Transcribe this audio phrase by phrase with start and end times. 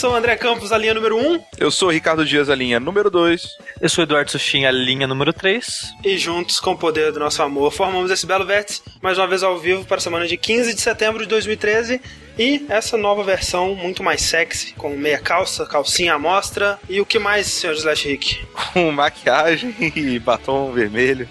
[0.00, 1.44] Eu sou o André Campos, a linha número 1.
[1.58, 3.58] Eu sou o Ricardo Dias, a linha número 2.
[3.82, 5.92] Eu sou o Eduardo Suchin, a linha número 3.
[6.02, 9.42] E juntos, com o poder do nosso amor, formamos esse belo vértice, mais uma vez
[9.42, 12.00] ao vivo, para a semana de 15 de setembro de 2013.
[12.38, 16.78] E essa nova versão, muito mais sexy, com meia calça, calcinha à mostra.
[16.88, 18.40] E o que mais, senhor Slash Rick?
[18.72, 21.28] Com maquiagem e batom vermelho.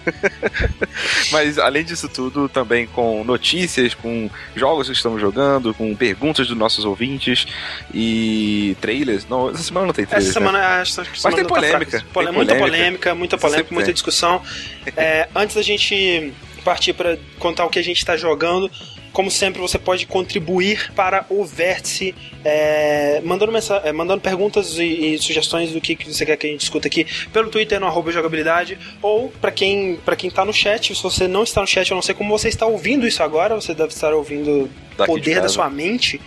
[1.32, 6.56] Mas além disso tudo, também com notícias, com jogos que estamos jogando, com perguntas dos
[6.56, 7.46] nossos ouvintes
[7.94, 9.26] e trailers.
[9.28, 10.30] Não, essa semana não tem trailers.
[10.30, 10.64] Essa semana, né?
[10.82, 12.06] acho que essa Mas tem semana tá polêmica.
[12.12, 14.42] Pole- tem muita polêmica, muita polêmica, muita discussão.
[14.96, 16.32] É, antes da gente
[16.64, 18.70] partir para contar o que a gente está jogando,
[19.12, 25.14] como sempre, você pode contribuir para o Vértice, é, mandando, mensa- é, mandando perguntas e,
[25.14, 27.86] e sugestões do que, que você quer que a gente discuta aqui pelo Twitter no
[27.86, 31.66] arroba jogabilidade, ou para quem, pra quem tá no chat, se você não está no
[31.66, 35.06] chat, eu não sei como você está ouvindo isso agora, você deve estar ouvindo de
[35.06, 36.20] poder da sua mente.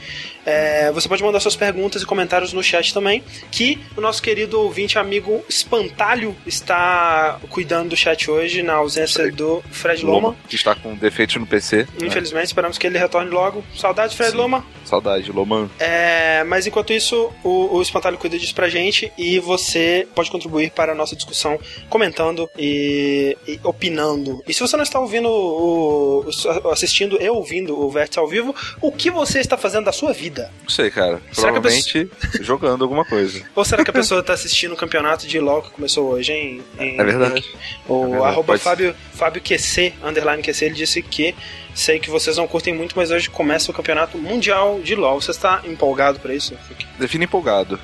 [0.46, 4.60] É, você pode mandar suas perguntas e comentários no chat também, que o nosso querido
[4.60, 10.36] ouvinte amigo Espantalho está cuidando do chat hoje, na ausência do Fred Loma.
[10.50, 11.78] que está com defeitos no PC.
[11.78, 12.08] né?
[12.08, 13.64] Infelizmente, esperamos que ele retorne logo.
[13.76, 14.38] Saudade, Fred Sim.
[14.38, 14.66] Loma.
[14.86, 15.70] Saudade, Loman.
[15.80, 20.72] É, mas enquanto isso, o, o Espantalho cuida disso pra gente e você pode contribuir
[20.72, 21.58] para a nossa discussão
[21.90, 24.44] comentando e, e opinando.
[24.48, 26.26] E se você não está ouvindo, o,
[26.64, 30.12] o- assistindo e ouvindo o Vértice ao vivo, o que você está fazendo da sua
[30.12, 30.52] vida?
[30.62, 31.22] Não sei, cara.
[31.32, 32.10] Será Provavelmente
[32.42, 33.42] jogando alguma coisa.
[33.56, 36.62] Ou será que a pessoa está assistindo o campeonato de LoL que começou hoje, hein?
[36.78, 37.46] em- É verdade.
[37.88, 38.62] O É verdade, pode.
[38.62, 41.34] Fábio, Fábio QC, underline QC, ele disse que
[41.74, 45.20] sei que vocês não curtem muito, mas hoje começa o campeonato mundial de LoL.
[45.22, 46.56] Você está empolgado pra isso?
[47.00, 47.80] Define empolgado.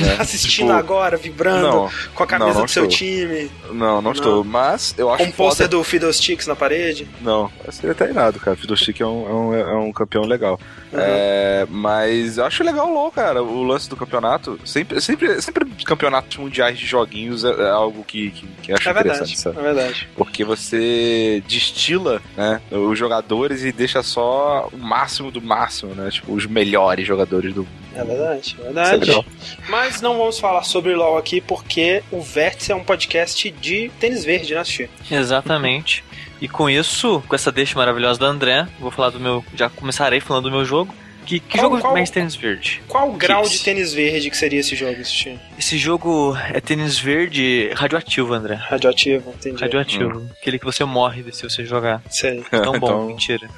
[0.00, 0.16] né?
[0.20, 2.98] Assistindo Tipo, agora, vibrando, Não, com a camisa não, não do seu estou.
[2.98, 4.44] time, não, não, estou.
[4.44, 5.76] Mas eu acho com o pôster foda...
[5.76, 7.08] do Fiddlesticks na parede.
[7.20, 8.56] Não, seria até irado, cara.
[8.56, 10.58] Fiddlestick é um, é um, é um campeão legal.
[10.92, 10.98] Uhum.
[11.00, 13.42] É, mas eu acho legal o LoL, cara.
[13.42, 14.58] O lance do campeonato.
[14.64, 18.92] Sempre, sempre, sempre campeonatos mundiais de joguinhos é, é algo que, que, que acho É
[18.92, 19.58] verdade, interessante, sabe?
[19.58, 20.08] é verdade.
[20.16, 26.10] Porque você destila né, os jogadores e deixa só o máximo do máximo, né?
[26.10, 27.86] Tipo, os melhores jogadores do mundo.
[27.94, 29.26] É verdade, é é verdade.
[29.68, 34.24] Mas não vamos falar sobre LoL aqui porque o Vértice é um podcast de tênis
[34.24, 34.64] verde, né?
[35.10, 36.04] Exatamente.
[36.40, 39.42] E com isso, com essa deixa maravilhosa do André, vou falar do meu.
[39.54, 40.94] Já começarei falando do meu jogo.
[41.26, 42.80] Que, que Qual- jogo qual- mais tênis verde?
[42.86, 45.38] Qual o grau de tênis verde que seria esse jogo, Sushi?
[45.58, 48.54] Esse jogo é tênis verde radioativo, André.
[48.54, 49.60] Radioativo, entendi.
[49.60, 50.30] Radioativo.
[50.40, 52.00] Aquele que você morre se você jogar.
[52.08, 52.42] Sei.
[52.50, 53.48] Tão bom, Então- mentira.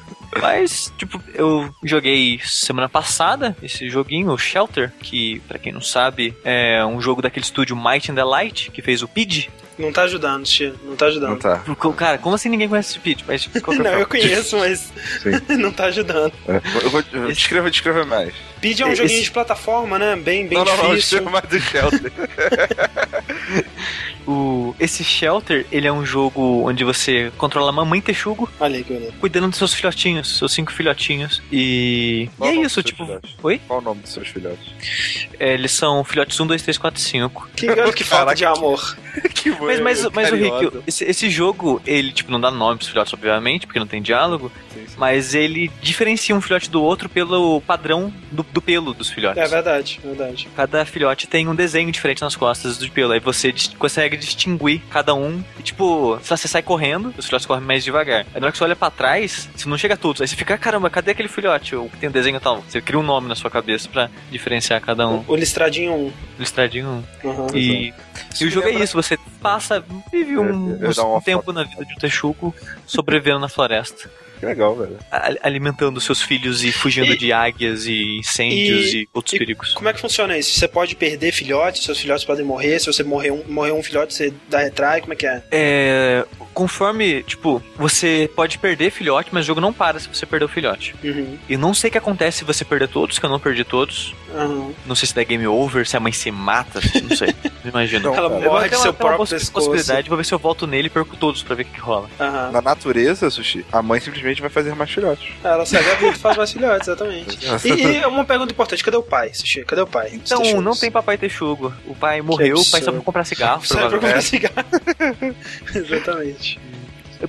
[0.41, 6.35] Mas, tipo, eu joguei semana passada esse joguinho, o Shelter, que, pra quem não sabe,
[6.45, 9.49] é um jogo daquele estúdio Might and the Light, que fez o PID.
[9.79, 10.73] Não tá ajudando, Sushi.
[10.85, 11.31] Não tá ajudando.
[11.31, 11.95] Não tá.
[11.97, 13.25] Cara, como assim ninguém conhece esse PID?
[13.27, 14.01] Mas, de qualquer Não, forma.
[14.03, 15.31] eu conheço, mas Sim.
[15.57, 16.33] não tá ajudando.
[16.49, 16.61] É.
[16.83, 18.35] Eu vou, eu- descreva, descreva mais.
[18.61, 20.17] Pid é um Esse- joguinho de plataforma, né?
[20.17, 21.21] Bem, bem não, não, não, difícil.
[21.21, 22.13] descreva mais do Shelter.
[24.27, 24.33] O,
[24.79, 29.13] esse Shelter, ele é um jogo onde você controla a mamãe texugo, Olha aí que
[29.21, 31.43] cuidando dos seus filhotinhos, seus cinco filhotinhos.
[31.53, 33.05] E, Qual e é isso, tipo.
[33.05, 33.35] filhotes?
[33.43, 33.61] Oi?
[33.67, 34.73] Qual o nome dos seus filhotes?
[35.39, 37.49] É, eles são filhotes 1, 2, 3, 4, 5.
[37.55, 38.97] Que, que Caraca, de amor.
[39.35, 42.89] que Mas, mas, mas o Rick, esse, esse jogo, ele, tipo, não dá nome pros
[42.89, 44.95] filhotes, obviamente, porque não tem diálogo, Sim, sim.
[44.97, 49.43] mas ele diferencia um filhote do outro pelo padrão do, do pelo dos filhotes.
[49.43, 50.49] É verdade, verdade.
[50.55, 53.13] Cada filhote tem um desenho diferente nas costas do pelo.
[53.13, 54.58] Aí você consegue distinguir
[54.91, 55.43] cada um.
[55.59, 58.27] E, tipo, se você sai correndo, os filhotes correm mais devagar.
[58.35, 60.21] Aí na hora que você olha pra trás, você não chega a todos.
[60.21, 61.77] Aí você fica, "Ah, caramba, cadê aquele filhote?
[61.77, 62.63] O que tem um desenho tal.
[62.69, 65.25] Você cria um nome na sua cabeça pra diferenciar cada um.
[65.29, 66.13] O listradinho 1.
[66.39, 67.05] Listradinho.
[67.23, 67.47] Uhum.
[67.55, 67.93] E,
[68.41, 71.85] e o jogo é isso, você passa, vive um, Eu- eu um tempo na vida
[71.85, 72.55] de um texugo,
[72.87, 74.97] sobrevivendo na floresta, Que legal, velho.
[75.11, 79.39] a- alimentando seus filhos e fugindo E- de águias e incêndios e, e- outros e
[79.39, 79.75] perigos.
[79.75, 80.59] Como é que funciona isso?
[80.59, 82.79] Você pode perder filhotes, seus filhotes podem morrer.
[82.79, 85.01] Se você morrer um, morrer um filhote, você dá retrai.
[85.01, 85.43] Como é que é?
[85.51, 86.25] É,
[86.55, 90.49] conforme, tipo, você pode perder filhote, mas o jogo não para se você perder o
[90.49, 90.95] filhote.
[91.03, 91.39] Uhum.
[91.49, 94.15] E não sei o que acontece se você perder todos, que eu não perdi todos.
[94.35, 94.73] Uhum.
[94.87, 97.29] Não sei se dá game over, se a mãe se mata, não sei.
[97.65, 98.05] Não imagino.
[98.05, 99.53] Não, Ela morre de seu próprio pescoço.
[99.53, 102.09] possibilidade, vou ver se eu volto nele e perco todos pra ver o que, rola.
[102.19, 102.53] Aham.
[102.53, 105.29] Na natureza, Sushi, a mãe simplesmente vai fazer mais filhotes.
[105.43, 107.39] Ela segue a vida e faz mais filhotes, exatamente.
[107.65, 109.65] E, e uma pergunta importante: cadê o pai, Sushi?
[109.65, 110.11] Cadê o pai?
[110.13, 110.65] Então, texugos?
[110.65, 111.73] não tem papai texugo.
[111.87, 114.55] O pai morreu, o pai só foi comprar cigarro, pra comprar cigarro.
[115.75, 116.61] Exatamente.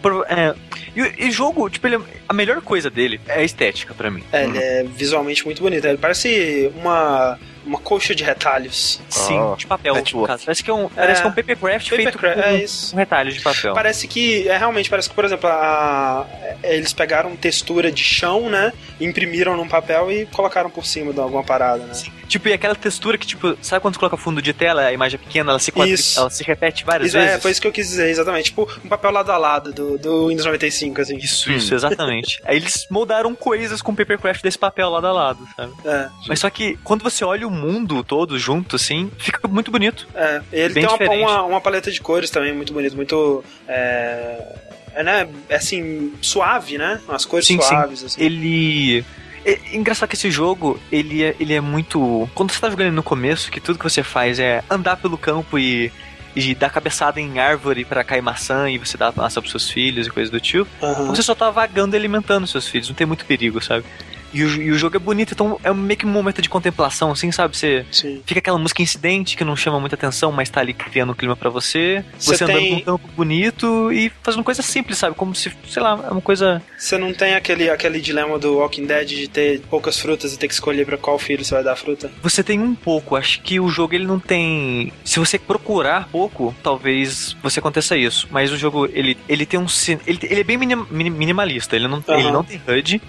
[0.02, 0.54] Prova- é,
[0.96, 4.24] e, e jogo, tipo, ele, a melhor coisa dele é a estética pra mim.
[4.32, 5.86] É, ele é visualmente muito bonito.
[5.86, 7.40] Ele parece uma,
[7.70, 9.00] uma coxa de retalhos.
[9.10, 10.22] Sim, Oh, de papel, patchwork.
[10.22, 10.46] no caso.
[10.46, 12.96] Parece que é um, parece que é um papercraft feito Papercraft, com é isso.
[12.96, 13.74] um retalho de papel.
[13.74, 16.26] Parece que, é realmente, parece que, por exemplo, a-
[16.64, 18.74] é, eles pegaram textura de chão, né?
[19.00, 21.94] Imprimiram num papel e colocaram por cima de alguma parada, né?
[22.28, 25.20] Tipo, e aquela textura que, tipo, sabe quando você coloca fundo de tela, a imagem
[25.20, 25.96] é pequena, ela se, quadri...
[26.16, 27.36] Ela se repete várias Isso, vezes?
[27.36, 28.46] é, foi isso que eu quis dizer, exatamente.
[28.46, 31.18] Tipo, um papel lado a lado do, do Windows 95, assim.
[31.18, 31.56] Isso, Hum.
[31.56, 32.40] isso, exatamente.
[32.46, 35.74] Aí eles moldaram coisas com papercraft desse papel lado a lado, sabe?
[35.86, 40.08] É, Mas só que quando você olha o mundo todo junto, assim, fica muito bonito.
[40.16, 40.42] é.
[40.52, 41.22] Ele Bem tem uma, diferente.
[41.24, 43.44] uma, uma paleta de cores também muito bonito, muito.
[43.68, 44.56] É,
[44.96, 45.28] é, né?
[45.48, 47.00] é assim, suave, né?
[47.08, 47.68] Umas cores Sim, sim.
[47.68, 48.22] suaves, assim.
[48.24, 49.06] Ele.
[49.46, 52.28] É engraçado que esse jogo, ele é, ele é muito.
[52.36, 55.58] Quando você tá jogando no começo, que tudo que você faz é andar pelo campo
[55.58, 55.92] e,
[56.36, 60.08] e dar cabeçada em árvore pra cair maçã e você dá maçã pros seus filhos
[60.08, 61.08] e coisa do tipo, Aham.
[61.08, 63.86] você só tá vagando e alimentando seus filhos, não tem muito perigo, sabe?
[64.34, 67.12] E o, e o jogo é bonito, então é meio que um momento de contemplação,
[67.12, 67.58] assim, sabe?
[67.58, 68.22] Você Sim.
[68.26, 71.36] fica aquela música incidente que não chama muita atenção, mas tá ali criando um clima
[71.36, 72.04] pra você.
[72.20, 75.16] Você andando num campo bonito e fazendo coisa simples, sabe?
[75.16, 76.62] Como se, sei lá, é uma coisa.
[76.78, 80.48] Você não tem aquele, aquele dilema do Walking Dead de ter poucas frutas e ter
[80.48, 82.12] que escolher pra qual filho você vai dar a fruta?
[82.22, 84.94] Você tem um pouco, acho que o jogo ele não tem.
[85.04, 88.28] Se você procurar pouco, talvez você aconteça isso.
[88.32, 89.66] Mas o jogo ele, ele tem um.
[90.06, 92.20] Ele, ele é bem minim- minim- minimalista, ele não, Aham.
[92.20, 93.02] ele não tem HUD.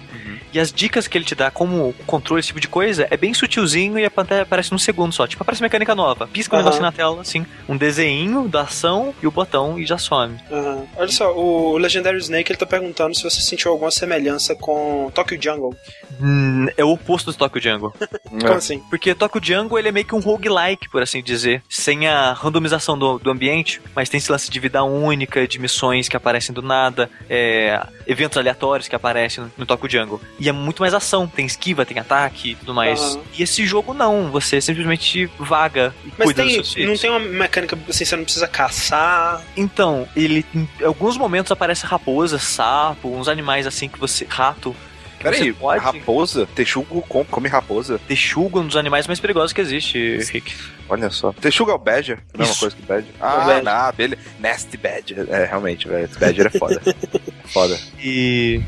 [0.53, 3.33] E as dicas que ele te dá, como controle, esse tipo de coisa, é bem
[3.33, 5.27] sutilzinho e a pantalla aparece num segundo só.
[5.27, 6.27] Tipo, aparece mecânica nova.
[6.27, 9.97] Pisca um negocinho na tela, assim, um desenho da ação e o botão e já
[9.97, 10.37] some.
[10.51, 10.85] Aham.
[10.95, 15.41] Olha só, o Legendary Snake ele tá perguntando se você sentiu alguma semelhança com Tokyo
[15.41, 15.75] Jungle.
[16.21, 17.93] Hum, é o oposto do Tokyo Jungle.
[18.29, 18.79] Como assim?
[18.89, 21.63] Porque Tokyo Jungle ele é meio que um roguelike, por assim dizer.
[21.69, 26.07] Sem a randomização do, do ambiente, mas tem esse lance de vida única, de missões
[26.07, 30.21] que aparecem do nada, é, eventos aleatórios que aparecem no, no Tokyo Jungle.
[30.43, 32.99] E é muito mais ação, tem esquiva, tem ataque e tudo mais.
[32.99, 33.21] Aham.
[33.37, 36.89] E esse jogo não, você simplesmente vaga e Mas cuida dos tem, seus filhos.
[36.89, 39.43] não tem uma mecânica assim, você não precisa caçar.
[39.55, 44.25] Então, ele em alguns momentos aparece raposa, sapo, uns animais assim que você.
[44.27, 44.75] rato.
[45.19, 46.47] Peraí, pode raposa?
[46.55, 47.99] Texugo com- come raposa?
[48.07, 50.55] Texugo, um dos animais mais perigosos que existe, Rick.
[50.89, 51.31] Olha só.
[51.33, 52.17] Texugo é o Badger?
[52.33, 52.59] Não é uma Isso.
[52.59, 53.11] coisa que Badger?
[53.13, 53.63] o Ah, Badger.
[53.63, 54.21] não, beleza.
[54.39, 55.27] Nasty Badger.
[55.29, 56.09] É, realmente, velho.
[56.19, 56.81] Badger é foda.
[57.53, 57.79] foda.
[57.99, 58.61] E.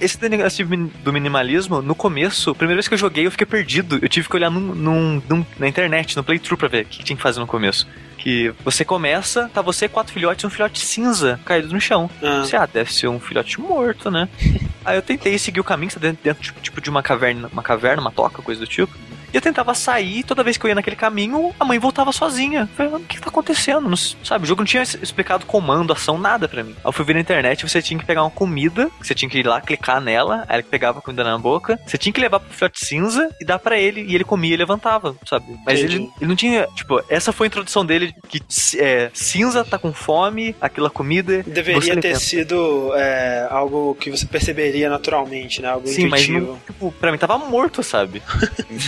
[0.00, 0.66] Esse negócio
[1.02, 3.98] do minimalismo, no começo, a primeira vez que eu joguei, eu fiquei perdido.
[4.00, 7.02] Eu tive que olhar num, num- num- na internet, no playthrough, pra ver o que,
[7.04, 7.86] tinha que fazer no começo.
[8.18, 12.08] Que você começa, tá você, quatro filhotes e um filhote cinza caído no chão.
[12.22, 12.40] Ah.
[12.44, 14.28] Você, ah, deve ser um filhote morto, né?
[14.84, 17.62] Aí eu tentei seguir o caminho, tá dentro, dentro tipo, tipo, de uma caverna, uma
[17.62, 18.92] caverna, uma toca, coisa do tipo.
[19.34, 22.60] E eu tentava sair, toda vez que eu ia naquele caminho, a mãe voltava sozinha.
[22.60, 23.88] Eu Falei, o que, tá acontecendo?
[23.88, 26.70] Não sabe, o jogo não tinha explicado comando, ação, nada pra mim.
[26.76, 29.38] Aí eu fui ver na internet, você tinha que pegar uma comida, você tinha que
[29.38, 32.38] ir lá, clicar nela, aí ele pegava a comida na boca, você tinha que levar
[32.38, 35.46] pro filhote cinza e dar pra ele, e ele comia e levantava, sabe?
[35.66, 35.96] Mas Entendi.
[35.96, 38.40] ele, ele não tinha, tipo, essa foi a introdução dele, que
[38.78, 41.42] é, cinza tá com fome, aquela comida...
[41.42, 45.70] Deveria ter sido é, algo que você perceberia naturalmente, né?
[45.70, 46.52] Algo Sim, mas intuitivo.
[46.52, 48.22] não, tipo, pra mim tava morto, sabe?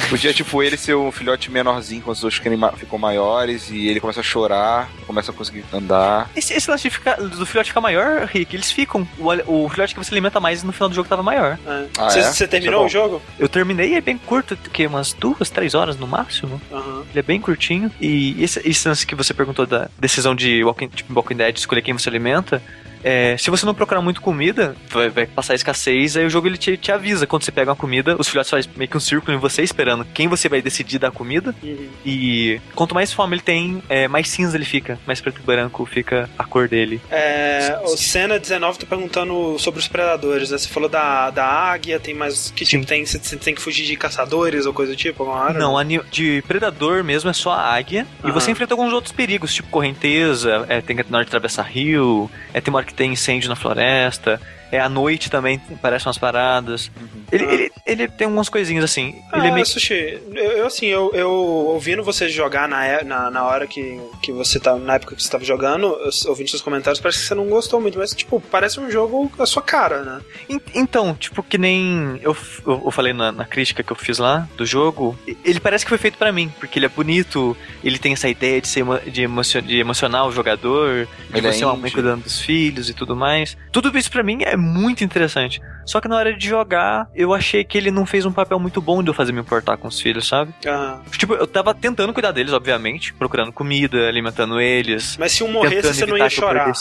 [0.08, 4.20] Podia, tipo, ele ser um filhote menorzinho quando os ma- ficam maiores e ele começa
[4.20, 6.30] a chorar, começa a conseguir andar.
[6.36, 9.06] Esse, esse lance de ficar, do filhote ficar maior, Rick, eles ficam.
[9.18, 11.58] O, o filhote que você alimenta mais no final do jogo tava maior.
[11.66, 11.86] É.
[11.98, 12.22] Ah, você, é?
[12.22, 13.22] você terminou Isso é o jogo?
[13.38, 16.60] Eu terminei, é bem curto, que umas duas, três horas no máximo.
[16.70, 17.04] Aham.
[17.10, 17.90] Ele é bem curtinho.
[18.00, 21.82] E esse, esse lance que você perguntou da decisão de Walking, tipo, Walking Dead, escolher
[21.82, 22.62] quem você alimenta.
[23.06, 26.58] É, se você não procurar muito comida, vai, vai passar escassez, aí o jogo ele
[26.58, 27.24] te, te avisa.
[27.24, 30.04] Quando você pega uma comida, os filhotes fazem meio que um círculo em você, esperando
[30.04, 31.54] quem você vai decidir dar comida.
[31.62, 31.88] Uhum.
[32.04, 34.98] E quanto mais fome ele tem, é, mais cinza ele fica.
[35.06, 37.00] Mais preto e branco fica a cor dele.
[37.08, 40.58] É, o Senna19 tá perguntando sobre os predadores, né?
[40.58, 42.50] Você falou da, da águia, tem mais.
[42.56, 42.88] Que tipo Sim.
[42.88, 43.06] tem?
[43.06, 45.22] Você, tem que fugir de caçadores ou coisa do tipo?
[45.22, 45.56] Hora?
[45.56, 45.76] Não,
[46.10, 48.04] de predador mesmo é só a águia.
[48.24, 48.32] E Aham.
[48.32, 52.28] você enfrenta alguns outros perigos, tipo correnteza, é, tem que na hora de atravessar rio,
[52.52, 54.40] é, tem uma hora que tem incêndio na floresta.
[54.72, 56.90] É à noite também, aparecem umas paradas.
[57.30, 57.52] Ele, Ah.
[57.54, 59.14] ele, ele tem umas coisinhas assim.
[59.32, 63.04] Ah, ele é meio Sushi, eu, eu, assim, eu, eu ouvindo você jogar na, é-
[63.04, 66.48] na, na hora que, que você tá, na época que você tava jogando, eu, ouvindo
[66.50, 69.62] seus comentários, parece que você não gostou muito, mas, tipo, parece um jogo da sua
[69.62, 70.20] cara, né?
[70.48, 74.18] En- Então, tipo, que nem eu, eu, eu falei na, na crítica que eu fiz
[74.18, 77.98] lá do jogo, ele parece que foi feito pra mim, porque ele é bonito, ele
[77.98, 81.64] tem essa ideia de, ser de, emocio- de emocionar o jogador, de Ele é você
[81.64, 83.56] é uma mãe cuidando dos filhos e tudo mais.
[83.72, 85.60] Tudo isso pra mim é muito interessante.
[85.84, 88.80] Só que na hora de jogar, eu achei que ele não fez um papel muito
[88.80, 90.52] bom de eu fazer me importar com os filhos, sabe?
[90.66, 95.16] Ah, Tipo, eu tava tentando cuidar deles, obviamente, procurando comida, alimentando eles.
[95.18, 96.72] mas se um morresse, você não ia chorar.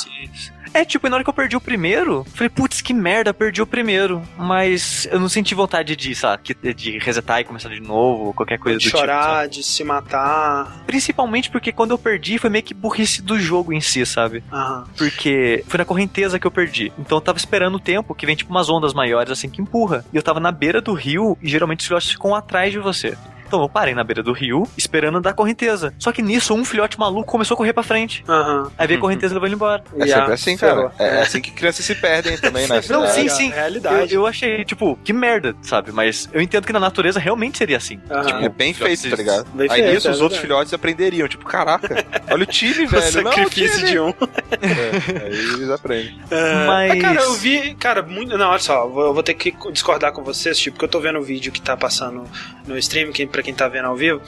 [0.76, 3.62] É, tipo, e na hora que eu perdi o primeiro, falei, putz, que merda, perdi
[3.62, 4.22] o primeiro.
[4.38, 8.78] Mas eu não senti vontade de, sabe, de resetar e começar de novo, qualquer coisa
[8.78, 9.56] de do chorar, tipo.
[9.56, 10.84] de se matar.
[10.86, 14.44] Principalmente porque quando eu perdi foi meio que burrice do jogo em si, sabe?
[14.52, 14.84] Aham.
[14.98, 16.92] Porque foi na correnteza que eu perdi.
[17.00, 20.04] Então eu tava esperando o tempo que vem tipo umas ondas maiores assim que empurra.
[20.12, 23.18] E eu tava na beira do rio e geralmente os filhotes ficam atrás de você.
[23.48, 25.94] Então eu parei na beira do rio, esperando dar correnteza.
[26.00, 28.24] Só que nisso, um filhote maluco começou a correr pra frente.
[28.28, 28.72] Aham.
[28.78, 29.84] Aí veio a correnteza e levou ele embora.
[30.00, 30.92] É sempre assim, cara.
[31.00, 32.82] É assim que crianças se perdem também, né?
[32.90, 33.50] Não, É, sim, é, sim.
[33.52, 34.14] realidade.
[34.14, 35.92] Eu, eu achei, tipo, que merda, sabe?
[35.92, 38.00] Mas eu entendo que na natureza realmente seria assim.
[38.10, 38.24] Aham.
[38.26, 39.46] Tipo, é bem feito, tá ligado?
[39.54, 41.28] Bem Aí feito, nisso é os outros filhotes aprenderiam.
[41.28, 43.22] Tipo, caraca, olha o time, o velho.
[43.24, 43.92] Não, o sacrifício time.
[43.92, 44.14] de um.
[44.56, 46.20] É, aí eles aprendem.
[46.32, 48.38] É, Mas- é, cara, eu vi, cara, muito.
[48.38, 51.00] Não, olha só, vou, eu vou ter que discordar com vocês, tipo, porque eu tô
[51.00, 52.24] vendo o vídeo que tá passando
[52.66, 54.22] no stream, quem, pra quem tá vendo ao vivo.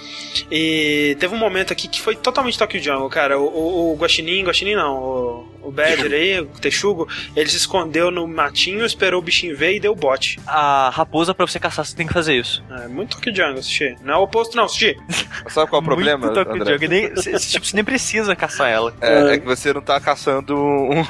[0.51, 3.39] E teve um momento aqui que foi totalmente Tokyo Jungle, cara.
[3.39, 8.11] O, o, o Guaxinim, Guaxinim não, o, o Badger aí, o Texugo, ele se escondeu
[8.11, 10.39] no matinho, esperou o bichinho ver e deu bote.
[10.45, 12.61] A raposa, pra você caçar, você tem que fazer isso.
[12.83, 13.95] É muito Tokyo Jungle, Sushi.
[14.03, 14.97] Não é o oposto, não, Sushi.
[15.49, 16.73] Sabe qual é o problema, Muito Tokyo André?
[16.73, 16.89] Jungle.
[16.89, 18.93] Nem, cê- tipo, você nem precisa caçar ela.
[18.99, 21.03] É, é que você não tá caçando um-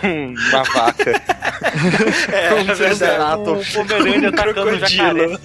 [0.50, 1.22] uma vaca.
[2.32, 2.96] É, Um é verdade.
[2.96, 3.51] Zerato.
[3.54, 5.38] Um Pomerânia atacando um jacaré.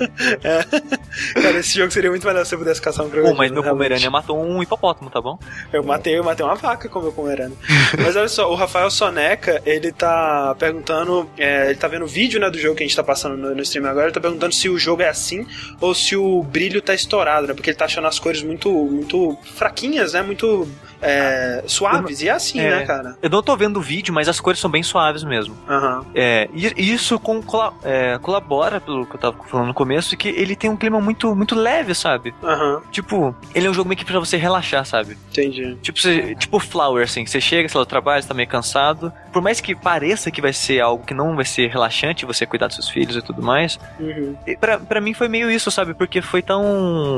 [0.42, 1.40] É.
[1.40, 3.34] Cara, esse jogo seria muito se eu pudesse caçar um crocodilo.
[3.34, 3.62] Pô, mas meu.
[3.62, 5.38] Pomerânia matou um hipopótamo, tá bom?
[5.72, 7.56] Eu matei, eu matei uma vaca com o meu pomerano.
[7.99, 12.40] Mas olha só, o Rafael Soneca, ele tá perguntando, é, ele tá vendo o vídeo,
[12.40, 14.54] né, do jogo que a gente tá passando no, no stream agora, ele tá perguntando
[14.54, 15.46] se o jogo é assim
[15.80, 17.54] ou se o brilho tá estourado, né?
[17.54, 20.22] Porque ele tá achando as cores muito, muito fraquinhas, né?
[20.22, 20.68] Muito
[21.02, 22.21] é, suaves.
[22.23, 22.71] E é assim, É.
[22.78, 23.16] né, cara?
[23.23, 25.56] Eu não tô vendo o vídeo, mas as cores são bem suaves mesmo.
[25.68, 26.04] Aham.
[26.14, 27.42] É, e isso com,
[27.85, 31.35] é, colabora, pelo que eu tava falando no começo, que ele tem um clima muito,
[31.35, 32.35] muito leve, sabe?
[32.42, 35.16] Aham, Tipo, ele é um jogo meio que pra você relaxar, sabe?
[35.30, 35.76] entendi.
[35.82, 39.12] Tipo, você, tipo Flower, assim, você chega, sei lá, do trabalho, você tá meio cansado.
[39.32, 42.66] Por mais que pareça que vai ser algo que não vai ser relaxante, você cuidar
[42.66, 45.94] dos seus filhos e tudo mais, Uhum, e pra, pra mim foi meio isso, sabe?
[45.94, 46.62] Porque foi tão.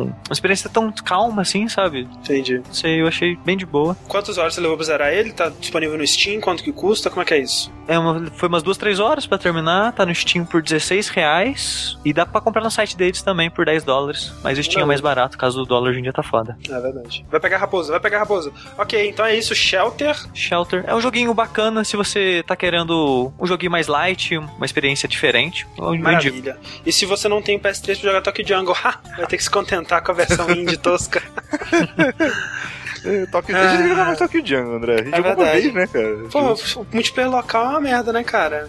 [0.04, 2.08] Uma experiência tão calma, assim, sabe?
[2.22, 2.58] entendi.
[2.66, 3.96] Não sei, eu achei bem de boa.
[4.06, 5.32] Quantas horas você levou pra zerar ele?
[5.32, 6.40] Tá disponível no Steam?
[6.40, 7.10] Quanto que custa?
[7.10, 7.72] Como é que é isso?
[7.88, 11.98] É uma, foi umas duas, três horas pra terminar, tá no Steam por 16 reais.
[12.04, 14.32] E dá pra comprar no site deles também por 10 dólares.
[14.44, 14.86] Mas o Steam é Não.
[14.86, 16.56] mais barato, caso o dólar hoje em dia tá foda.
[16.70, 17.26] É verdade.
[17.30, 18.52] Vai pegar a raposa, vai pegar a raposa.
[18.78, 19.54] Ok, então é isso.
[19.54, 20.16] Shelter.
[20.32, 25.08] Shelter é um joguinho bacana se você tá querendo um joguinho mais light, uma experiência
[25.08, 25.66] diferente.
[26.00, 26.56] Maravilha.
[26.86, 29.42] E se você não tem o PS3 pra jogar Tokyo Jungle, ha, vai ter que
[29.42, 31.22] se contentar com a versão indie tosca.
[33.30, 33.60] Tokyo, Ah.
[33.60, 34.94] a gente tem que jogar mais Tokyo Jungle, André.
[34.94, 35.60] A gente É jogou uma verdade.
[35.60, 36.16] vez, né, cara?
[36.30, 38.68] Pô, multiplayer local é uma merda, né, cara?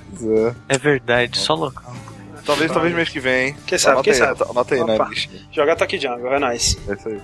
[0.69, 0.75] É.
[0.75, 1.95] É verdade, só local.
[2.45, 3.55] Talvez, talvez mês que vem.
[3.65, 4.43] Quem sabe, anota quem aí, sabe.
[4.51, 5.07] Anota aí Opa.
[5.09, 5.33] lista.
[5.51, 6.77] Jogar Tokyo Jungle, é nice.
[6.87, 7.21] É isso aí.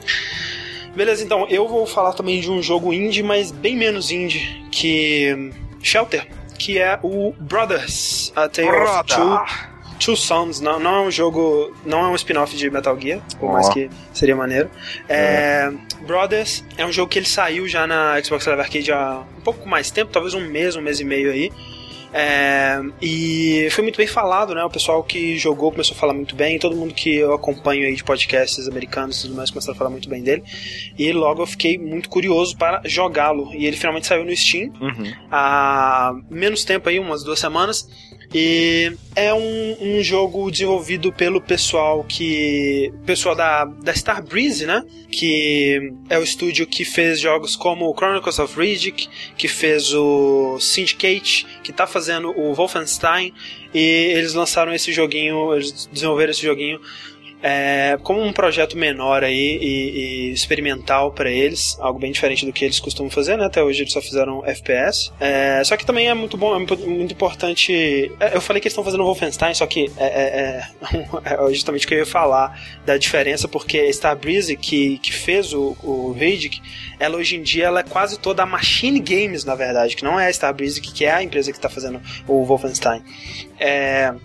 [0.95, 5.51] Beleza, então, eu vou falar também de um jogo indie, mas bem menos indie que
[5.81, 6.27] Shelter,
[6.57, 9.39] que é o Brothers, A Tale of Two,
[10.03, 10.59] Two Sons.
[10.59, 13.53] Não, não é um jogo, não é um spin-off de Metal Gear, por Ó.
[13.53, 14.69] mais que seria maneiro.
[15.07, 15.71] É,
[16.07, 19.67] Brothers é um jogo que ele saiu já na Xbox Live Arcade há um pouco
[19.69, 21.51] mais tempo, talvez um mês, um mês e meio aí.
[22.13, 24.61] É, e foi muito bem falado, né?
[24.65, 27.95] O pessoal que jogou começou a falar muito bem, todo mundo que eu acompanho aí
[27.95, 30.43] de podcasts americanos e tudo mais começou a falar muito bem dele.
[30.99, 33.53] E logo eu fiquei muito curioso para jogá-lo.
[33.53, 35.13] E ele finalmente saiu no Steam Uhum.
[35.31, 37.87] há menos tempo aí, umas duas semanas.
[38.33, 42.93] E é um, um jogo desenvolvido pelo pessoal que.
[43.05, 44.85] pessoal da, da Star Breeze, né?
[45.11, 51.45] Que é o estúdio que fez jogos como Chronicles of Riddick, que fez o Syndicate,
[51.61, 53.33] que tá fazendo o Wolfenstein.
[53.73, 56.79] E eles lançaram esse joguinho, eles desenvolveram esse joguinho
[57.41, 62.53] é, como um projeto menor aí e, e experimental para eles, algo bem diferente do
[62.53, 63.45] que eles costumam fazer, né?
[63.45, 65.11] Até hoje eles só fizeram FPS.
[65.19, 68.11] É, só que também é muito bom, é muito, importante.
[68.19, 70.65] é, eu falei que eles estão fazendo Wolfenstein, só que é, é-
[71.25, 75.53] é- é justamente o que eu ia falar da diferença, porque Starbreeze, que, que fez
[75.53, 76.15] o, o
[76.99, 80.19] ela hoje em dia ela é quase toda a Machine Games, na verdade, que não
[80.19, 83.01] é a Starbreeze, que, é a empresa que está fazendo o Wolfenstein.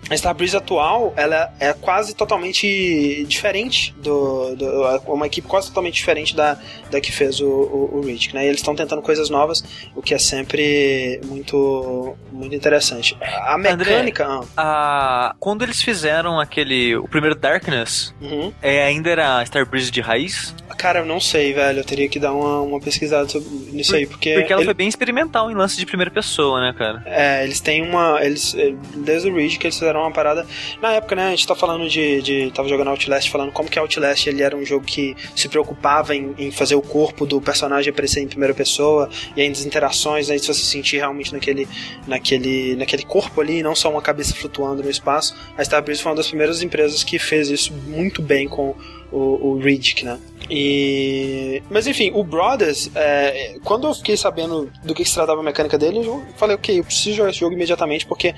[0.09, 4.67] A Starbreeze atual, ela é quase totalmente diferente do, do
[5.07, 6.57] uma equipe quase totalmente diferente da,
[6.91, 8.45] da que fez o, o, o Riddick, né?
[8.45, 9.63] E eles estão tentando coisas novas,
[9.95, 13.17] o que é sempre muito muito interessante.
[13.45, 16.95] A mecânica, ah, Ah, quando eles fizeram aquele.
[16.95, 18.51] O primeiro Darkness, uhum.
[18.61, 20.53] é, ainda era Starbreeze de raiz?
[20.77, 21.79] cara, eu não sei, velho.
[21.79, 24.73] Eu teria que dar uma, uma pesquisada sobre, nisso aí, porque, Porque ela ele- foi
[24.75, 27.01] bem experimental em lance de primeira pessoa, né, cara?
[27.05, 28.23] É, eles têm uma.
[28.23, 28.55] Eles,
[28.95, 30.45] desde o que eles fizeram uma parada.
[30.79, 32.21] Na época, né, a gente tá falando de.
[32.21, 36.15] de tava jogando Outlast, falando como que Outlast ele era um jogo que se preocupava
[36.15, 40.29] em, em fazer o corpo do personagem aparecer em primeira pessoa e ainda as interações,
[40.29, 41.67] aí se você sentir realmente naquele,
[42.07, 45.35] naquele, naquele corpo ali, não só uma cabeça flutuando no espaço.
[45.57, 48.75] A Starbreeze foi uma das primeiras empresas que fez isso muito bem com
[49.11, 50.19] o, o Riddick, né?
[50.49, 51.61] E...
[51.69, 55.77] Mas enfim, o Brothers, é, quando eu fiquei sabendo do que se tratava a mecânica
[55.77, 58.33] dele, eu falei, ok, eu preciso jogar esse jogo imediatamente, porque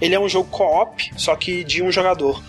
[0.00, 2.42] ele é um jogo co-op, só que de um jogador.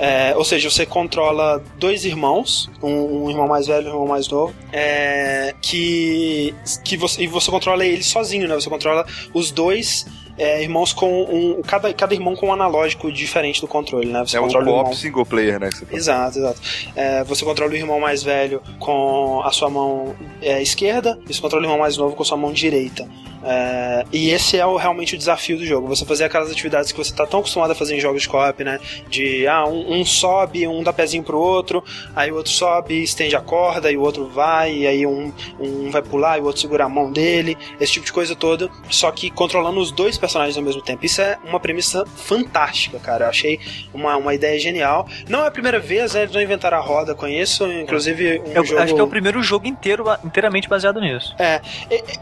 [0.00, 4.06] É, ou seja, você controla dois irmãos, um, um irmão mais velho e um irmão
[4.06, 8.54] mais novo, é, que, que você, e você controla eles sozinho, né?
[8.54, 10.06] Você controla os dois
[10.40, 11.60] é, irmãos com um.
[11.62, 14.20] Cada, cada irmão com um analógico diferente do controle, né?
[14.20, 15.68] Você é controla um co-op single player, né?
[15.92, 16.60] Exato, exato.
[16.96, 21.40] É, você controla o irmão mais velho com a sua mão é, esquerda e você
[21.42, 23.06] controla o irmão mais novo com a sua mão direita.
[23.42, 25.86] É, e esse é o, realmente o desafio do jogo.
[25.88, 28.64] Você fazer aquelas atividades que você está tão acostumado a fazer em jogos de co-op,
[28.64, 28.80] né?
[29.08, 31.84] De ah, um, um, sobe, um dá pezinho pro outro,
[32.16, 35.90] aí o outro sobe, estende a corda, e o outro vai, e aí um, um
[35.90, 38.70] vai pular e o outro segura a mão dele, esse tipo de coisa toda.
[38.88, 41.04] Só que controlando os dois personagens ao mesmo tempo.
[41.04, 43.24] Isso é uma premissa fantástica, cara.
[43.24, 43.58] Eu achei
[43.92, 45.08] uma, uma ideia genial.
[45.28, 46.22] Não é a primeira vez, né?
[46.22, 48.82] Eles não inventaram a roda com isso, inclusive um Eu jogo...
[48.82, 51.34] acho que é o primeiro jogo inteiro, inteiramente baseado nisso.
[51.38, 51.60] É,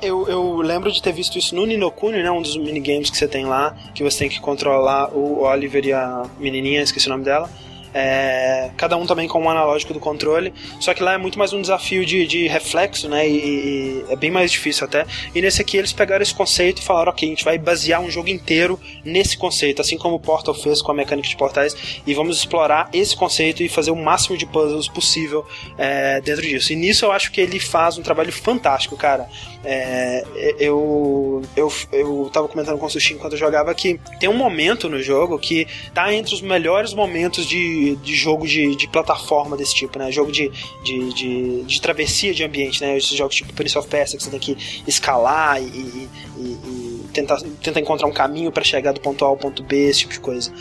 [0.02, 2.30] eu, eu lembro de ter visto isso no Ninokuni, né?
[2.30, 5.92] Um dos minigames que você tem lá, que você tem que controlar o Oliver e
[5.92, 7.48] a menininha, esqueci o nome dela.
[7.94, 11.52] É, cada um também com um analógico do controle, só que lá é muito mais
[11.52, 13.28] um desafio de, de reflexo, né?
[13.28, 15.06] E, e, é bem mais difícil até.
[15.34, 18.10] E nesse aqui eles pegaram esse conceito e falaram: ok, a gente vai basear um
[18.10, 21.76] jogo inteiro nesse conceito, assim como o Portal fez com a mecânica de portais,
[22.06, 25.44] e vamos explorar esse conceito e fazer o máximo de puzzles possível
[25.76, 26.72] é, dentro disso.
[26.72, 29.28] E nisso eu acho que ele faz um trabalho fantástico, cara.
[29.64, 30.24] É,
[30.58, 34.88] eu, eu, eu tava comentando com o Sushi enquanto eu jogava que tem um momento
[34.88, 39.74] no jogo que tá entre os melhores momentos de, de jogo de, de plataforma desse
[39.74, 40.10] tipo, né?
[40.10, 40.50] Jogo de,
[40.82, 42.96] de, de, de travessia de ambiente, né?
[42.96, 47.38] Esses jogos tipo Prince of Persia que você tem que escalar e, e, e tentar,
[47.62, 50.20] tentar encontrar um caminho para chegar do ponto A ao ponto B, esse tipo de
[50.20, 50.52] coisa.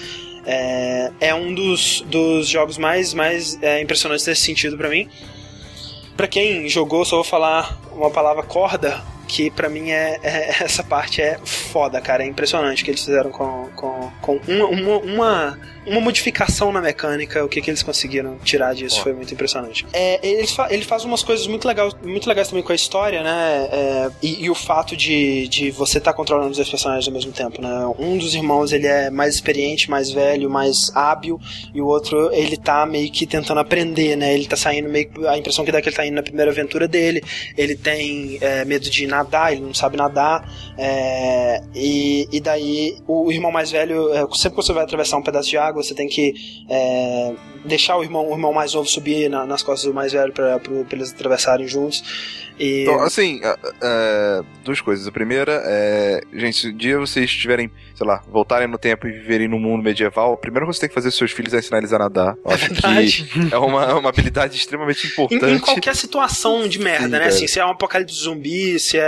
[0.45, 5.10] É, é um dos, dos jogos mais, mais é, impressionantes nesse sentido para mim.
[6.15, 10.83] Pra quem jogou, só vou falar uma palavra corda, que pra mim é, é, essa
[10.83, 12.23] parte é foda, cara.
[12.23, 16.81] É impressionante o que eles fizeram com, com, com uma, uma, uma, uma modificação na
[16.81, 19.85] mecânica, o que, que eles conseguiram tirar disso foi muito impressionante.
[19.93, 23.23] É, ele, fa ele faz umas coisas muito, legal, muito legais também com a história,
[23.23, 23.69] né?
[23.71, 27.13] É, e, e, o fato de, de você estar tá controlando os dois personagens ao
[27.13, 27.69] mesmo tempo, né?
[27.97, 31.39] Um dos irmãos ele é mais experiente, mais velho, mais hábil,
[31.73, 34.33] e o outro ele tá meio que tentando aprender, né?
[34.33, 35.09] Ele tá saindo meio.
[35.27, 37.21] A impressão que dá é que ele tá indo na primeira aventura dele,
[37.57, 43.32] ele tem é, medo de nadar, ele não sabe nadar, é, e, e daí o
[43.32, 46.08] irmão mais velho, é, sempre que você vai atravessar um pedaço de água, você tem
[46.08, 46.34] que
[46.69, 47.34] é,
[47.65, 50.60] deixar o irmão, o irmão mais novo subir na, nas costas do mais velho para
[50.91, 52.03] eles atravessarem juntos.
[52.60, 52.84] E...
[52.84, 55.08] Então, assim, uh, uh, duas coisas.
[55.08, 59.12] A primeira é, gente, se um dia vocês tiverem, sei lá, voltarem no tempo e
[59.12, 61.60] viverem no mundo medieval, o primeiro que você tem que fazer com seus filhos é
[61.60, 62.36] ensinar eles a nadar.
[62.43, 65.45] Eu é acho que é uma, uma habilidade extremamente importante.
[65.45, 67.25] Em, em qualquer situação de merda, Sim, né?
[67.25, 69.06] Assim, se é um apocalipse zumbi, se é,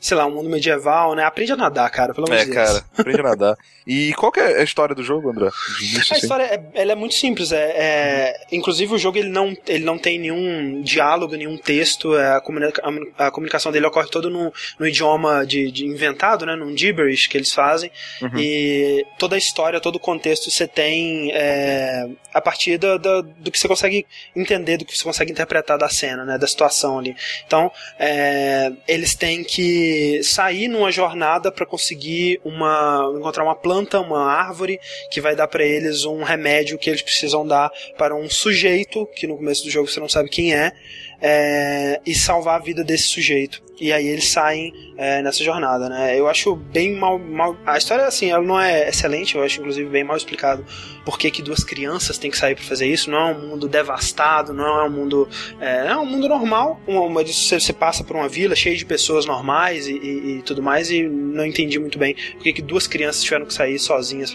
[0.00, 1.24] sei lá, um mundo medieval, né?
[1.24, 2.66] Aprende a nadar, cara, pelo amor É, de Deus.
[2.68, 3.56] cara, aprende a nadar.
[3.86, 5.46] E qual que é a história do jogo, André?
[5.46, 6.14] A assim?
[6.16, 7.52] história é, ela é muito simples.
[7.52, 12.14] É, é- inclusive o jogo ele não, ele não tem nenhum diálogo, nenhum texto.
[12.16, 12.82] é, a, comunica-
[13.16, 17.38] a comunicação dele ocorre todo no, no idioma de, de inventado, né, num gibberish que
[17.38, 17.90] eles fazem.
[18.20, 18.38] Uhum.
[18.38, 23.50] E toda a história, todo o contexto você tem é, a partir do, do, do
[23.50, 24.06] que você consegue
[24.36, 27.16] entender, do que você consegue interpretar da cena, né, da situação ali.
[27.46, 34.24] Então é, eles têm que sair numa jornada para conseguir uma encontrar uma planta, uma
[34.24, 34.78] árvore
[35.10, 39.26] que vai dar para eles um remédio que eles precisam dar para um sujeito que
[39.26, 40.72] no começo do jogo você não sabe quem é,
[41.20, 43.62] é, e salvar a vida desse sujeito.
[43.80, 46.18] E aí eles saem é, nessa jornada, né?
[46.18, 47.56] Eu acho bem mal, mal.
[47.64, 50.64] A história, assim, ela não é excelente, eu acho inclusive bem mal explicado
[51.08, 53.10] por que, que duas crianças têm que sair para fazer isso.
[53.10, 55.26] Não é um mundo devastado, não é um mundo.
[55.58, 56.78] É, é um mundo normal.
[56.86, 60.42] Uma, uma, você, você passa por uma vila cheia de pessoas normais e, e, e
[60.42, 63.78] tudo mais, e não entendi muito bem por que, que duas crianças tiveram que sair
[63.78, 64.34] sozinhas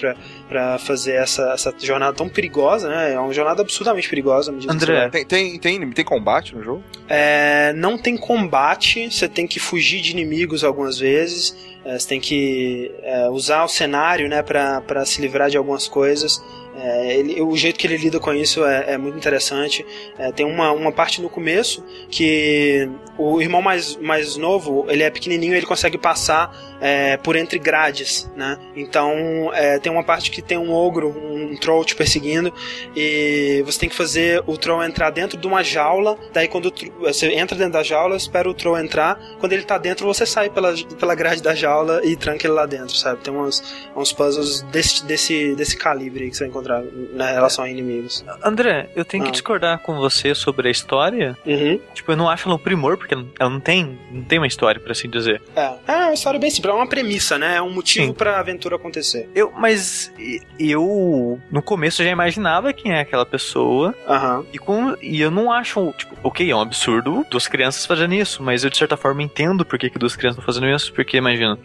[0.49, 3.13] para fazer essa, essa jornada tão perigosa, né?
[3.13, 4.51] É uma jornada absurdamente perigosa.
[4.51, 5.09] André.
[5.09, 6.83] Tem, tem, tem, tem combate no jogo?
[7.07, 11.55] É, não tem combate, você tem que fugir de inimigos algumas vezes,
[11.85, 16.41] é, você tem que é, usar o cenário né, para se livrar de algumas coisas.
[16.75, 19.85] É, ele, o jeito que ele lida com isso é, é muito interessante.
[20.17, 25.09] É, tem uma, uma parte no começo que o irmão mais, mais novo, ele é
[25.09, 28.59] pequenininho, ele consegue passar é, por entre grades, né?
[28.75, 32.53] Então é, tem uma parte que tem um ogro, um troll te perseguindo
[32.93, 36.17] e você tem que fazer o troll entrar dentro de uma jaula.
[36.33, 39.17] Daí quando você entra dentro da jaula, espera o troll entrar.
[39.39, 42.65] Quando ele tá dentro, você sai pela, pela grade da jaula e tranca ele lá
[42.65, 43.21] dentro, sabe?
[43.21, 43.63] Tem uns,
[43.95, 48.25] uns puzzles desse, desse, desse calibre que você vai encontrar na relação a inimigos.
[48.43, 49.27] André, eu tenho ah.
[49.27, 51.37] que discordar com você sobre a história.
[51.45, 51.79] Uhum.
[51.93, 54.81] Tipo, eu não acho ela um primor, porque ela não tem, não tem uma história,
[54.81, 55.41] por assim dizer.
[55.55, 57.57] É, é uma história bem simples, é uma premissa, né?
[57.57, 58.13] É um motivo Sim.
[58.13, 59.29] pra aventura acontecer.
[59.33, 60.11] Eu, mas
[60.59, 63.95] eu, no começo, já imaginava quem é aquela pessoa.
[64.07, 64.45] Uhum.
[64.53, 68.43] E, com, e eu não acho, tipo, ok, é um absurdo duas crianças fazendo isso,
[68.43, 71.17] mas eu, de certa forma, entendo por que, que duas crianças estão fazendo isso, porque,
[71.17, 71.57] imagina,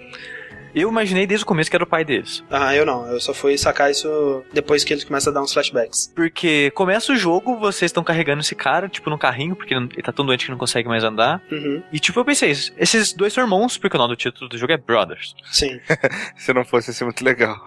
[0.74, 2.44] eu imaginei desde o começo que era o pai deles.
[2.50, 3.06] Ah, eu não.
[3.06, 6.12] Eu só fui sacar isso depois que eles começam a dar uns flashbacks.
[6.14, 10.12] Porque começa o jogo, vocês estão carregando esse cara, tipo, no carrinho, porque ele tá
[10.12, 11.42] tão doente que não consegue mais andar.
[11.50, 11.82] Uhum.
[11.92, 14.72] E, tipo, eu pensei, esses dois são irmãos, porque o nome do título do jogo
[14.72, 15.34] é Brothers.
[15.50, 15.80] Sim.
[16.36, 17.58] Se não fosse, ia ser muito legal.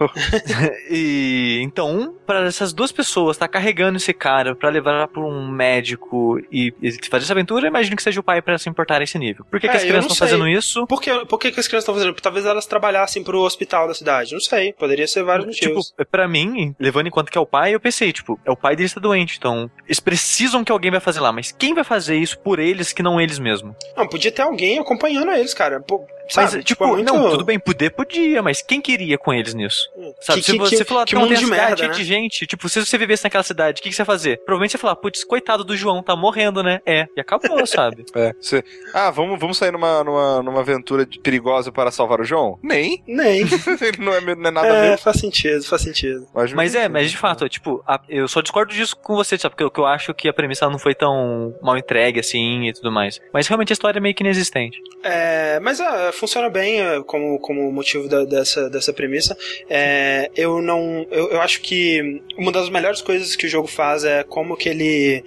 [0.89, 5.49] e então, para essas duas pessoas estar tá carregando esse cara para levar para um
[5.49, 9.01] médico e, e, fazer essa aventura, eu imagino que seja o pai para se importar
[9.01, 9.45] a esse nível.
[9.45, 10.87] Por que, é, que as crianças estão fazendo isso?
[10.87, 12.13] Por que, por que, que as crianças estão fazendo?
[12.21, 14.33] Talvez elas trabalhassem trabalhassem pro hospital da cidade.
[14.33, 15.87] Não sei, poderia ser vários tipo, motivos.
[15.87, 18.55] Tipo, pra mim, levando em conta que é o pai, eu pensei, tipo, é o
[18.55, 21.83] pai deles tá doente, então eles precisam que alguém vai fazer lá, mas quem vai
[21.83, 23.75] fazer isso por eles que não eles mesmo?
[23.95, 25.79] Não, podia ter alguém acompanhando eles, cara.
[25.79, 26.45] Pô, Sabe?
[26.45, 27.13] Mas, tipo, tipo é muito...
[27.13, 29.89] não, tudo bem, poder podia, mas quem queria com eles nisso?
[29.97, 30.13] Hum.
[30.21, 30.41] Sabe?
[30.41, 31.93] Que, se você que, falar, que não, mundo tem de merda, né?
[31.93, 34.37] de gente, tipo, se você vivesse naquela cidade, o que, que, você ia fazer?
[34.37, 36.79] Provavelmente você ia falar, putz, coitado do João, tá morrendo, né?
[36.85, 38.05] É, e acabou, sabe?
[38.15, 38.33] É.
[38.39, 38.63] Você...
[38.93, 42.57] Ah, vamos, vamos sair numa, numa, numa aventura perigosa para salvar o João?
[42.63, 42.80] Nem.
[43.07, 43.41] Nem.
[43.41, 43.49] Ele
[43.99, 44.97] não é, não é nada É, mesmo.
[44.99, 46.27] faz sentido, faz sentido.
[46.33, 49.55] Mas, mas é, mas de fato, tipo, a, eu só discordo disso com você, sabe?
[49.55, 52.91] Porque eu, eu acho que a premissa não foi tão mal entregue assim e tudo
[52.91, 53.19] mais.
[53.33, 54.77] Mas realmente a história é meio que inexistente.
[55.03, 59.37] É, mas é, funciona bem é, como, como motivo da, dessa, dessa premissa.
[59.69, 61.05] É, eu não.
[61.11, 64.69] Eu, eu acho que uma das melhores coisas que o jogo faz é como que
[64.69, 65.23] ele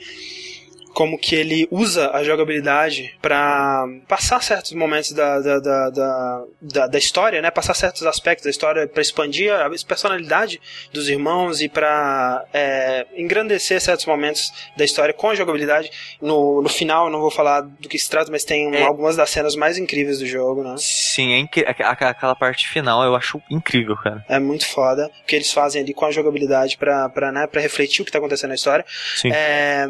[0.94, 7.42] como que ele usa a jogabilidade para passar certos momentos da, da, da, da, história,
[7.42, 7.50] né?
[7.50, 10.60] Passar certos aspectos da história para expandir a personalidade
[10.92, 15.90] dos irmãos e para é, engrandecer certos momentos da história com a jogabilidade.
[16.22, 18.82] No, no final, não vou falar do que se trata, mas tem é.
[18.82, 20.76] algumas das cenas mais incríveis do jogo, né?
[20.78, 24.24] Sim, é aquela parte final eu acho incrível, cara.
[24.28, 28.04] É muito foda o que eles fazem ali com a jogabilidade para né, refletir o
[28.04, 28.84] que tá acontecendo na história.
[29.16, 29.30] Sim.
[29.32, 29.88] É,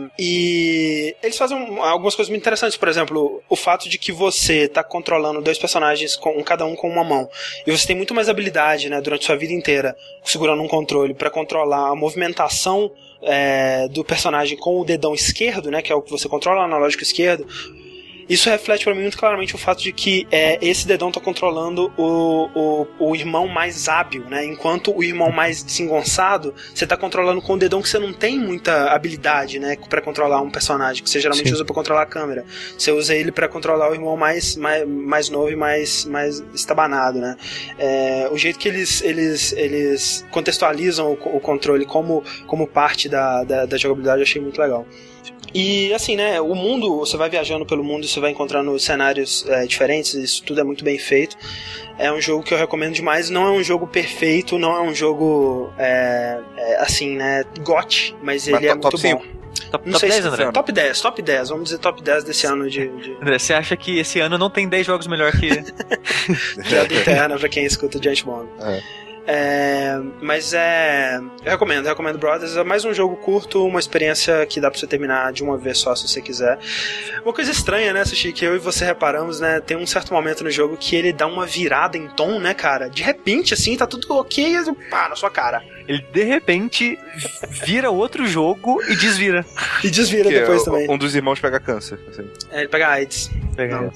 [0.95, 2.77] e eles fazem algumas coisas muito interessantes.
[2.77, 6.89] Por exemplo, o fato de que você tá controlando dois personagens, com cada um com
[6.89, 7.29] uma mão,
[7.67, 11.31] e você tem muito mais habilidade, né, durante sua vida inteira, segurando um controle para
[11.31, 16.11] controlar a movimentação é, do personagem com o dedão esquerdo, né, que é o que
[16.11, 17.47] você controla o analógico esquerdo
[18.29, 21.93] isso reflete para mim muito claramente o fato de que é, esse dedão tá controlando
[21.97, 24.45] o, o, o, irmão mais hábil, né?
[24.45, 28.39] Enquanto o irmão mais desengonçado, você tá controlando com o dedão que você não tem
[28.39, 29.77] muita habilidade, né?
[29.89, 31.55] para controlar um personagem, que você geralmente Sim.
[31.55, 32.45] usa para controlar a câmera.
[32.77, 37.19] Você usa ele para controlar o irmão mais, mais, mais novo e mais, mais estabanado,
[37.19, 37.37] né?
[37.79, 43.45] É, o jeito que eles, eles, eles contextualizam o, o controle como, como parte da,
[43.45, 44.87] da, da jogabilidade eu achei muito legal.
[45.53, 49.45] E assim, né, o mundo, você vai viajando pelo mundo e você vai encontrando cenários
[49.49, 51.37] é, diferentes, isso tudo é muito bem feito.
[51.99, 54.95] É um jogo que eu recomendo demais, não é um jogo perfeito, não é um
[54.95, 59.35] jogo é, é, assim, né, got, mas ele mas é muito bom.
[59.71, 60.53] Top, top 10, André?
[60.53, 62.89] Top 10, top 10, vamos dizer top 10 desse ano de.
[62.89, 63.13] de...
[63.23, 65.49] André, você acha que esse ano não tem 10 jogos melhor que.
[66.69, 68.49] Piada interna pra quem escuta Giant Bomb.
[68.61, 69.04] É.
[69.27, 71.19] É, mas é.
[71.45, 72.57] Eu recomendo, eu recomendo Brothers.
[72.57, 75.79] É mais um jogo curto, uma experiência que dá pra você terminar de uma vez
[75.79, 76.59] só se você quiser.
[77.25, 79.61] Uma coisa estranha, né, Sushi, que eu e você reparamos, né?
[79.61, 82.89] Tem um certo momento no jogo que ele dá uma virada em tom, né, cara?
[82.89, 85.63] De repente, assim, tá tudo ok e pá, na sua cara.
[85.87, 86.99] Ele de repente
[87.65, 89.45] vira outro jogo e desvira.
[89.83, 90.91] E desvira que depois é, também.
[90.91, 91.99] Um dos irmãos pega câncer.
[92.09, 92.27] Assim.
[92.51, 93.31] É, ele pega AIDS.
[93.55, 93.93] Pega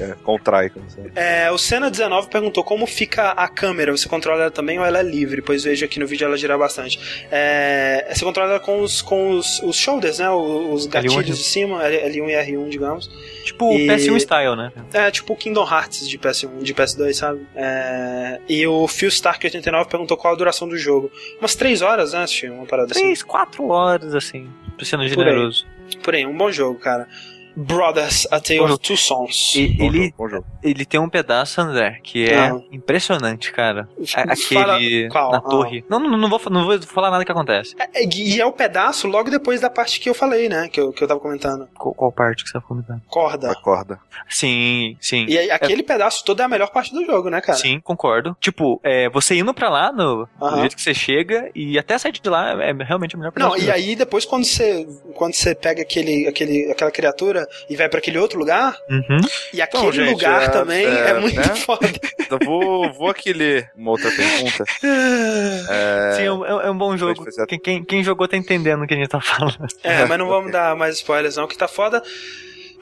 [0.00, 0.72] é, contrai.
[1.14, 3.92] É, o Senna19 perguntou como fica a câmera.
[3.92, 5.42] Você controla ela também ou ela é livre?
[5.42, 6.98] Pois vejo aqui no vídeo ela gira bastante.
[7.30, 10.30] É, você controla ela com os, com os, os shoulders, né?
[10.30, 11.24] Os gatilhos L1.
[11.24, 13.10] de cima, L1 e R1, digamos.
[13.44, 13.86] Tipo e...
[13.86, 14.72] PS1 style, né?
[14.92, 17.46] É, tipo Kingdom Hearts de PS1, de PS2, sabe?
[17.54, 18.38] É...
[18.48, 21.09] E o Phil Stark89 perguntou qual a duração do jogo.
[21.38, 23.26] Umas 3 horas, né, uma parada 3, assim.
[23.26, 24.48] 4 horas, assim,
[24.82, 25.64] sendo generoso.
[25.64, 25.98] Por aí.
[26.02, 27.08] Por aí, um bom jogo, cara.
[27.56, 29.54] Brothers, A Tale of Two Sons.
[29.56, 32.60] E- Bom ele, jogo, ele tem um pedaço, André, que é Ah.
[32.72, 33.88] impressionante, cara.
[34.14, 35.30] A- Fala- Aquele qual?
[35.32, 35.40] na Ah.
[35.40, 35.84] torre.
[35.88, 37.74] Não, não, não, vou, não vou falar nada que acontece.
[37.78, 40.68] É, E é o pedaço logo depois da parte que eu falei, né?
[40.68, 41.68] Que eu, que eu tava comentando.
[41.74, 43.00] Qual, qual parte que você tá comentando?
[43.08, 43.50] Corda.
[43.50, 43.98] Acorda.
[44.28, 45.24] Sim, sim.
[45.28, 47.58] E aí, aquele pedaço todo é a melhor parte do jogo, né, cara?
[47.58, 48.36] Sim, concordo.
[48.40, 52.12] Tipo, é, você indo pra lá, no, do jeito que você chega, e até sair
[52.12, 55.34] de lá é realmente a melhor Não, pedaço do e aí depois quando você quando
[55.34, 59.20] você pega aquele, aquele aquela criatura e vai pra aquele outro lugar, Uhum.
[59.52, 61.54] e aquele gente, lugar é- também é, é, muito né?
[61.56, 61.88] foda.
[62.30, 64.64] Eu vou, vou aqui ler uma outra pergunta.
[65.70, 67.24] É, Sim, é um, é um bom jogo.
[67.48, 69.66] Quem, quem, quem jogou tá entendendo o que a gente tá falando.
[69.82, 72.02] É, mas não vamos dar mais spoilers não, que tá foda.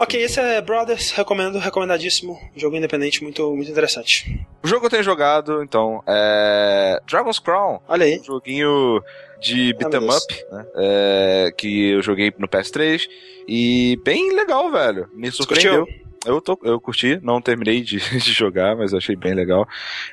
[0.01, 2.39] Ok, esse é Brothers, recomendo, recomendadíssimo.
[2.57, 4.41] Jogo independente, muito, muito interessante.
[4.63, 7.01] O jogo que eu tenho jogado, então, é.
[7.07, 7.81] Dragon's Crown.
[7.89, 8.21] Olha aí.
[8.21, 9.03] Um joguinho
[9.41, 10.17] de beat'em Ah, Deus.
[10.25, 10.67] up, né?
[10.77, 13.09] É, que eu joguei no PS3.
[13.47, 15.09] E bem legal, velho.
[15.15, 15.87] Me surpreendeu.
[16.27, 19.67] Eu, tô, eu curti, não terminei de, de jogar, mas achei bem legal.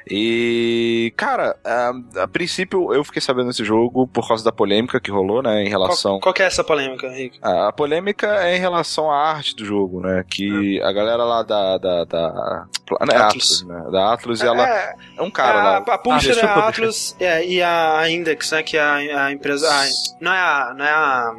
[0.10, 5.12] E, cara, a, a princípio eu fiquei sabendo desse jogo por causa da polêmica que
[5.12, 6.14] rolou, né, em relação.
[6.14, 7.40] Qual, qual que é essa polêmica, Henrique?
[7.42, 10.24] A, a polêmica é em relação à arte do jogo, né?
[10.30, 11.78] Que a galera lá da.
[11.78, 12.66] da, da
[13.02, 13.62] não é Atlus.
[13.62, 13.92] Atlus, né?
[13.92, 15.78] Da Atlus, ela é, é um cara a, lá.
[15.78, 16.68] a publisher Ah, é a publisher.
[16.70, 18.64] Atlus é, e a Index, né?
[18.64, 19.68] Que é a, a empresa.
[19.70, 19.86] a-
[20.22, 20.74] não é a.
[20.78, 21.36] Não é a.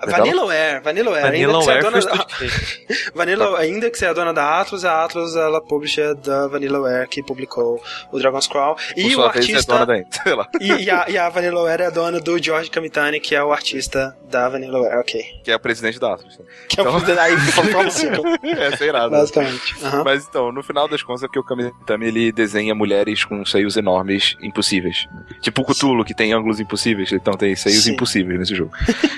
[0.00, 0.06] a.
[0.06, 1.22] Vanillaware, Vanillaware.
[1.22, 3.10] a Vanilla Index é a Ware dona o da, que.
[3.14, 7.22] Vanilla, a Index é a dona da Atlus, a Atlus ela publisher da Vanillaware que
[7.22, 7.82] publicou
[8.12, 8.76] o Dragon's Crawl.
[8.96, 9.72] E o é artista.
[9.72, 10.48] dona da sei lá.
[10.60, 13.52] e, e a, e a Vanillaware é a dona do George Kamitani, que é o
[13.52, 15.22] artista da Vanillaware, ok.
[15.42, 16.38] Que é o presidente da Atlus.
[16.38, 16.44] né?
[16.68, 19.04] Que é o Então- aí forma um ciclo, é, sei lá.
[19.08, 19.18] né?
[19.18, 19.74] basicamente.
[19.82, 20.04] Aham.
[20.04, 23.76] Mas então, no final das contas é porque o Kamitami ele desenha mulheres com seios
[23.76, 25.06] enormes impossíveis.
[25.40, 27.92] Tipo o Cthulhu, que tem ângulos impossíveis, então tem seios Sim.
[27.92, 28.70] impossíveis nesse jogo.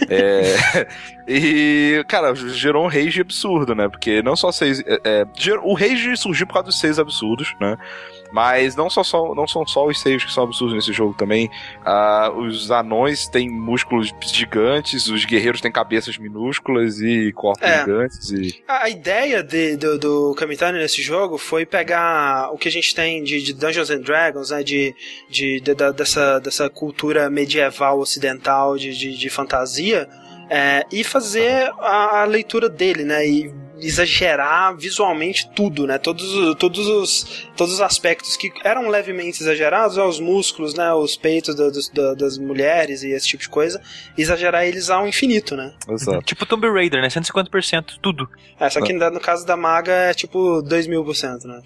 [0.09, 0.55] É,
[1.29, 3.89] e, cara, gerou um rage absurdo, né?
[3.89, 4.81] Porque não só seis.
[4.87, 5.27] é, é,
[5.63, 7.77] o rage surgiu por causa dos seios absurdos, né?
[8.33, 11.51] Mas não, só, só, não são só os seios que são absurdos nesse jogo também.
[11.85, 17.81] Ah, os anões têm músculos gigantes, os guerreiros têm cabeças minúsculas e corpos É.
[17.81, 18.31] gigantes.
[18.31, 18.63] E...
[18.69, 23.25] A, ideia de- do, do Kamitani nesse jogo foi pegar o que a gente tem
[23.25, 24.95] de, de Dungeons and Dragons, né, de,
[25.29, 30.09] de, de- dessa, dessa cultura medieval ocidental de, de, de fantasia,
[30.51, 36.55] é, e fazer a, a leitura dele, né, e exagerar visualmente tudo, né, todos, os-
[36.57, 41.55] todos, os, todos os aspectos que eram levemente exagerados, ó, os músculos, né, os peitos
[41.55, 43.81] dos- da- das mulheres e esse tipo de coisa,
[44.17, 45.73] exagerar eles ao infinito, né.
[45.89, 46.23] Exato.
[46.23, 47.09] Tipo Tomb Raider, né?
[47.09, 48.29] 150%, tudo.
[48.59, 51.61] É, só que no caso da maga é tipo 2 mil por cento, né?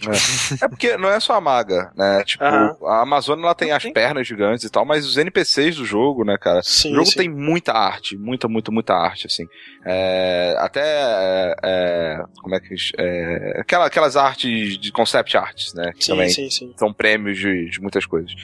[0.63, 2.23] É porque não é só a maga, né?
[2.25, 6.25] Tipo, a Amazônia ela tem as pernas gigantes e tal, mas os NPCs do jogo,
[6.25, 6.61] né, cara?
[6.63, 7.19] Sim, o jogo sim.
[7.19, 9.45] tem muita arte, muita, muita, muita arte, assim.
[9.85, 11.55] É, até.
[11.63, 12.75] é, é, como é que.
[12.99, 15.93] É, aquela, aquelas artes de concept arts, né?
[15.97, 16.75] que Sim, também sim, sim.
[16.77, 18.35] são prêmios de, de muitas coisas.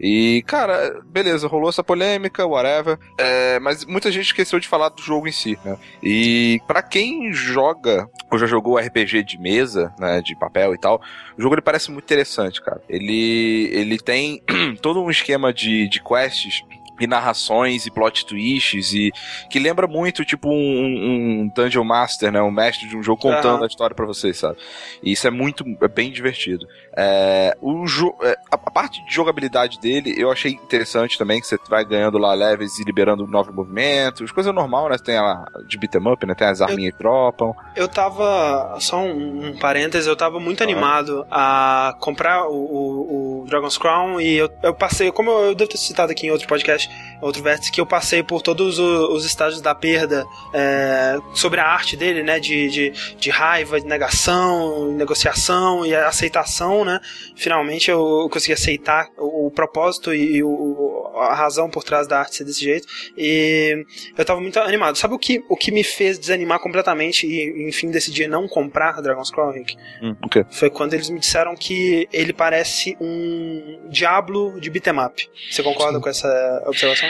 [0.00, 2.98] E, cara, beleza, rolou essa polêmica, whatever.
[3.18, 5.76] É, mas muita gente esqueceu de falar do jogo em si, né?
[6.02, 10.20] E pra quem joga, ou já jogou RPG de mesa, né?
[10.20, 11.00] De papel e tal,
[11.36, 12.80] o jogo ele parece muito interessante, cara.
[12.88, 14.42] Ele, ele tem
[14.82, 16.62] todo um esquema de, de quests
[17.00, 19.12] e narrações e plot twists e
[19.50, 23.56] que lembra muito tipo um, um dungeon master, né, um mestre de um jogo contando
[23.56, 23.64] Aham.
[23.64, 24.58] a história pra vocês, sabe?
[25.02, 26.66] E isso é muito é bem divertido.
[26.96, 31.58] É, o jo é, a, parte de jogabilidade dele eu achei interessante também que você
[31.68, 34.96] vai ganhando lá levels e liberando novos movimentos, coisa normal, né?
[34.98, 36.34] Tem a de beat'em up, né?
[36.34, 37.54] Tem as arminhas que dropam.
[37.74, 38.76] Eu tava.
[38.80, 44.20] Só um, um parêntese, eu tava muito animado a comprar o, o, o Dragon's Crown
[44.20, 46.85] e eu, eu passei, como eu, eu devo ter citado aqui em outro podcast,
[47.22, 51.96] outro vértice, que eu passei por todos os estágios da perda é, sobre a arte
[51.96, 52.38] dele, né?
[52.38, 57.00] De, de, de raiva, de negação, negociação e aceitação, né?
[57.34, 62.18] Finalmente eu consegui aceitar o, o propósito e, o- o, a razão por trás da
[62.18, 62.86] arte ser desse jeito.
[63.16, 63.84] E
[64.16, 64.96] eu tava muito animado.
[64.96, 69.30] Sabe o que, o que me fez desanimar completamente e, enfim, decidir não comprar Dragon's
[69.30, 69.76] Crown, Rick?
[70.02, 70.44] Hum, o quê?
[70.50, 75.28] Foi quando eles me disseram que ele parece um Diablo de beat'em up.
[75.50, 77.08] Você concorda com essa observação?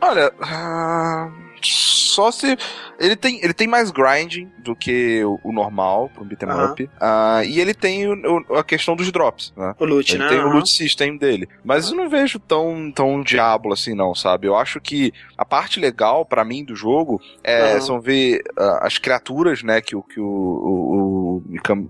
[0.00, 1.30] Olha, ah,
[1.62, 2.56] só se
[2.98, 6.72] ele tem ele tem mais grinding do que o, o normal para um beat'em Aham.
[6.72, 6.90] up.
[7.00, 9.74] Ah, e ele tem o- o- a questão dos drops, né?
[9.78, 10.28] O loot, Ele né?
[10.28, 10.54] tem o Aham.
[10.54, 11.48] loot system dele.
[11.64, 14.46] Mas eu não vejo tão, tão diabo assim, não, sabe?
[14.46, 18.98] Eu acho que a parte legal pra mim do jogo é, são ver ah, as
[18.98, 20.02] criaturas, né, que o.
[20.02, 21.86] Que o, o, o Mikam-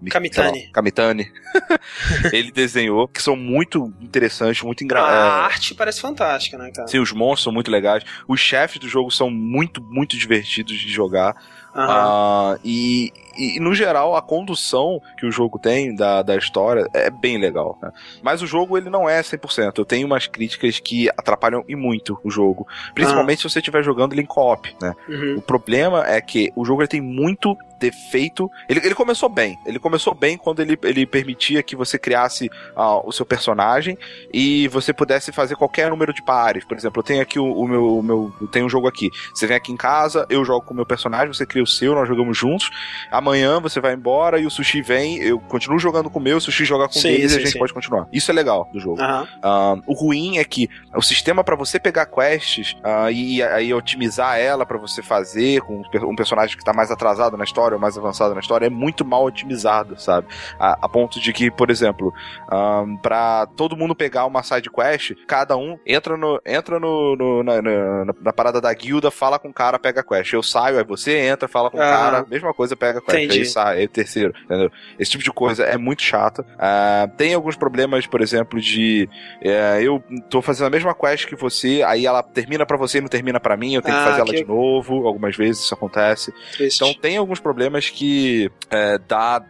[0.00, 0.66] Mi- Kamitani.
[0.66, 1.32] lá, Kamitani.
[2.32, 5.44] ele desenhou, que são muito interessantes, muito A engraçados.
[5.54, 6.88] arte parece fantástica, né, cara?
[6.88, 8.04] Sim, os monstros são muito legais.
[8.28, 10.76] Os chefes do jogo são muito, muito divertidos.
[10.78, 11.34] de jogar.
[11.78, 17.10] Ah, e, e, no geral, a condução que o jogo tem da, da história é
[17.10, 17.78] bem legal.
[17.82, 17.90] né?
[18.22, 19.72] Mas o jogo ele não é 100%.
[19.76, 22.66] Eu tenho umas críticas que atrapalham e muito o jogo.
[22.94, 24.74] Principalmente se você estiver jogando ele em co-op.
[24.80, 24.94] Né?
[25.08, 25.34] Uhum.
[25.36, 28.50] O problema é que o jogo ele tem muito defeito.
[28.68, 29.58] Ele, ele começou bem.
[29.66, 33.98] Ele começou bem quando ele, ele permitia que você criasse ah, o seu personagem
[34.32, 36.64] e você pudesse fazer qualquer número de pares.
[36.64, 38.32] Por exemplo, eu tenho aqui o, o meu, o meu.
[38.40, 39.10] Eu tenho um jogo aqui.
[39.34, 41.94] Você vem aqui em casa, eu jogo com o meu personagem, você cria o seu,
[41.94, 42.70] nós jogamos juntos.
[43.10, 46.40] Amanhã você vai embora e o sushi vem, eu continuo jogando com o meu, o
[46.40, 47.58] sushi joga com Sim, ele e a gente sim.
[47.58, 48.06] pode continuar.
[48.12, 49.00] Isso é legal do jogo.
[49.42, 54.38] Ah, o ruim é que o sistema pra você pegar quests ah, e aí otimizar
[54.38, 57.80] ela pra você fazer com um um personagem que tá mais atrasado na história ou
[57.80, 60.26] mais avançado na história é muito mal otimizado, sabe?
[60.58, 62.12] A, a ponto de que, por exemplo,
[62.50, 67.42] ah, pra todo mundo pegar uma side quest, cada um entra no entra no, no-
[67.42, 70.32] na, na- na parada da guilda, fala com o cara, pega a quest.
[70.32, 71.90] Eu saio, aí você entra, fala com o Aham.
[71.90, 73.18] cara, mesma coisa, pega a quest.
[73.18, 73.38] Entendi.
[73.40, 74.70] Aí sai, aí o terceiro, entendeu?
[74.98, 76.44] Esse tipo de coisa é muito chato.
[76.58, 79.08] Ah, tem alguns problemas, por exemplo, de
[79.42, 83.00] é, eu tô fazendo a mesma quest que você, aí ela termina pra você e
[83.00, 85.62] não termina pra mim, eu tenho Ah, que fazer ela que- de novo, algumas vezes
[85.64, 86.32] isso acontece.
[86.52, 86.82] Triste.
[86.82, 87.55] Então tem alguns problemas
[87.92, 89.42] que é, dá.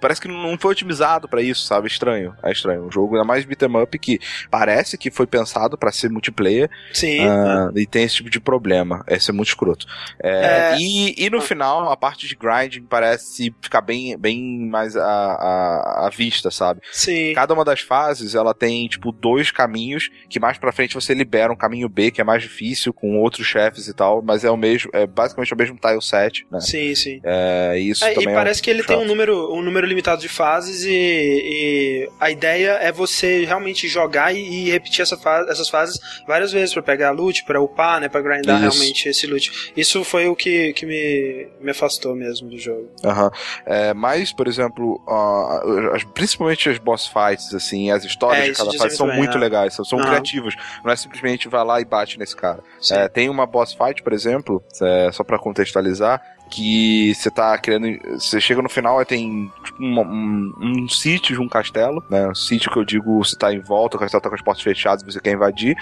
[0.00, 1.86] Parece que não foi otimizado pra isso, sabe?
[1.86, 2.34] Estranho.
[2.42, 2.86] É estranho.
[2.86, 4.18] Um jogo é mais beat'em up que
[4.50, 7.20] parece que foi pensado pra ser multiplayer Sim.
[7.26, 9.04] ah, e tem esse tipo de problema.
[9.08, 9.86] Esse é muito escroto.
[10.22, 10.76] É, É.
[10.78, 16.06] E, e no final, a parte de grinding parece ficar bem, bem mais à, à,
[16.06, 16.80] à vista, sabe?
[16.92, 17.32] Sim.
[17.34, 21.52] Cada uma das fases, ela tem, tipo, dois caminhos, que mais pra frente você libera
[21.52, 24.56] um caminho B, que é mais difícil, com outros chefes e tal, mas é o
[24.56, 26.60] mesmo, é basicamente o mesmo tile set, né?
[26.60, 27.20] Sim, sim.
[27.24, 29.08] É, e isso É, e também parece é um que ele tem um chato.
[29.08, 34.38] número, um número limitado de fases e, e a ideia é você realmente jogar e,
[34.38, 38.20] e repetir essa fa- essas fases várias vezes pra pegar loot, pra upar, né, pra
[38.20, 38.78] grindar Isso.
[38.78, 39.72] realmente esse loot.
[39.76, 42.90] Isso foi o que, que me, me afastou mesmo do jogo.
[43.04, 43.30] Aham.
[43.66, 45.62] É, mas, por exemplo, ah,
[45.94, 49.24] as- principalmente as boss fights, assim, as histórias É, de cada fase são muito bem,
[49.24, 49.40] muito é.
[49.40, 50.08] legais, são, são Aham.
[50.08, 50.54] criativos.
[50.84, 52.62] Não é simplesmente vai lá e bate nesse cara.
[52.90, 56.20] É, tem uma boss fight, por exemplo, é, só pra contextualizar,
[56.54, 57.98] que você tá querendo.
[58.18, 60.52] Você chega no final e tem tipo, um, um,
[60.84, 62.28] um sítio de um castelo, né?
[62.28, 64.62] Um sítio que eu digo, você tá em volta, o castelo tá com as portas
[64.62, 65.76] fechadas e você quer invadir.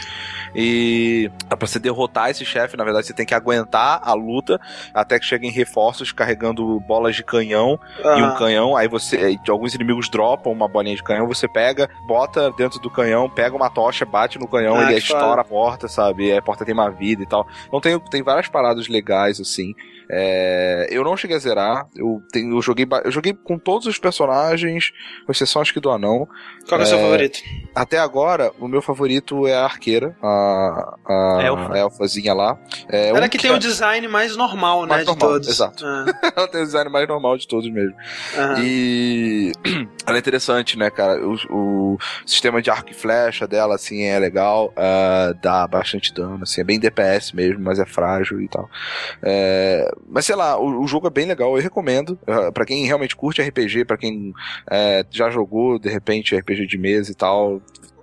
[0.54, 4.60] E pra você derrotar esse chefe, na verdade, você tem que aguentar a luta
[4.94, 9.36] até que cheguem reforços carregando bolas de canhão e um Ah, canhão, aí você.
[9.48, 13.68] Alguns inimigos dropam uma bolinha de canhão, você pega, bota dentro do canhão, pega uma
[13.70, 16.28] tocha, bate no canhão, Ah, ele estoura a porta, sabe?
[16.28, 17.46] E a porta tem uma vida e tal.
[17.66, 19.74] Então tem, tem várias paradas legais, assim.
[20.14, 21.86] É, eu não cheguei a zerar.
[21.96, 24.92] Eu, tenho, eu, joguei, eu joguei com todos os personagens,
[25.24, 26.28] com exceção acho que do anão.
[26.68, 27.40] qual que é o seu é, favorito?
[27.74, 31.72] Até agora, o meu favorito é a arqueira, a, a, Elfa.
[31.72, 32.58] a elfazinha lá.
[32.90, 35.48] É, Ela um que tem o design mais normal, né, Mais de normal, todos.
[35.48, 35.82] exato.
[35.86, 36.04] Ah,
[36.36, 37.94] ela tem o design mais normal de todos mesmo.
[38.62, 39.52] E
[40.06, 41.26] ela é interessante, né, cara?
[41.26, 44.72] O, o sistema de arco e flecha dela, assim, é legal.
[44.76, 48.68] ah, dá bastante dano, assim, é bem DPS mesmo, mas é frágil e tal.
[49.22, 52.18] É, mas sei lá, o, o jogo é bem legal, eu recomendo.
[52.22, 54.32] Uh, para quem realmente curte RPG, pra quem
[54.70, 57.60] é, já jogou, de repente, RPG de mesa e tal.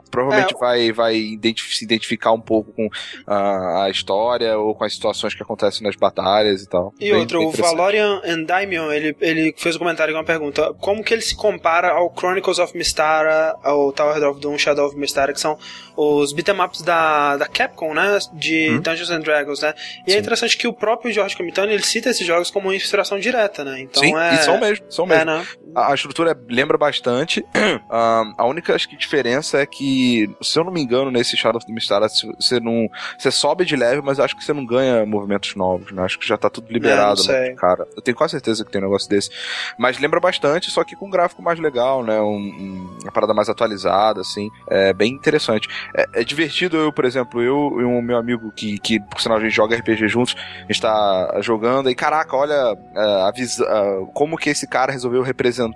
[0.10, 2.90] Provavelmente É, vai, vai identif- se identificar um pouco com
[3.28, 6.94] a história ou com as situações que acontecem nas batalhas e tal.
[7.00, 7.52] E Bem- outro, bem o.
[7.52, 10.74] Valorian Endymion, ele, ele fez um comentário com uma pergunta.
[10.80, 14.98] Como que ele se compara ao Chronicles of Mystara, ao Tower of Doom, Shadow of
[14.98, 15.58] Mystara, que são
[15.96, 18.18] os beat'em ups da, da Capcom, né?
[18.34, 18.82] De Hum.
[18.82, 19.74] Dungeons and Dragons, né?
[20.08, 20.20] E é Sim.
[20.20, 23.82] interessante que o próprio George Camitano, ele cita esses jogos como uma inspiração direta, né?
[23.82, 24.34] Então Sim, é...
[24.36, 25.26] e são mesmo, são É, mesmo.
[25.26, 25.46] né?
[25.88, 27.46] A, a estrutura lembra bastante.
[27.90, 31.58] Ahn, a única acho que, diferença é que, se eu não me engano, nesse Shadow
[31.58, 32.88] of the Mystara, se- você não.
[33.18, 36.04] Você sobe de level, mas acho que você não ganha movimentos novos, né?
[36.04, 37.88] Acho que já tá tudo liberado, É, não né, cara.
[37.96, 39.30] Eu tenho quase certeza que tem um negócio desse.
[39.78, 42.20] Mas lembra bastante, só que com um gráfico mais legal, né?
[42.22, 44.50] Um, um- uma parada mais atualizada, assim.
[44.70, 45.68] É bem interessante.
[45.96, 49.38] É, é divertido eu, por exemplo, eu e um meu amigo que, que, por sinal,
[49.38, 53.64] a gente joga RPG juntos, a gente tá jogando e, caraca, olha é, a visa,
[53.66, 55.69] é, como que esse cara resolveu representar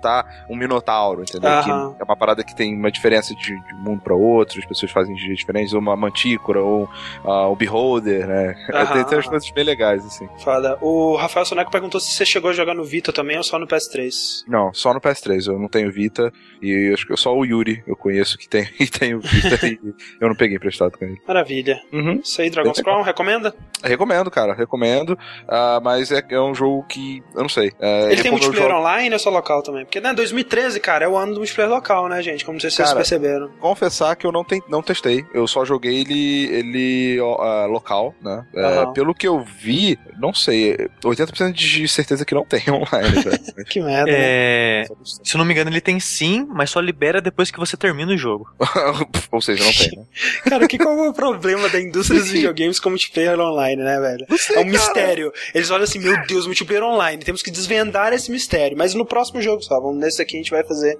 [0.48, 1.50] um minotauro, entendeu?
[1.62, 4.90] Que é uma parada que tem uma diferença de, de mundo para outro, as pessoas
[4.92, 6.88] fazem de diferentes, ou uma mantícora, ou
[7.24, 8.54] ah, o beholder, né?
[8.94, 10.28] Tem, tem umas coisas bem legais, assim.
[10.38, 10.78] Foda.
[10.80, 13.66] O Rafael Soneco perguntou se você chegou a jogar no Vita também ou só no
[13.66, 14.12] PS3.
[14.46, 16.32] Não, só no PS3, eu não tenho Vita,
[16.62, 19.66] e eu acho que só o Yuri eu conheço que tem, que tem o Vita,
[19.66, 19.78] e
[20.20, 21.20] eu não peguei emprestado com ele.
[21.26, 21.80] Maravilha.
[21.92, 22.20] Uhum.
[22.22, 22.80] Isso aí, Dragon's.
[22.80, 23.54] Crown, recomenda?
[23.82, 25.18] Recomendo, cara, recomendo.
[25.48, 27.22] ah, mas é, é um jogo que.
[27.34, 27.72] Eu não sei.
[27.80, 29.73] é, Ele tem multiplayer jogo- online ou só local também?
[29.74, 29.84] Também.
[29.84, 32.44] Porque, né, 2013, cara, é o ano do multiplayer local, né, gente?
[32.44, 33.48] Como não sei se vocês Cara, perceberam.
[33.60, 35.24] Confessar que eu não, ten- não testei.
[35.34, 38.44] Eu só joguei ele, ele ah, local, né?
[38.54, 38.92] É, Aham.
[38.92, 40.76] pelo que eu vi, não sei.
[41.04, 43.34] 80% de certeza que não tem online, velho.
[43.68, 44.18] Que merda, né?
[44.18, 44.84] É.
[45.04, 48.12] Se eu não me engano, ele tem sim, mas só libera depois que você termina
[48.12, 48.46] o jogo.
[49.32, 50.04] Ou seja, não tem, né?
[50.44, 54.26] Cara, que qual é o problema da indústria dos videogames com multiplayer online, né, velho?
[54.54, 55.32] É um mistério.
[55.54, 58.76] Eles olham assim, meu Deus, multiplayer online, temos que desvendar esse mistério.
[58.76, 60.98] Mas no próximo jogo só, vamos nesse aqui a gente vai fazer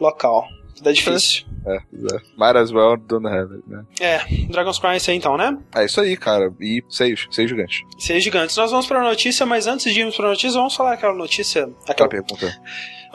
[0.00, 0.46] local.
[0.82, 1.46] Tá difícil.
[1.66, 1.80] É, é.
[2.36, 3.82] Might as well don't have it, né?
[3.98, 4.18] É,
[4.50, 5.56] Dragon's Crown é isso aí então, né?
[5.74, 6.52] É isso aí, cara.
[6.60, 7.82] E seios, seios gigantes.
[7.98, 8.56] Seis gigantes.
[8.56, 11.62] Nós vamos pra notícia, mas antes de irmos pra notícia, vamos falar aquela notícia.
[11.62, 12.08] Aquela Aquela...
[12.10, 12.60] pergunta.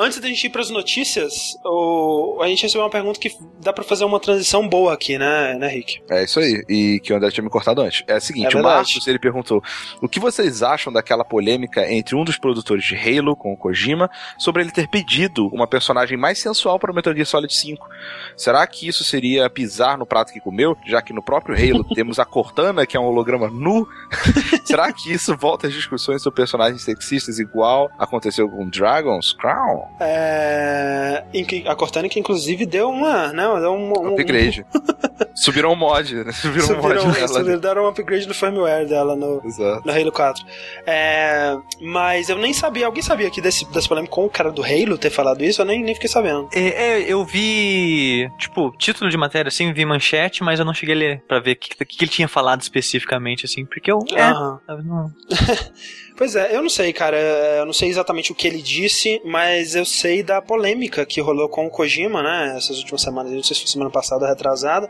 [0.02, 2.39] Antes da gente ir pras notícias, o...
[2.41, 5.68] a gente recebeu uma pergunta que dá pra fazer uma transição boa aqui, né, né
[5.68, 6.02] Rick?
[6.10, 6.64] É isso aí.
[6.68, 8.04] E que o André tinha me cortado antes.
[8.08, 8.76] É o É seguinte, o verdade.
[8.78, 9.64] Marcos, ele perguntou
[10.02, 14.10] o que vocês acham daquela polêmica entre um dos produtores de Halo, com o Kojima,
[14.39, 17.88] sobre ele ter pedido uma personagem mais sensual para o Metal Gear Solid 5.
[18.36, 22.18] Será que isso seria pisar no prato que comeu, já que no próprio Halo temos
[22.18, 23.88] a Cortana, que é um holograma nu?
[24.66, 29.91] Será que isso volta às discussões sobre personagens sexistas igual aconteceu com Dragon's Crown?
[30.00, 31.24] É...
[31.34, 34.66] em que- A Cortana que inclusive deu uma, né, deu um, um, Upgrade.
[35.34, 36.32] Subiram um mod, né?
[36.34, 37.28] Subiram um mod Subiram, nela.
[37.28, 39.82] subiram, deram um upgrade no firmware dela no, Exato.
[39.86, 40.44] no Halo 4.
[40.86, 44.62] É, mas eu nem sabia, alguém sabia aqui desse, desse polêmica com o cara do
[44.64, 45.62] Halo ter falado isso?
[45.62, 46.50] Eu nem, nem fiquei sabendo.
[46.54, 46.60] É,
[47.00, 50.98] é, eu vi, tipo, título de matéria, assim, vi manchete, mas eu não cheguei a
[50.98, 54.00] ler pra ver o que, que ele tinha falado especificamente, assim, porque eu.
[54.14, 54.60] É, Aham.
[54.68, 55.12] sabe, não-
[56.18, 57.18] Pois é, eu não sei, cara.
[57.18, 61.49] Eu não sei exatamente o que ele disse, mas eu sei da polêmica que rolou
[61.49, 62.53] com o Kojima, né?
[62.57, 64.89] Essas últimas semanas, não sei se foi semana passada ou retrasada.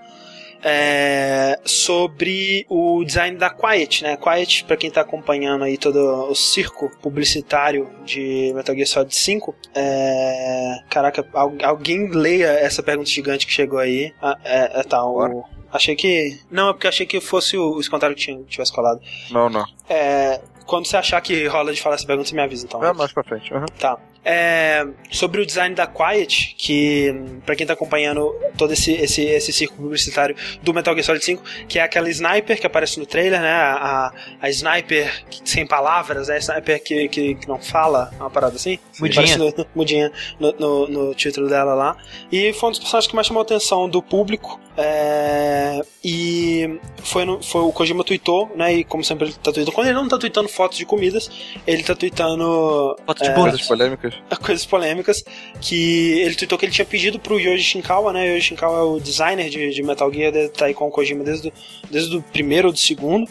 [0.64, 4.16] é, sobre o design da Quiet, né?
[4.18, 5.98] Quiet, pra quem tá acompanhando aí todo
[6.30, 10.76] o circo publicitário de Metal Gear Solid 5, é...
[10.90, 14.14] caraca, al- alguém leia essa pergunta gigante que chegou aí.
[14.22, 15.44] Ah, é, é tá, o...
[15.74, 16.38] Achei que.
[16.52, 19.00] Não, é porque achei que fosse o, comentários que tinha- tivesse colado.
[19.32, 19.66] Não, não.
[19.90, 20.42] É,
[20.72, 22.82] quando você achar que rola de falar essa pergunta, você me avisa então.
[22.82, 23.54] É mais pra frente.
[23.54, 23.66] Uhum.
[23.78, 24.00] Tá.
[24.24, 27.12] É, sobre o design da Quiet, que
[27.46, 31.44] pra quem tá acompanhando todo esse, esse, esse círculo publicitário do Metal Gear Solid 5,
[31.68, 33.52] que é aquela sniper que aparece no trailer, né?
[33.52, 36.36] A, a sniper que- sem palavras, né?
[36.36, 38.78] A sniper que, que, que não fala, uma parada assim.
[39.00, 39.38] Mudinha.
[39.38, 41.98] No- mudinha no, no, no título dela lá.
[42.32, 44.60] E foi um dos personagens que mais chamou a atenção do público.
[44.78, 48.74] É, e foi, no, foi o Kojima tweetou, né?
[48.76, 49.72] E como sempre ele tá tweetando.
[49.72, 51.30] Quando ele não tá tweetando fotos de comidas,
[51.68, 53.66] ele tá tweetando Foto de É, bundas.
[53.68, 54.38] Coisas polêmicas.
[54.40, 55.24] coisas polêmicas
[55.62, 58.28] que ele tweetou que ele tinha pedido pro Yoji Shinkawa, né?
[58.36, 61.24] Yoji Shinkawa é o designer de, de Metal Gear, deve tá aí com o Kojima
[61.24, 61.54] desde, o-
[61.90, 63.30] desde o primeiro ou do segundo.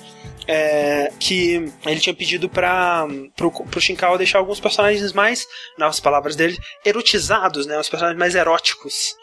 [0.49, 3.07] é, que ele tinha pedido para
[3.37, 5.47] pro, pro Shinkawa deixar alguns personagens mais,
[5.79, 7.79] nas palavras dele, erotizados, né?
[7.79, 9.15] Os personagens mais eróticos.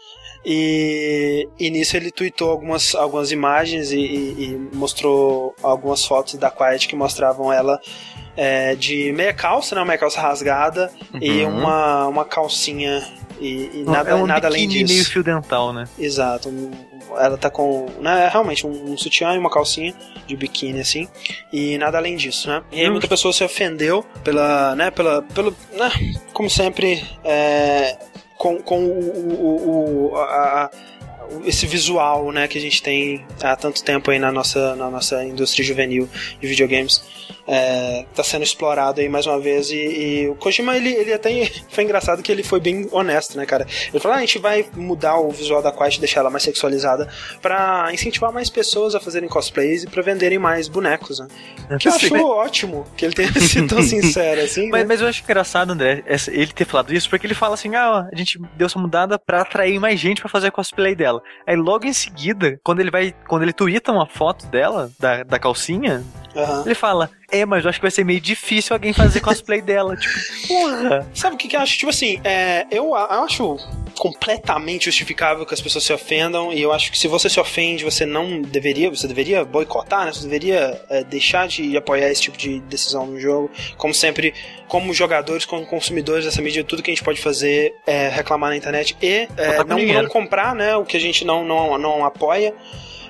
[0.46, 6.50] E, e nisso ele tweetou algumas, algumas imagens e, e- e mostrou algumas fotos da
[6.50, 7.80] Quiet que mostravam ela
[8.36, 9.82] é, de meia calça, né?
[9.82, 11.58] Uma meia calça rasgada e Uhum.
[11.60, 13.04] uma, uma calcinha
[13.40, 14.94] e, e nada, é um nada além biquíni disso.
[14.94, 15.86] meio fio dental, né?
[16.00, 16.50] Exato.
[17.18, 17.86] Ela tá com.
[18.02, 19.94] Né, realmente, um, um sutiã e uma calcinha
[20.26, 21.08] de biquíni, assim.
[21.54, 22.62] E nada além disso, né?
[22.72, 24.76] E aí muita pessoa se ofendeu pela.
[24.76, 25.22] né, pela.
[25.22, 25.52] pelo.
[25.74, 25.90] Né,
[26.34, 27.96] como sempre, é,
[28.38, 29.34] com, com o.
[29.34, 30.70] o, o- a-
[31.46, 35.24] esse visual, né, que a gente tem há tanto tempo aí na nossa, na nossa
[35.24, 36.10] indústria juvenil
[36.40, 37.02] de videogames
[37.48, 41.30] é, tá sendo explorado aí mais uma vez e, e o Kojima ele, ele até
[41.70, 43.66] foi engraçado que ele foi bem honesto, né, cara?
[43.90, 47.08] Ele falou: ah, a gente vai mudar o visual da Quiet, deixar ela mais sexualizada
[47.42, 51.28] pra incentivar mais pessoas a fazerem cosplays e pra venderem mais bonecos, né?
[51.80, 54.70] Que eu acho ótimo que ele tenha sido tão sincero assim.
[54.70, 54.88] Mas, né?
[54.88, 58.16] mas eu acho engraçado, André, ele ter falado isso, porque ele fala assim: ah, a
[58.16, 61.17] gente deu essa mudada pra atrair mais gente pra fazer cosplay dela.
[61.46, 63.14] Aí logo em seguida, quando ele vai.
[63.28, 66.04] Quando ele twitta uma foto dela, da, da calcinha,
[66.38, 66.64] Aham.
[66.66, 69.96] ele fala: É, mas eu acho que vai ser meio difícil alguém fazer cosplay dela.
[69.98, 71.08] Tipo, porra!
[71.14, 71.78] Sabe o que, que eu acho?
[71.78, 73.58] Tipo assim, é, eu acho
[73.98, 77.84] completamente justificável que as pessoas se ofendam e eu acho que se você se ofende,
[77.84, 80.14] você não deveria, você deveria boicotar, né?
[80.14, 83.50] Você deveria é, deixar de apoiar esse tipo de decisão no jogo.
[83.76, 84.34] Como sempre,
[84.68, 88.58] como jogadores, como consumidores dessa mídia, tudo que a gente pode fazer é reclamar na
[88.58, 90.76] internet e é, não, não comprar, né?
[90.76, 92.54] O que a gente não, não, não apoia.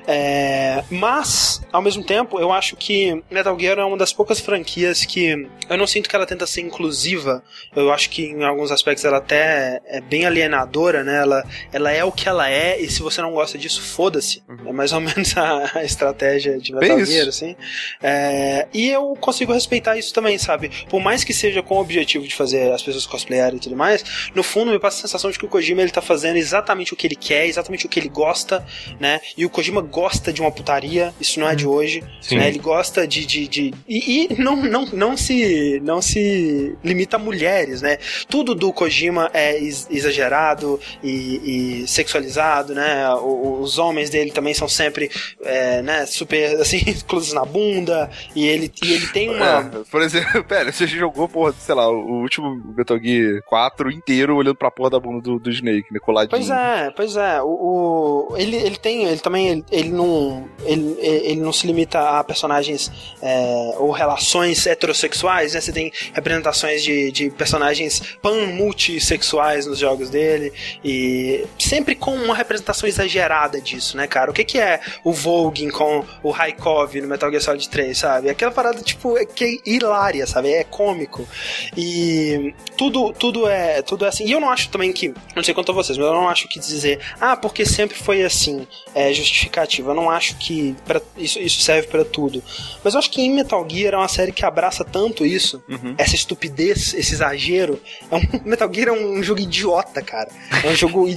[0.07, 5.03] É, mas, ao mesmo tempo, eu acho que Metal Gear é uma das poucas franquias
[5.03, 7.43] que eu não sinto que ela tenta ser inclusiva.
[7.75, 11.17] Eu acho que em alguns aspectos ela até é bem alienadora, né?
[11.17, 11.43] Ela,
[11.73, 14.41] ela é o que ela é, e se você não gosta disso, foda-se.
[14.47, 14.69] Uhum.
[14.69, 17.55] É mais ou menos a, a estratégia de Metal Gear, assim.
[18.01, 20.71] É, e eu consigo respeitar isso também, sabe?
[20.89, 24.29] Por mais que seja com o objetivo de fazer as pessoas cosplayarem e tudo mais,
[24.33, 26.95] no fundo me passa a sensação de que o Kojima ele tá fazendo exatamente o
[26.95, 28.65] que ele quer, exatamente o que ele gosta,
[28.99, 29.19] né?
[29.35, 31.73] E o Kojima gosta de uma putaria, isso não é de uhum.
[31.73, 32.49] hoje, né?
[32.49, 33.25] Ele gosta de.
[33.25, 37.97] de, de e, e, não, não, não, se, não se limita a mulheres, né?
[38.29, 43.09] Tudo do Kojima é exagerado e, e sexualizado, né?
[43.15, 45.09] Os homens dele também são sempre,
[45.43, 49.61] é, né, super, assim, clus na bunda, e ele, e ele tem uma...
[49.61, 54.35] É, por exemplo, pera, você jogou, porra, sei lá, o último Metal Gear 4 inteiro
[54.35, 56.29] olhando pra porra da bunda do, do Snake, né, coladinho.
[56.29, 60.97] Pois é, pois é, o, o, ele, ele tem, ele também, ele, ele não, ele,
[60.99, 67.11] ele não se limita a personagens é, ou relações heterossexuais, né, você tem representações de,
[67.11, 74.31] de personagens pan-multissexuais nos jogos dele, e sempre com uma representação exagerada disso, né, cara?
[74.31, 78.29] O que, que é o Vogue com o Raikov no Metal Gear Solid 3, sabe?
[78.29, 80.51] Aquela parada, tipo, é que é hilária, sabe?
[80.51, 81.27] É cômico.
[81.75, 84.25] E tudo, tudo é tudo é assim.
[84.25, 86.47] E eu não acho também que, não sei quanto a vocês, mas eu não acho
[86.47, 89.76] que dizer, ah, porque sempre foi assim, é justificativo.
[89.81, 92.43] Eu não acho que pra, isso, isso serve para tudo.
[92.83, 95.95] Mas eu acho que em Metal Gear é uma série que abraça tanto isso, uhum.
[95.97, 97.79] essa estupidez, esse exagero.
[98.09, 100.29] É um, Metal Gear é um jogo idiota, cara.
[100.63, 101.07] É um jogo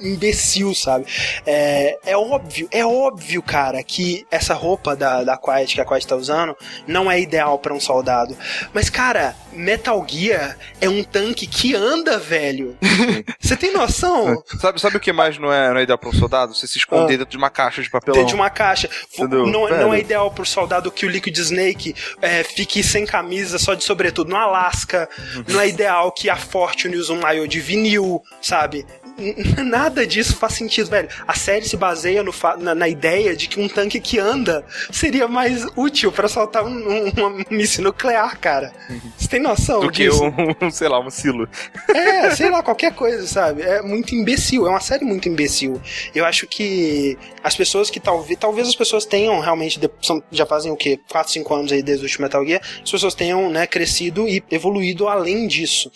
[0.00, 1.06] imbecil, sabe?
[1.46, 6.06] É, é óbvio, é óbvio, cara, que essa roupa da, da Quiet que a Quiet
[6.06, 8.36] tá usando não é ideal para um soldado.
[8.72, 12.76] Mas, cara, Metal Gear é um tanque que anda, velho.
[13.40, 14.42] Você tem noção?
[14.60, 16.54] sabe, sabe o que mais não é, não é ideal pra um soldado?
[16.54, 17.18] Você se esconder ah.
[17.18, 18.18] dentro de uma caixa de papelão.
[18.18, 18.88] Dentro de uma caixa.
[19.18, 23.74] Não, não é ideal pro soldado que o Liquid Snake é, fique sem camisa, só
[23.74, 25.08] de sobretudo no Alasca.
[25.46, 28.86] Não é ideal que a Fortune use um maiô de vinil, sabe?
[29.64, 31.08] nada disso faz sentido, velho.
[31.26, 35.26] A série se baseia no na, na, ideia de que um tanque que anda seria
[35.26, 38.72] mais útil para soltar um, um, uma míssil nuclear, cara.
[39.16, 40.20] Você tem noção Do disso?
[40.58, 41.48] que um, sei lá, um silo.
[41.88, 43.62] É, sei lá, qualquer coisa, sabe?
[43.62, 45.80] É muito imbecil, é uma série muito imbecil.
[46.14, 50.70] Eu acho que as pessoas que talvez, talvez as pessoas tenham realmente, são, já fazem
[50.70, 50.98] o quê?
[51.08, 54.42] 4, 5 anos aí desde o último Metal Gear, as pessoas tenham, né, crescido e
[54.50, 55.90] evoluído além disso.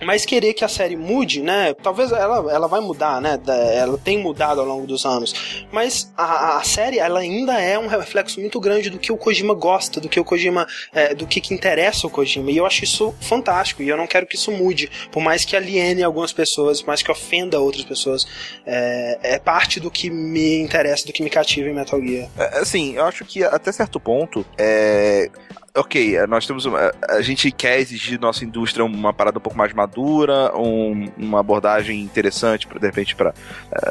[0.00, 1.74] Mas querer que a série mude, né?
[1.74, 3.38] Talvez ela, ela vai mudar, né?
[3.74, 5.66] Ela tem mudado ao longo dos anos.
[5.72, 9.54] Mas a, a série, ela ainda é um reflexo muito grande do que o Kojima
[9.54, 10.66] gosta, do que o Kojima.
[10.92, 12.50] É, do que, que interessa o Kojima.
[12.50, 13.82] E eu acho isso fantástico.
[13.82, 14.90] E eu não quero que isso mude.
[15.10, 18.26] Por mais que aliene algumas pessoas, por mais que ofenda outras pessoas.
[18.64, 22.28] É, é parte do que me interessa, do que me cativa em Metal Gear.
[22.38, 24.44] É, assim, eu acho que até certo ponto.
[24.56, 25.30] É
[25.78, 29.56] ok, é, nós temos uma, a gente quer exigir nossa indústria uma parada um pouco
[29.56, 33.34] mais madura, um, uma abordagem interessante para de repente para uh,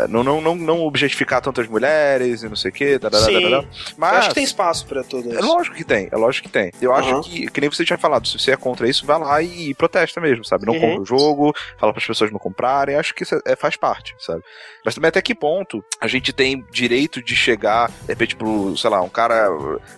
[0.03, 2.99] é, não, não, não, não objetificar tantas mulheres e não sei o que,
[3.97, 5.39] mas eu acho que tem espaço para tudo isso.
[5.39, 6.71] É lógico que tem, é lógico que tem.
[6.81, 6.97] Eu uhum.
[6.97, 9.73] acho que que nem você tinha falado, se você é contra isso, vai lá e,
[9.73, 10.65] protesta mesmo, sabe?
[10.65, 10.79] Não uhum.
[10.79, 14.15] compra o jogo, fala para as pessoas não comprarem, acho que isso é, faz parte,
[14.19, 14.43] sabe?
[14.83, 18.89] Mas também até que ponto a gente tem direito de chegar, de repente pro, sei
[18.89, 19.47] lá, um cara,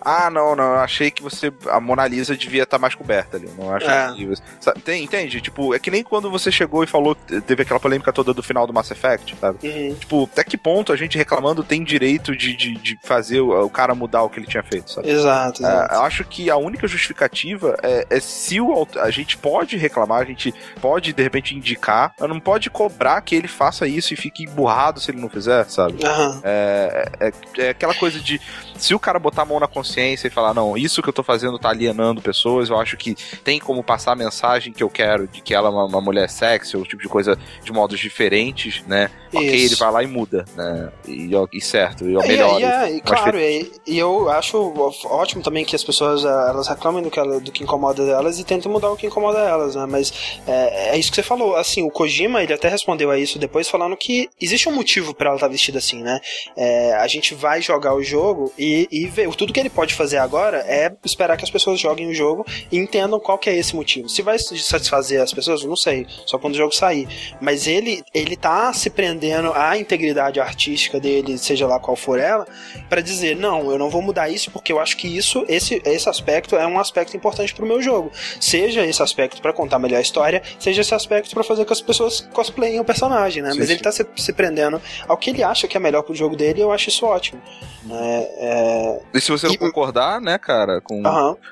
[0.01, 3.37] ah, não, não, eu achei que você a Mona Lisa devia estar tá mais coberta
[3.37, 3.49] ali.
[3.57, 4.13] Não acho é.
[4.13, 4.33] que.
[4.59, 5.41] Sabe, tem, entende?
[5.41, 8.67] Tipo, é que nem quando você chegou e falou teve aquela polêmica toda do final
[8.67, 9.67] do Mass Effect, sabe?
[9.67, 9.95] Uhum.
[9.95, 13.69] Tipo, até que ponto a gente reclamando tem direito de, de, de fazer o, o,
[13.69, 15.09] cara mudar o que ele tinha feito, sabe?
[15.09, 15.61] Exato.
[15.61, 15.93] exato.
[15.93, 20.21] É, eu acho que a única justificativa é, é se o, a gente pode reclamar,
[20.21, 24.17] a gente pode de repente indicar, mas não pode cobrar que ele faça isso e
[24.17, 25.93] fique emburrado se ele não fizer, sabe?
[25.93, 26.41] Uhum.
[26.43, 28.39] É, é, é aquela coisa de
[28.77, 31.23] se o cara botar a mão na consciência e falar, não, isso que eu tô
[31.23, 35.27] fazendo tá alienando pessoas, eu acho que tem como passar a mensagem que eu quero
[35.27, 38.83] de que ela é uma, uma mulher sexy ou tipo de coisa de modos diferentes,
[38.87, 39.09] né?
[39.29, 39.37] Isso.
[39.37, 40.91] Ok, ele vai lá e muda, né?
[41.07, 42.59] E, e certo, e eu melhoro.
[42.59, 44.57] E, é, e, claro, e, e, eu acho
[45.05, 48.39] ótimo também que as pessoas eh, elas reclamem do que, ela, do que incomoda elas
[48.39, 49.85] e tentem mudar o que incomoda elas, né?
[49.87, 53.37] Mas é, é isso que você falou, assim, o Kojima, ele até respondeu a isso
[53.37, 56.19] depois falando que existe um motivo para ela estar tá vestida assim, né?
[56.57, 59.29] É, a gente vai jogar o jogo e e, e ver.
[59.35, 62.77] Tudo que ele pode fazer agora é esperar que as pessoas joguem o jogo e
[62.77, 64.09] entendam qual que é esse motivo.
[64.09, 67.07] Se vai satisfazer as pessoas, não sei, só quando o jogo sair.
[67.39, 72.45] Mas ele, ele tá se prendendo à integridade artística dele, seja lá qual for ela,
[72.89, 76.09] para dizer, não, eu não vou mudar isso porque eu acho que isso, esse, esse
[76.09, 78.11] aspecto é um aspecto importante pro meu jogo.
[78.39, 81.73] Seja esse aspecto para contar melhor a história, seja esse aspecto para fazer com que
[81.73, 83.51] as pessoas cosplayem o personagem, né?
[83.51, 83.73] Sim, Mas sim.
[83.73, 86.59] ele tá se, se, prendendo ao que ele acha que é melhor pro jogo dele
[86.59, 87.41] e eu acho isso ótimo.
[87.83, 88.27] Né?
[88.37, 89.01] É...
[89.13, 89.57] E se você não e...
[89.57, 91.01] concordar, né, cara, com.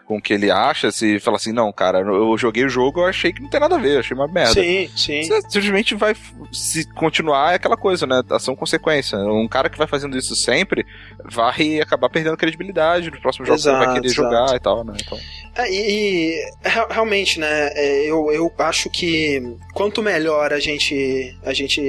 [0.05, 3.05] Com o que ele acha, se falar assim, não, cara, eu joguei o jogo, eu
[3.05, 4.53] achei que não tem nada a ver, achei uma merda.
[4.53, 5.23] Sim, sim.
[5.23, 6.15] Você simplesmente vai
[6.51, 8.21] se continuar é aquela coisa, né?
[8.29, 9.17] Ação consequência.
[9.17, 10.85] Um cara que vai fazendo isso sempre
[11.23, 14.21] vai acabar perdendo credibilidade nos próximos jogos exato, que vai querer exato.
[14.21, 14.93] jogar e tal, né?
[15.01, 15.17] Então...
[15.55, 17.69] É, e, e, realmente, né?
[17.73, 19.41] É, eu, eu acho que
[19.73, 21.81] quanto melhor a gente a gente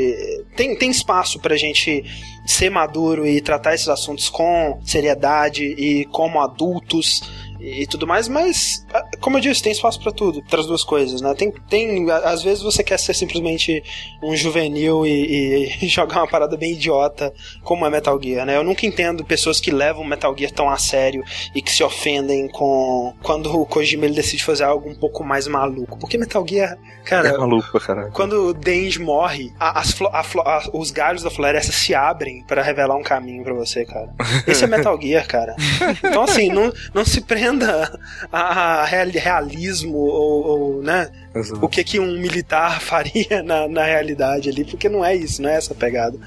[0.57, 2.05] tem, tem espaço pra gente
[2.47, 7.21] ser maduro e tratar esses assuntos com seriedade e como adultos
[7.61, 10.85] e tudo mais, mas, ah, como eu disse, tem espaço para tudo, para as duas
[10.85, 11.35] coisas, né?
[11.35, 13.83] Tem, tem, às vezes você quer ser simplesmente
[14.23, 17.33] um juvenil e, e, jogar uma parada bem idiota,
[17.63, 18.57] como é Metal Gear, né?
[18.57, 22.49] Eu nunca entendo pessoas que levam Metal Gear tão a sério e que se ofendem
[22.49, 26.79] com quando o Kojima ele decide fazer algo um pouco mais maluco, porque Metal Gear,
[27.05, 28.11] cara, é maluco, cara.
[28.13, 32.63] Quando o Denji morre, a, as, a, a, os galhos da floresta se abrem para
[32.63, 34.11] revelar um caminho para você, cara.
[34.47, 35.57] Esse é Metal Gear, cara.
[36.09, 37.99] Então assim, não, não se prenda prenda
[38.31, 41.09] a, a realismo ou, ou né,
[41.39, 41.65] Exato.
[41.65, 45.51] o que, que um militar faria na, na realidade ali, porque não é isso, não
[45.51, 46.19] é essa pegada.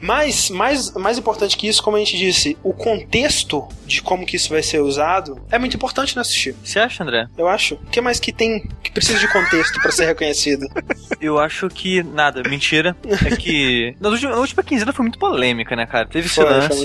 [0.00, 4.36] Mas, mais, mais importante que isso, como a gente disse, o contexto de como que
[4.36, 6.54] isso vai ser usado é muito importante nesse assistir.
[6.64, 7.26] Você acha, André?
[7.36, 7.74] Eu acho.
[7.74, 10.66] O que mais que tem que precisa de contexto para ser reconhecido?
[11.20, 12.96] Eu acho que nada, mentira.
[13.26, 16.06] É que na última, na última quinzena foi muito polêmica, né, cara?
[16.06, 16.84] Teve esse lance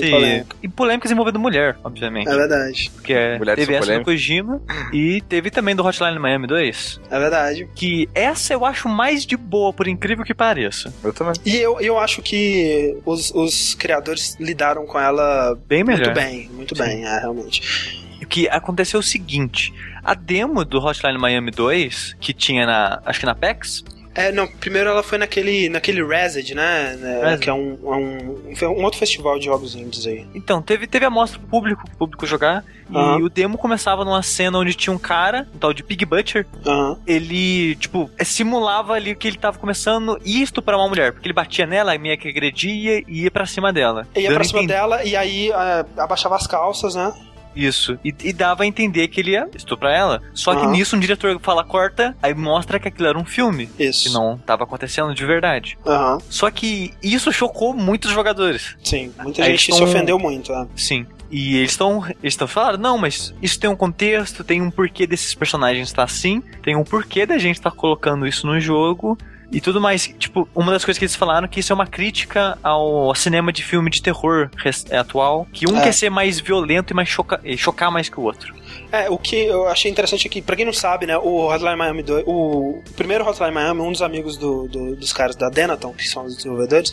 [0.62, 2.28] e polêmicas envolvendo mulher, obviamente.
[2.28, 2.90] É verdade.
[2.94, 3.98] Porque é, teve essa polêmica.
[3.98, 4.60] do Kojima
[4.92, 7.00] e teve também do Hotline Miami 2.
[7.10, 7.25] É verdade.
[7.74, 10.92] Que essa eu acho mais de boa, por incrível que pareça.
[11.02, 11.34] Eu também.
[11.44, 16.06] E eu, eu acho que os, os criadores lidaram com ela bem melhor.
[16.06, 16.82] muito bem, muito Sim.
[16.82, 18.06] bem, é, realmente.
[18.22, 19.72] O que aconteceu é o seguinte:
[20.02, 23.02] a demo do Hotline Miami 2, que tinha na.
[23.04, 23.84] acho que na PEX,
[24.16, 26.98] é, não, primeiro ela foi naquele, naquele Rezzed, né?
[27.22, 30.26] É, que é um, um, um, outro festival de jogos indies aí.
[30.34, 32.64] Então, teve, teve a mostra pro público, pro público jogar.
[32.88, 33.18] Uhum.
[33.18, 36.46] E o demo começava numa cena onde tinha um cara, um tal de Pig Butcher.
[36.64, 36.96] Uhum.
[37.06, 41.12] Ele, tipo, simulava ali que ele tava começando isto para uma mulher.
[41.12, 44.08] Porque ele batia nela, meio que agredia e ia pra cima dela.
[44.16, 47.12] Ia pra cima dela e aí uh, abaixava as calças, né?
[47.56, 47.98] Isso.
[48.04, 50.22] E, e, dava a entender que ele ia estuprar ela.
[50.34, 53.68] Só que nisso um diretor fala corta, aí mostra que aquilo era um filme.
[53.78, 54.04] Isso.
[54.04, 55.78] Que não estava acontecendo de verdade.
[55.84, 56.18] Uhum.
[56.28, 58.76] Só que isso chocou muitos jogadores.
[58.84, 60.52] Sim, muita aí gente se ofendeu muito.
[60.52, 60.66] É.
[60.76, 61.06] Sim.
[61.30, 65.34] E eles estão estão falando, não, mas isso tem um contexto, tem um porquê desses
[65.34, 69.18] personagens estar assim, tem um porquê da gente estar tá colocando isso no jogo
[69.50, 70.06] e tudo mais.
[70.18, 73.52] Tipo, uma das coisas que eles falaram é que isso é uma crítica ao cinema
[73.52, 74.50] de filme de terror
[74.92, 75.82] atual, que um é.
[75.82, 78.54] quer ser mais violento e mais choca chocar mais que o outro.
[78.92, 81.76] É, o que eu achei interessante aqui, é pra quem não sabe, né, o Hotline
[81.76, 85.92] Miami 2, o primeiro Hotline Miami, um dos amigos do, do, dos caras da Denaton,
[85.92, 86.92] que são os desenvolvedores,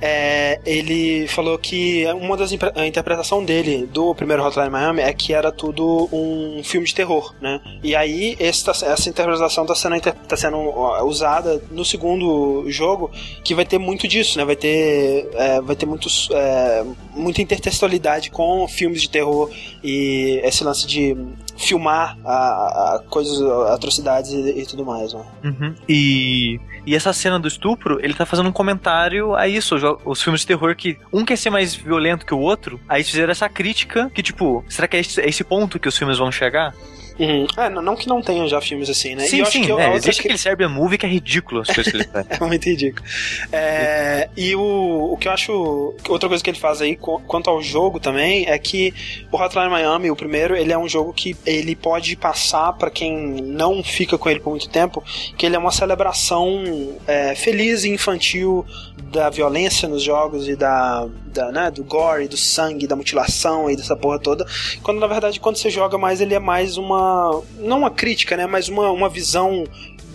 [0.00, 5.32] é, ele falou que uma das a interpretação dele do primeiro Hotline Miami é que
[5.32, 7.60] era tudo um filme de terror, né?
[7.82, 10.58] E aí essa, essa interpretação tá sendo, tá sendo
[11.04, 13.10] usada no segundo jogo,
[13.42, 14.44] que vai ter muito disso, né?
[14.44, 19.50] Vai ter, é, vai ter muitos, é, muita intertextualidade com filmes de terror
[19.82, 21.11] e esse lance de
[21.56, 23.40] filmar a, a coisas,
[23.70, 25.24] atrocidades e, e, tudo mais, né?
[25.44, 25.74] Uhum.
[25.88, 30.42] E, e essa cena do estupro, ele tá fazendo um comentário a isso, os filmes
[30.42, 34.10] de terror que um quer ser mais violento que o outro, aí fizeram essa crítica
[34.14, 36.74] que, tipo, será que é esse, é esse ponto que os filmes vão chegar?
[37.22, 37.46] Uhum.
[37.56, 39.24] É, não que não tenha já filmes assim, né?
[39.26, 40.26] Sim, e eu sim, acho que é, existe que...
[40.26, 42.26] aquele Serbia Movie que é ridículo as coisas que ele faz.
[42.28, 43.06] é muito ridículo.
[43.52, 45.94] É, e o, o que eu acho...
[46.08, 48.92] Outra coisa que ele faz aí, quanto ao jogo também, é que
[49.30, 53.16] o Hotline Miami, o primeiro, ele é um jogo que ele pode passar para quem
[53.40, 55.02] não fica com ele por muito tempo,
[55.36, 58.66] que ele é uma celebração é, feliz e infantil
[59.12, 63.76] da violência nos jogos e da, da né, do gore, do sangue, da mutilação e
[63.76, 64.46] dessa porra toda,
[64.82, 68.46] quando na verdade quando você joga mais ele é mais uma não uma crítica, né,
[68.46, 69.64] mas uma, uma visão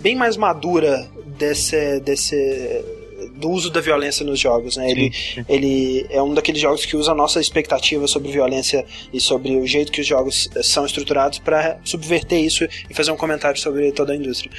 [0.00, 2.97] bem mais madura desse desse
[3.38, 4.90] do uso da violência nos jogos, né?
[4.90, 5.12] Ele,
[5.48, 9.66] ele é um daqueles jogos que usa a nossa expectativa sobre violência e sobre o
[9.66, 13.92] jeito que os jogos eh, são estruturados para subverter isso e fazer um comentário sobre
[13.92, 14.50] toda a indústria.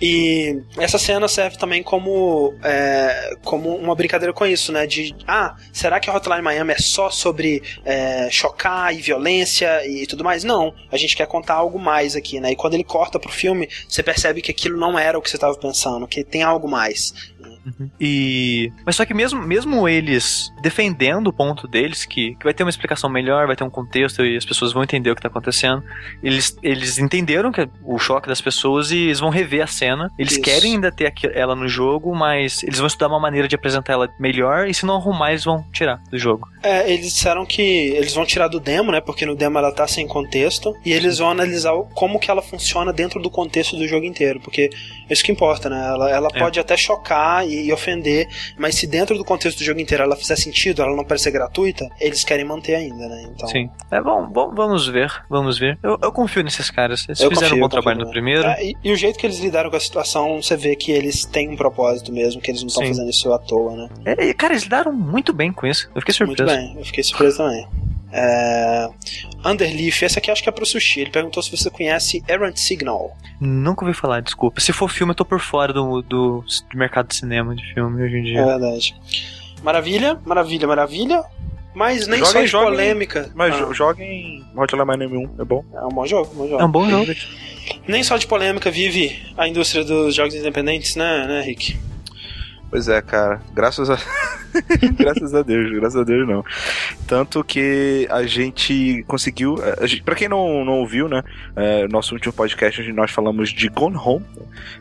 [0.00, 4.86] E essa cena serve também como, é, como uma brincadeira com isso, né?
[4.86, 10.06] De, ah, será que a Hotline Miami é só sobre é, chocar e violência e
[10.06, 10.44] tudo mais?
[10.44, 12.52] Não, a gente quer contar algo mais aqui, né?
[12.52, 15.36] E quando ele corta pro filme, você percebe que aquilo não era o que você
[15.36, 17.12] estava pensando, que tem algo mais.
[17.64, 17.90] Uhum.
[18.00, 18.72] E.
[18.84, 22.70] Mas só que mesmo, mesmo eles defendendo o ponto deles, que, que vai ter uma
[22.70, 25.82] explicação melhor, vai ter um contexto e as pessoas vão entender o que tá acontecendo,
[26.22, 30.10] eles, eles entenderam que é o choque das pessoas e eles vão rever a cena.
[30.18, 30.42] Eles Isso.
[30.42, 34.08] querem ainda ter ela no jogo, mas eles vão estudar uma maneira de apresentar ela
[34.18, 36.48] melhor e se não arrumar, eles vão tirar do jogo.
[36.62, 39.00] É, eles disseram que eles vão tirar do demo, né?
[39.00, 42.92] Porque no demo ela tá sem contexto, e eles vão analisar como que ela funciona
[42.92, 44.70] dentro do contexto do jogo inteiro, porque
[45.08, 45.88] é isso que importa, né?
[45.88, 46.38] Ela, ela é.
[46.38, 48.28] pode até chocar e, e, ofender,
[48.58, 51.88] mas se dentro do contexto do jogo inteiro ela fizer sentido, ela não parecer gratuita,
[52.00, 53.30] eles querem manter ainda, né?
[53.34, 53.48] Então...
[53.48, 53.70] Sim.
[53.90, 55.78] É bom, bom vamos ver, vamos ver.
[55.82, 57.06] Eu, eu confio nesses caras.
[57.08, 58.46] Eles eu fizeram confio, um bom trabalho no primeiro.
[58.46, 61.24] É, e, e, o jeito que eles lidaram com a situação, você vê que eles
[61.24, 63.88] têm um propósito mesmo, que eles não estão fazendo isso à toa, né?
[64.04, 65.90] É, cara, eles lidaram muito bem com isso.
[65.94, 66.44] Eu fiquei surpreso.
[66.44, 67.66] Muito bem, eu fiquei surpreso também.
[68.12, 68.88] É...
[69.44, 71.00] Underleaf, essa aqui acho que é pro Sushi.
[71.00, 73.16] Ele perguntou se você conhece Errant Signal.
[73.40, 74.60] Nunca ouvi falar, desculpa.
[74.60, 78.02] Se for filme, eu tô por fora do, do, do mercado de cinema de filme
[78.02, 78.40] hoje em dia.
[78.40, 78.94] É verdade.
[79.62, 81.24] Maravilha, maravilha, maravilha.
[81.74, 83.30] Mas nem joguem, só de joguem, polêmica.
[83.34, 83.72] Mas ah.
[83.72, 85.64] joguem Hotline Miami 1, é bom.
[85.72, 86.60] É um bom jogo, bom jogo.
[86.60, 87.12] É um bom jogo.
[87.86, 91.78] Nem só de polêmica vive a indústria dos jogos independentes, né, né Rick?
[92.70, 93.40] Pois é, cara.
[93.52, 93.98] Graças a.
[94.96, 96.44] graças a Deus, graças a Deus não.
[97.06, 99.56] Tanto que a gente conseguiu.
[99.80, 101.22] A gente, pra quem não, não ouviu, né?
[101.56, 104.24] É, nosso último podcast, onde nós falamos de Gone Home,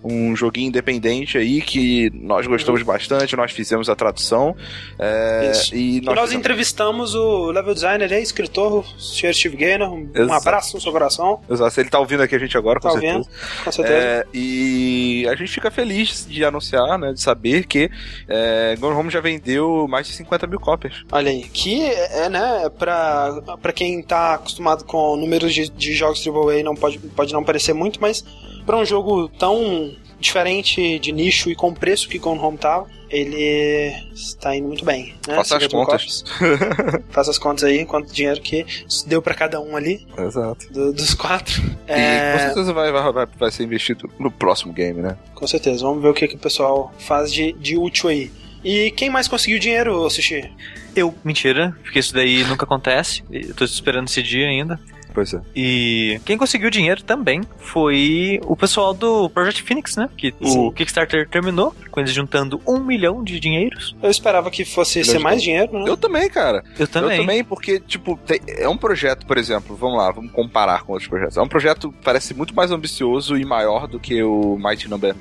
[0.04, 4.56] um joguinho independente aí que nós gostamos bastante, nós fizemos a tradução.
[5.00, 9.34] É, e nós, e nós entrevistamos o level designer e escritor, o Sr.
[9.34, 9.94] Steve Gaynor.
[9.94, 11.42] Um, um abraço no seu coração.
[11.50, 13.64] Exato, ele tá ouvindo aqui a gente agora, tá com ouvindo, certeza.
[13.64, 13.98] Com certeza.
[13.98, 17.14] É, e a gente fica feliz de anunciar, né?
[17.14, 17.79] De saber que
[18.28, 21.04] é, Gone Home já vendeu mais de 50 mil cópias.
[21.12, 26.26] Olha aí, que é, né, pra, pra quem tá acostumado com números de, de jogos
[26.26, 28.24] AAA não pode, pode não parecer muito, mas
[28.66, 32.88] para um jogo tão diferente de nicho e com o preço que Gone Home tava,
[33.10, 35.16] ele está indo muito bem.
[35.28, 35.36] Né?
[35.36, 36.24] Faça as contas.
[37.10, 38.66] Faça as contas aí, quanto dinheiro que
[39.08, 40.06] deu para cada um ali.
[40.18, 40.72] Exato.
[40.72, 41.62] Do, dos quatro.
[41.88, 42.34] E é...
[42.34, 45.18] com certeza vai, vai, vai ser investido no próximo game, né?
[45.34, 45.84] Com certeza.
[45.84, 48.32] Vamos ver o que, que o pessoal faz de, de útil aí.
[48.64, 50.52] E quem mais conseguiu dinheiro, Sushi?
[50.96, 53.24] Eu, mentira, porque isso daí nunca acontece.
[53.32, 54.80] Eu tô esperando esse dia ainda.
[55.20, 55.42] Pois é.
[55.54, 60.10] E quem conseguiu dinheiro também foi o pessoal do Project Phoenix, né?
[60.16, 60.58] Que Sim.
[60.60, 63.94] o Kickstarter terminou, com eles juntando um milhão de dinheiros.
[64.02, 65.84] Eu esperava que fosse ser mais dinheiro, né?
[65.90, 66.64] Eu também, cara.
[66.80, 67.18] Eu também.
[67.18, 70.94] Eu também, porque, tipo, tem, é um projeto, por exemplo, vamos lá, vamos comparar com
[70.94, 71.36] outros projetos.
[71.36, 75.14] É um projeto que parece muito mais ambicioso e maior do que o Mighty Number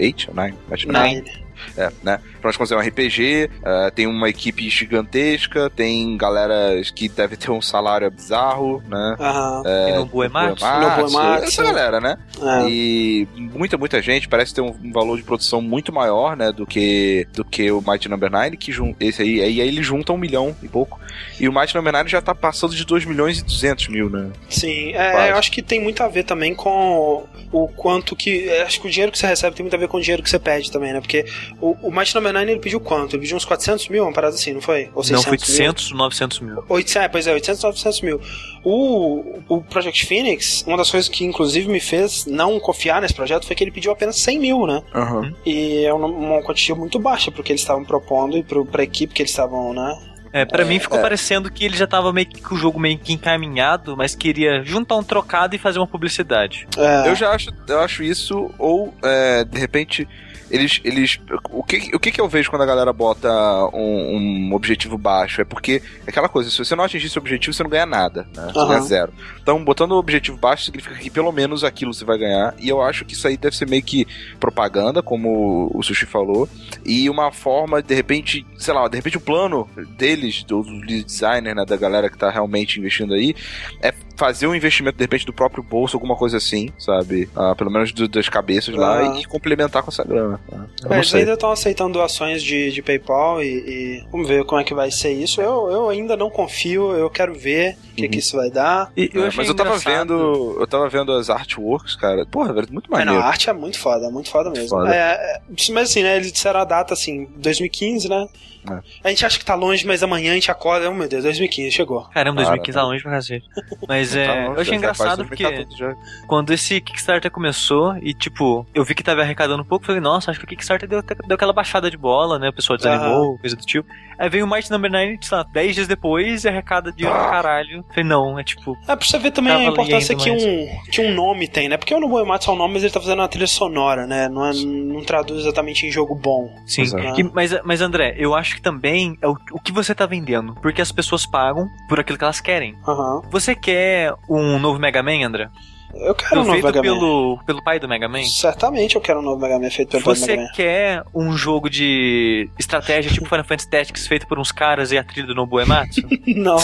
[0.00, 0.54] 8 ou 9?
[0.70, 1.43] Mighty Number 9.
[1.76, 2.20] É, né?
[2.40, 7.50] Pra nós conseguir um RPG, uh, tem uma equipe gigantesca, tem galera que deve ter
[7.50, 9.16] um salário bizarro, né?
[9.18, 9.62] Aham.
[9.64, 10.64] É, e no Buematsu.
[10.64, 11.44] Buematsu.
[11.44, 12.18] Essa galera, né?
[12.40, 12.68] É.
[12.68, 16.52] E muita, muita gente parece ter um, um, valor de produção muito maior, né?
[16.52, 20.12] Do que, do que o Mighty Number 9, que jun, esse aí, aí ele junta
[20.12, 21.00] um milhão e pouco.
[21.38, 24.30] E o Mighty Number 9 já tá passando de 2 milhões e 200 mil, né?
[24.48, 28.50] Sim, é, eu acho que tem muito a ver também com o quanto que.
[28.60, 30.30] Acho que o dinheiro que você recebe tem muito a ver com o dinheiro que
[30.30, 31.00] você pede também, né?
[31.00, 31.24] Porque
[31.60, 33.14] o, o Mighty Number 9 ele pediu quanto?
[33.14, 34.90] Ele pediu uns 400 mil, uma parada assim, não foi?
[34.94, 35.98] Ou 600 não, foi 800, mil?
[35.98, 36.64] 900 mil.
[36.68, 38.20] 800, é, pois é, 800, 900 mil.
[38.64, 43.46] O, o Project Phoenix, uma das coisas que inclusive me fez não confiar nesse projeto
[43.46, 44.82] foi que ele pediu apenas 100 mil, né?
[44.94, 45.34] Uhum.
[45.44, 48.82] E é uma, uma quantia muito baixa pro que eles estavam propondo e pro, pra
[48.82, 49.98] equipe que eles estavam, né?
[50.34, 51.00] É, pra é, mim ficou é.
[51.00, 54.96] parecendo que ele já tava meio que o jogo meio que encaminhado, mas queria juntar
[54.96, 56.66] um trocado e fazer uma publicidade.
[56.76, 57.08] É.
[57.08, 60.08] Eu já acho, eu acho isso, ou é, de repente
[60.54, 60.80] eles.
[60.84, 63.28] eles o, que, o que, que eu vejo quando a galera bota
[63.74, 65.40] um, um, objetivo baixo?
[65.40, 68.26] É porque é aquela coisa, se você não atingir esse objetivo, você não ganha nada,
[68.34, 68.50] né?
[68.52, 68.68] Você uhum.
[68.68, 69.12] ganha zero.
[69.42, 72.54] Então, botando o objetivo baixo significa que pelo menos aquilo você vai ganhar.
[72.58, 74.06] E eu acho que isso aí deve ser meio que
[74.38, 76.48] propaganda, como o Sushi falou.
[76.84, 81.54] E uma forma, de repente, sei lá, de repente o plano deles, do, do designer,
[81.54, 83.34] né, da galera que tá realmente investindo aí,
[83.82, 87.28] é fazer um investimento, de repente, do próprio bolso, alguma coisa assim, sabe?
[87.34, 89.18] Ah, pelo menos do, das cabeças lá Ah.
[89.20, 90.40] e complementar com essa grana.
[90.48, 90.64] tá?
[90.84, 94.60] Eu É, eles ainda estão aceitando doações de, de PayPal e, e vamos ver como
[94.60, 95.40] é que vai ser isso.
[95.40, 98.10] Eu, eu ainda não confio, eu quero ver o que, Uhum.
[98.10, 98.92] que isso vai dar.
[98.96, 100.56] E eu É, mas eu tava vendo.
[100.60, 102.24] Eu tava vendo as artworks, cara.
[102.26, 103.14] Porra, velho, muito É, maneiro.
[103.14, 104.68] não, a arte é muito foda, muito foda mesmo.
[104.68, 104.94] Foda.
[104.94, 105.40] É, é,
[105.72, 108.26] mas assim, né, eles disseram a data assim, 2015, né?
[108.70, 108.80] É.
[109.04, 111.70] A gente acha que tá longe, mas amanhã a gente acorda, oh meu Deus, 2015,
[111.70, 112.02] chegou.
[112.10, 112.88] Caramba, Para, 2015 tá para.
[112.88, 113.48] longe pra cacete.
[113.88, 118.66] Mas Tá é, longe, eu achei engraçado 2014 porque quando esse Kickstarter começou e, tipo,
[118.74, 121.34] eu vi que tava arrecadando um pouco, falei, nossa, acho que o Kickstarter deu, deu
[121.34, 122.48] aquela baixada de bola, né?
[122.48, 123.88] O pessoal desanimou, coisa do tipo.
[124.18, 127.28] Aí veio o Might Number 9, sei lá, 10 dias depois e arrecada dinheiro pra
[127.30, 127.84] caralho.
[127.88, 130.44] Falei, não, é tipo, É pra você ver também a importância que mais.
[130.44, 131.76] um, que um nome tem, né?
[131.76, 134.28] Porque o Nobuo Ematsu é um nome, mas ele tá fazendo uma trilha sonora, né?
[134.28, 136.48] Não, é, não traduz exatamente em jogo bom.
[136.66, 136.82] sim.
[136.82, 137.20] Exato.
[137.20, 140.54] E- mas, mas André, eu acho que também é o, o que você tá vendendo.
[140.54, 142.76] Porque as pessoas pagam por aquilo que elas querem.
[142.86, 143.20] Aham.
[143.30, 145.50] Você quer um novo Mega Man, André?
[145.92, 146.82] Eu quero um novo feito Mega Man.
[146.82, 148.24] pelo, pelo pai do Mega Man?
[148.24, 150.48] Certamente eu quero um novo Mega Man feito pelo pai do Você Mega Man.
[150.54, 155.04] quer um jogo de estratégia tipo Final Fantasy Tactics feito por uns caras e a
[155.04, 156.00] trilha do Nobuo Ematsu?
[156.26, 156.58] Não.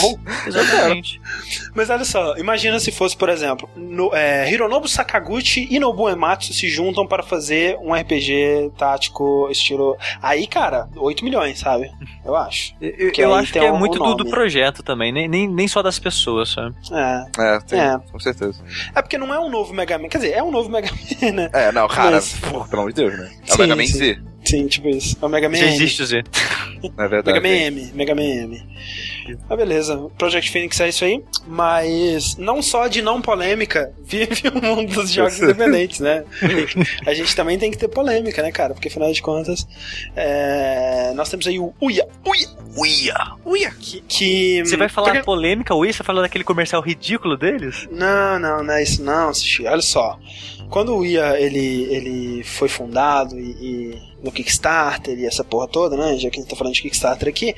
[0.46, 1.20] Exatamente.
[1.74, 6.52] Mas olha só, imagina se fosse, por exemplo, no, é, Hironobu Sakaguchi e Nobuo Ematsu
[6.52, 9.96] se juntam para fazer um RPG tático estilo.
[10.20, 11.90] Aí, cara, 8 milhões, sabe?
[12.24, 12.74] Eu acho.
[12.80, 15.68] Eu, Que eu acho que é um muito do, do projeto também, nem, nem, nem
[15.68, 16.74] só das pessoas, sabe?
[16.92, 17.24] É.
[17.38, 17.98] É, tem, É.
[18.10, 18.62] com certeza.
[18.94, 20.08] É porque não é um novo Mega Man.
[20.08, 20.88] Quer dizer, é um novo Mega
[21.22, 21.50] Man, né?
[21.52, 23.30] É, não, cara, Mas- porra, pelo amor de Deus, né?
[23.46, 23.98] É o Sim, Mega Man sim.
[23.98, 25.16] Z, Sim, tipo isso.
[25.20, 25.74] É o Mega Man Já M.
[25.74, 26.24] existe o Z.
[26.96, 27.40] na verdade.
[27.40, 28.62] Mega Man M, Mega Man M.
[29.48, 29.96] Ah, beleza.
[30.18, 31.22] Project Phoenix é isso aí.
[31.46, 35.44] Mas não só de não polêmica vive o mundo dos jogos Isso.
[35.44, 36.24] independentes, né?
[37.06, 38.74] A gente também tem que ter polêmica, né, cara?
[38.74, 39.66] Porque afinal de contas,
[40.16, 43.14] é, nós temos aí o Uia, Uia, Uia,
[43.44, 43.70] uia.
[43.72, 44.00] que.
[44.08, 45.92] que Você vai falar porque- polêmica, Wii?
[45.92, 47.88] Você vai falar daquele comercial ridículo deles?
[47.90, 49.66] Não, não, não é isso não, Sushi.
[49.66, 50.18] Olha só.
[50.70, 55.96] Quando o IA ele, ele foi fundado e, e no Kickstarter e essa porra toda,
[55.96, 56.16] né?
[56.16, 57.54] Já que a gente tá falando de Kickstarter aqui,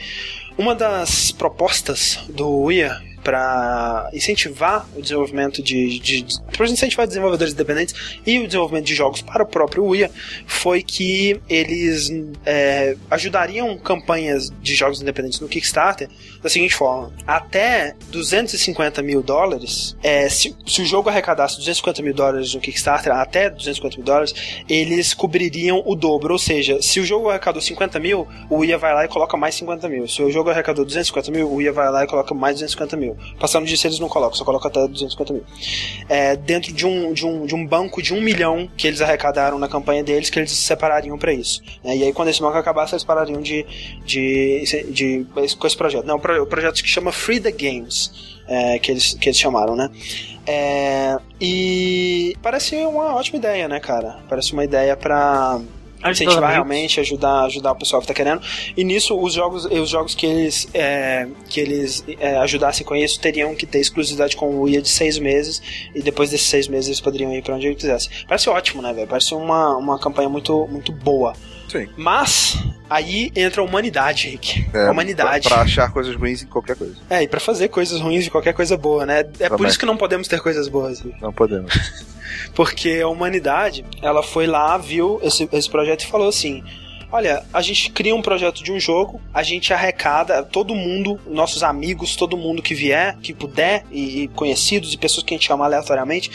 [0.57, 7.53] uma das propostas do IA para incentivar o desenvolvimento de, de, de para incentivar desenvolvedores
[7.53, 7.95] independentes
[8.27, 10.11] e o desenvolvimento de jogos para o próprio Uia
[10.47, 12.11] foi que eles
[12.45, 16.09] é, ajudariam campanhas de jogos independentes no Kickstarter
[16.43, 22.12] da seguinte forma: até 250 mil dólares, é, se, se o jogo arrecadasse 250 mil
[22.12, 24.35] dólares no Kickstarter, até 250 mil dólares,
[24.68, 26.33] eles cobririam o dobro.
[26.33, 29.55] Ou seja, se o jogo arrecadou 50 mil, o IA vai lá e coloca mais
[29.55, 30.09] 50 mil.
[30.09, 33.12] Se o jogo arrecadou 250 mil, o IA vai lá e coloca mais 250 mil.
[33.41, 35.45] Passando disso, eles não colocam, só colocam até 250 mil.
[36.09, 39.59] É, dentro de um, de, um, de um banco de um milhão que eles arrecadaram
[39.59, 41.63] na campanha deles, que eles separariam para isso.
[41.85, 41.97] né?
[41.97, 43.65] E aí, quando esse banco acabasse, eles parariam de,
[44.05, 46.05] de, de, de com esse projeto.
[46.07, 48.11] Não, o pro- o projeto que chama Free the Games,
[48.49, 49.91] é, que, eles, que eles chamaram, né?
[50.47, 54.19] É, e parece uma ótima ideia, né, cara?
[54.29, 55.61] Parece uma ideia pra
[56.11, 58.43] incentivar realmente, ajudar, ajudar o pessoal que tá querendo.
[58.77, 63.21] E nisso, os jogos, os jogos que eles, é, que eles é, ajudassem com isso
[63.21, 65.63] teriam que ter exclusividade com o IA de seis meses,
[65.95, 68.11] e depois desses seis meses eles poderiam ir pra onde eles quisessem.
[68.27, 69.07] Parece ótimo, né, velho?
[69.07, 71.35] Parece uma, uma campanha muito, muito boa.
[71.69, 71.89] Sim.
[71.97, 72.59] Mas,
[72.89, 74.67] aí entra a humanidade, Rick.
[74.73, 75.49] É, a humanidade.
[75.49, 76.95] Pra, pra achar coisas ruins em qualquer coisa.
[77.09, 79.21] É, e pra fazer coisas ruins de qualquer coisa boa, né?
[79.21, 79.67] É por Também.
[79.69, 81.01] isso que não podemos ter coisas boas.
[81.01, 81.21] Rick.
[81.21, 81.73] Não podemos.
[82.55, 86.63] Porque a humanidade, ela foi lá, viu esse, esse projeto e falou assim:
[87.13, 91.63] Olha, a gente cria um projeto de um jogo, a gente arrecada todo mundo, nossos
[91.63, 95.47] amigos, todo mundo que vier, que puder, e, e conhecidos e pessoas que a gente
[95.47, 96.31] chama aleatoriamente,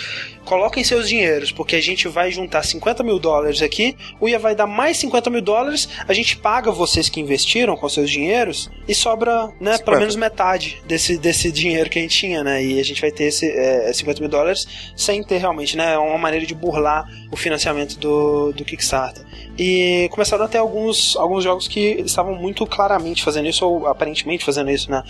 [0.45, 4.55] coloquem seus dinheiros, porque a gente vai juntar 50 mil dólares aqui, o IA vai
[4.55, 8.93] dar mais 50 mil dólares, a gente paga vocês que investiram com seus dinheiros e
[8.93, 9.83] sobra, né, 50.
[9.83, 12.63] pelo menos metade desse, desse dinheiro que a gente tinha, né?
[12.63, 15.95] E a gente vai ter esse é, 50 mil dólares sem ter realmente, né?
[15.95, 19.25] É uma maneira de burlar o financiamento do, do Kickstarter.
[19.57, 24.45] E começaram a ter alguns, alguns jogos que estavam muito claramente fazendo isso, ou aparentemente
[24.45, 25.03] fazendo isso, né?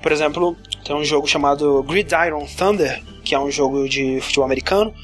[0.00, 4.94] Por exemplo, tem um jogo chamado Gridiron Thunder, que é um jogo de futebol americano,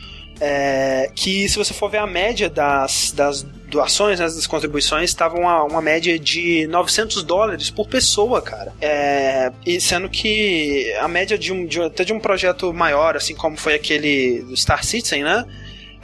[0.41, 5.41] é, que se você for ver a média das, das doações, né, das contribuições, estavam
[5.41, 8.73] uma, uma média de 900 dólares por pessoa, cara.
[8.81, 13.35] É, e sendo que a média de um, de, até de um projeto maior, assim
[13.35, 15.45] como foi aquele do Star Citizen, né?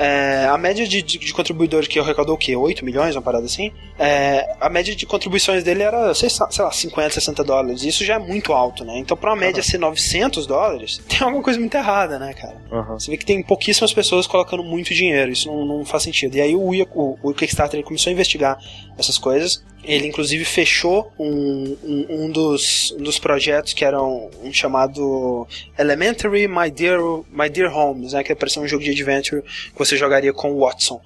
[0.02, 2.56] É, a média de, de, de contribuidores que arrecadou o quê?
[2.56, 3.70] 8 milhões, uma parada assim?
[3.98, 7.82] É, a média de contribuições dele era, sei, sei lá, 50, 60 dólares.
[7.82, 8.96] Isso já é muito alto, né?
[8.96, 12.56] Então, pra uma média ser 900 dólares, tem alguma coisa muito errada, né, cara?
[12.72, 12.98] Uhum.
[12.98, 16.34] Você vê que tem pouquíssimas pessoas colocando muito dinheiro, isso não, não faz sentido.
[16.34, 18.58] E aí o, o, o Kickstarter começou a investigar
[18.96, 24.30] essas coisas Ele inclusive fechou um, um, um dos, um dos projetos que era um,
[24.42, 27.00] um, chamado Elementary My Dear,
[27.32, 30.52] My Dear Homes, né, que é ser um jogo de adventure que você jogaria com
[30.52, 31.00] o Watson.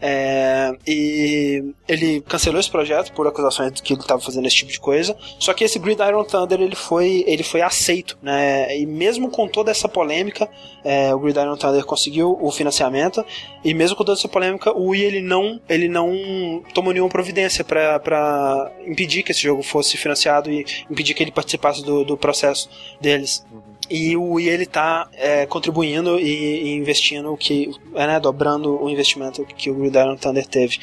[0.00, 4.70] É, e ele cancelou esse projeto por acusações de que ele estava fazendo esse tipo
[4.70, 5.16] de coisa.
[5.38, 8.78] Só que esse Gridiron Thunder ele foi, ele foi aceito, né?
[8.78, 10.48] E mesmo com toda essa polêmica,
[10.84, 13.24] é, o Gridiron Thunder conseguiu o financiamento.
[13.64, 17.64] E mesmo com toda essa polêmica, o Wii ele não, ele não tomou nenhuma providência
[17.64, 22.68] para impedir que esse jogo fosse financiado e impedir que ele participasse do, do processo
[23.00, 23.44] deles.
[23.50, 23.67] Uhum.
[23.90, 28.88] E o Wii ele tá é, contribuindo e, e, investindo que, é, né, dobrando o
[28.90, 30.78] investimento que o Gridiron Thunder teve.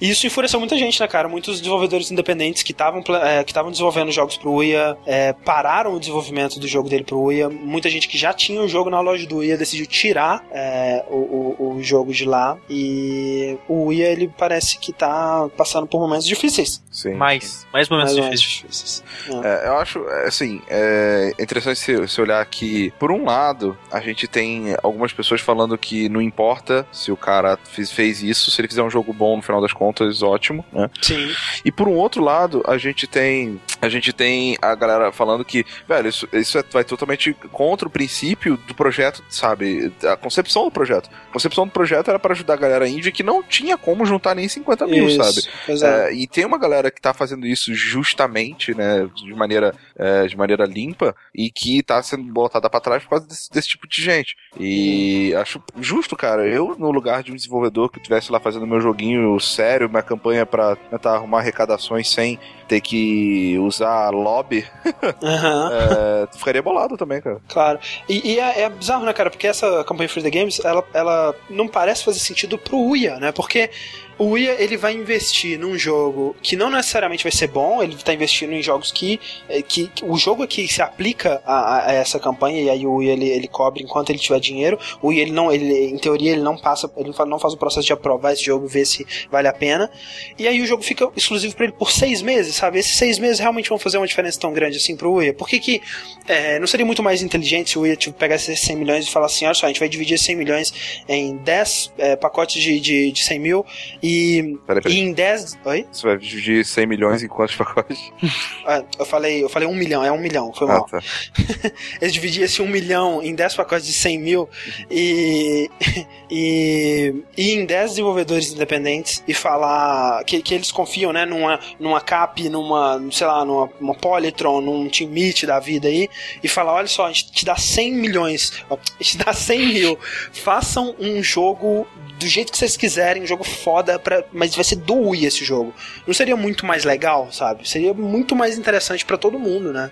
[0.00, 1.28] E isso enfureceu muita gente, né, cara?
[1.28, 6.00] Muitos desenvolvedores independentes que estavam é, que estavam desenvolvendo jogos pro Uia é, pararam o
[6.00, 7.48] desenvolvimento do jogo dele pro Uia.
[7.48, 11.56] Muita gente que já tinha o jogo na loja do Uia decidiu tirar é, o,
[11.58, 12.56] o, o, jogo de lá.
[12.68, 16.82] E o Uia, ele parece que tá passando por momentos difíceis.
[16.90, 17.14] Sim.
[17.14, 19.02] Mais, mais momentos mais difíceis.
[19.22, 19.44] difíceis.
[19.44, 19.64] É.
[19.64, 24.00] é eu acho, é, assim, é interessante se, se olhar que, por um lado, a
[24.00, 28.60] gente tem algumas pessoas falando que não importa se o cara fez, fez isso, se
[28.60, 30.88] ele fizer um jogo bom no final das contas contas, ótimo, né?
[31.02, 31.30] Sim.
[31.64, 35.64] E por um outro lado, a gente tem a gente tem a galera falando que,
[35.86, 39.92] velho, isso, isso é, vai totalmente contra o princípio do projeto, sabe?
[40.04, 41.10] A concepção do projeto.
[41.28, 44.34] A concepção do projeto era para ajudar a galera indie que não tinha como juntar
[44.34, 45.82] nem 50 mil, isso, sabe?
[45.84, 46.08] É.
[46.08, 50.36] É, e tem uma galera que tá fazendo isso justamente, né, de maneira, é, de
[50.36, 54.02] maneira limpa e que tá sendo botada para trás por causa desse, desse, tipo de
[54.02, 54.36] gente.
[54.58, 56.46] E acho justo, cara.
[56.46, 60.44] Eu, no lugar de um desenvolvedor que estivesse lá fazendo meu joguinho sério, uma campanha
[60.44, 65.68] para tentar arrumar arrecadações sem ter que usar lobby, uhum.
[65.72, 67.40] é, ficaria bolado também, cara.
[67.48, 67.78] Claro.
[68.08, 69.30] E, e é, é, bizarro, né, cara?
[69.30, 73.32] Porque essa campanha Free the Games, ela, ela não parece fazer sentido pro Uia, né?
[73.32, 73.70] Porque
[74.18, 78.12] o Uia ele vai investir num jogo que não necessariamente vai ser bom, ele está
[78.14, 82.18] investindo em jogos que, eh, que, que o jogo aqui se aplica a, a, essa
[82.18, 84.78] campanha e aí o Uia ele, ele cobre enquanto ele tiver dinheiro.
[85.02, 87.86] O Uia ele não, ele, em teoria ele não passa, ele não faz o processo
[87.86, 89.90] de aprovar esse jogo, ver se vale a pena.
[90.38, 92.78] E aí o jogo fica exclusivo para ele por seis meses, sabe?
[92.78, 95.34] Esses seis meses realmente vão fazer uma diferença tão grande assim pro Uia.
[95.34, 95.82] Por que que
[96.26, 99.10] é, não seria muito mais inteligente se o Uia tipo, pegasse esses 100 milhões e
[99.10, 100.74] falar assim, olha só, a gente vai dividir esses 100 milhões
[101.08, 103.66] em 10 é, pacotes de, de, de 100 mil
[104.06, 104.98] e, peraí, peraí.
[104.98, 105.58] e em 10...
[105.64, 105.86] Oi?
[105.90, 108.12] Você vai dividir 100 milhões em quantos pacotes?
[108.66, 110.86] Ah, eu falei, eu falei um milhão, é um milhão, foi ah, mal.
[110.86, 111.02] Tá.
[112.00, 114.48] Eles dividiam esse um milhão em 10 pacotes de 100 mil
[114.90, 115.70] e,
[116.30, 122.00] e, e em 10 desenvolvedores independentes e falar que, que eles confiam, né, numa, numa
[122.00, 126.08] cap, numa, sei lá, numa, numa Polytron, num Team Meet da vida aí,
[126.42, 129.98] e falar, olha só, a gente te dá 100 milhões, a gente dá 100 mil,
[130.32, 131.86] façam um jogo
[132.18, 135.44] do jeito que vocês quiserem, um jogo foda, pra, mas vai ser do Wii esse
[135.44, 135.74] jogo.
[136.06, 137.68] Não seria muito mais legal, sabe?
[137.68, 139.90] Seria muito mais interessante para todo mundo, né?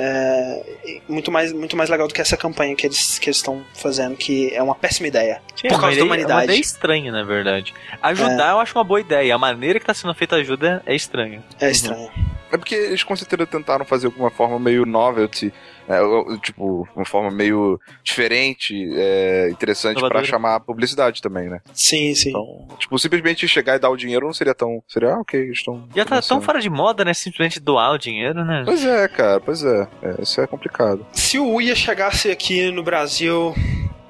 [0.00, 4.16] É, muito, mais, muito mais legal do que essa campanha que eles que estão fazendo,
[4.16, 5.42] que é uma péssima ideia.
[5.56, 6.32] Sim, por causa da humanidade.
[6.32, 7.74] É uma ideia estranha, na verdade.
[8.00, 8.52] Ajudar é.
[8.52, 9.34] eu acho uma boa ideia.
[9.34, 11.42] A maneira que está sendo feita a ajuda é estranha.
[11.60, 12.10] É estranha.
[12.16, 12.24] Uhum.
[12.52, 15.52] É porque eles com certeza tentaram fazer alguma forma meio novelty,
[15.88, 21.60] é, tipo, uma forma meio diferente, é, interessante para chamar publicidade também, né?
[21.72, 22.28] Sim, sim.
[22.28, 24.82] Então, tipo, simplesmente chegar e dar o dinheiro não seria tão.
[24.86, 25.88] Seria, ah, ok, estão.
[25.94, 27.14] Já tá tão fora de moda, né?
[27.14, 28.62] Simplesmente doar o dinheiro, né?
[28.64, 29.88] Pois é, cara, pois é.
[30.02, 31.06] é isso é complicado.
[31.12, 33.54] Se o Uia chegasse aqui no Brasil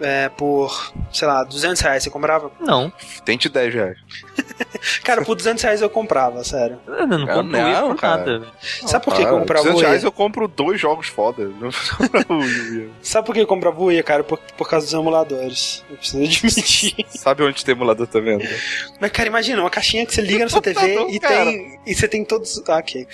[0.01, 2.51] é, por, sei lá, 200 reais, você comprava?
[2.61, 2.93] Não.
[3.25, 3.99] Tente 10 reais.
[5.03, 6.79] cara, por 200 reais eu comprava, sério.
[6.87, 8.47] Eu não, não compro não, nada.
[8.87, 11.51] Sabe por que eu comprava 200 reais eu compro dois jogos foda.
[13.03, 14.23] Sabe por que eu comprava Uia, cara?
[14.25, 15.85] Por, por causa dos emuladores.
[15.91, 17.07] Eu preciso admitir.
[17.09, 18.39] Sabe onde tem emulador também?
[18.39, 18.49] Né?
[19.01, 22.09] Mas, cara, imagina, uma caixinha que você liga na sua TV e, tem, e você
[22.09, 22.63] tem todos...
[22.69, 23.07] Ah, ok.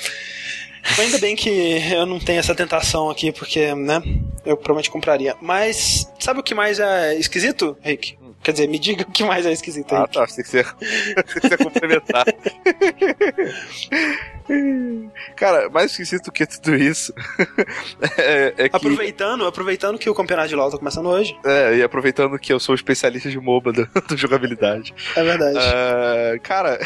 [0.99, 1.49] Ainda bem que
[1.93, 4.03] eu não tenho essa tentação aqui, porque, né,
[4.45, 5.35] eu provavelmente compraria.
[5.41, 8.17] Mas, sabe o que mais é esquisito, Rick?
[8.45, 10.05] Quer dizer, me diga o que mais é esquisito, Rick.
[10.05, 12.27] Ah, tá, tem que ser, tem que ser complementar.
[15.35, 17.15] Cara, mais esquisito que tudo isso
[18.19, 18.77] é, é que...
[18.77, 21.35] Aproveitando, aproveitando que o campeonato de LoL tá começando hoje.
[21.43, 24.95] É, e aproveitando que eu sou especialista de MOBA do, do jogabilidade.
[25.17, 25.57] É verdade.
[25.57, 26.79] Uh, cara,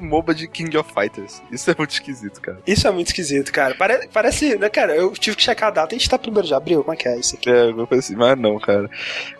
[0.00, 1.42] MOBA de King of Fighters.
[1.50, 2.58] Isso é muito esquisito, cara.
[2.66, 3.74] Isso é muito esquisito, cara.
[3.74, 5.94] Pare, parece, né, cara, eu tive que checar a data.
[5.94, 7.50] A gente tá primeiro de abril, como é que é isso aqui?
[7.50, 8.88] É, eu assim, mas não, cara.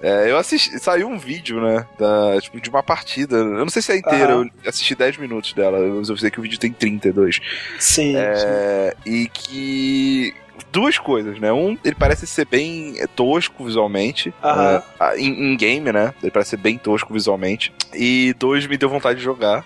[0.02, 3.36] É, eu assisti, saiu um vídeo, né, da, tipo, de uma partida.
[3.36, 5.78] Eu não sei se é inteira, eu assisti 10 minutos dela.
[5.78, 7.40] Eu sei que o vídeo tem 32.
[7.78, 9.10] Sim, é, sim.
[9.10, 10.34] E que
[10.70, 11.52] duas coisas, né?
[11.52, 14.32] Um, ele parece ser bem tosco visualmente.
[14.42, 14.82] Aham.
[15.00, 16.14] é, em, em game, né?
[16.22, 17.72] Ele parece ser bem tosco visualmente.
[17.94, 19.64] E dois, me deu vontade de jogar.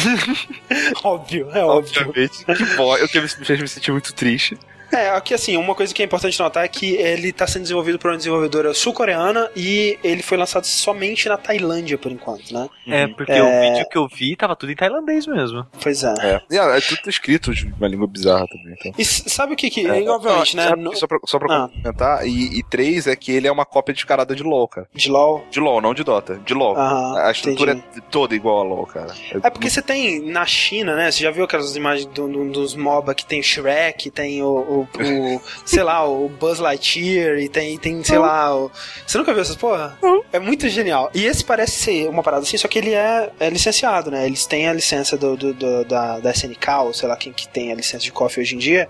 [1.02, 2.02] Óbvio, é óbvio.
[2.02, 2.44] Obviamente.
[2.44, 2.94] Que bom.
[2.96, 4.58] Eu me fez me sentir muito triste.
[4.92, 7.98] É, aqui assim, uma coisa que é importante notar é que ele tá sendo desenvolvido
[7.98, 12.68] por uma desenvolvedora sul-coreana e ele foi lançado somente na Tailândia por enquanto, né?
[12.86, 13.42] É, porque É.
[13.42, 15.66] o vídeo que eu vi tava tudo em tailandês mesmo.
[15.82, 16.14] Pois é.
[16.20, 16.58] É.
[16.58, 18.74] Ah, é tudo escrito de uma língua bizarra também.
[18.78, 18.92] Então.
[18.98, 19.86] E sabe o que que.
[19.86, 20.68] É, obviamente, não, né?
[20.70, 21.68] sabe, no- Só pra, só pra Ah.
[21.68, 24.88] comentar, e, e três é que ele é uma cópia descarada de LoL, cara.
[24.94, 25.44] De LOL.
[25.50, 26.40] De LoL, não de Dota.
[26.44, 26.76] De LoL.
[26.76, 27.98] Aham, a estrutura entendi.
[27.98, 29.12] é toda igual a LoL, cara.
[29.42, 31.10] É porque você tem na China, né?
[31.10, 34.46] Você já viu aquelas imagens do- do- dos MOBA que tem o Shrek, tem o,
[34.46, 38.70] o- o, sei lá, o Buzz Lightyear e tem, tem sei lá, o...
[39.06, 39.98] Você nunca viu essas porra?
[40.32, 41.10] É muito genial.
[41.14, 44.26] E esse parece ser uma parada assim, só que ele é, é licenciado, né?
[44.26, 47.48] Eles têm a licença do, do- do- da, da SNK, ou sei lá quem que
[47.48, 48.88] tem a licença de KOF hoje em dia.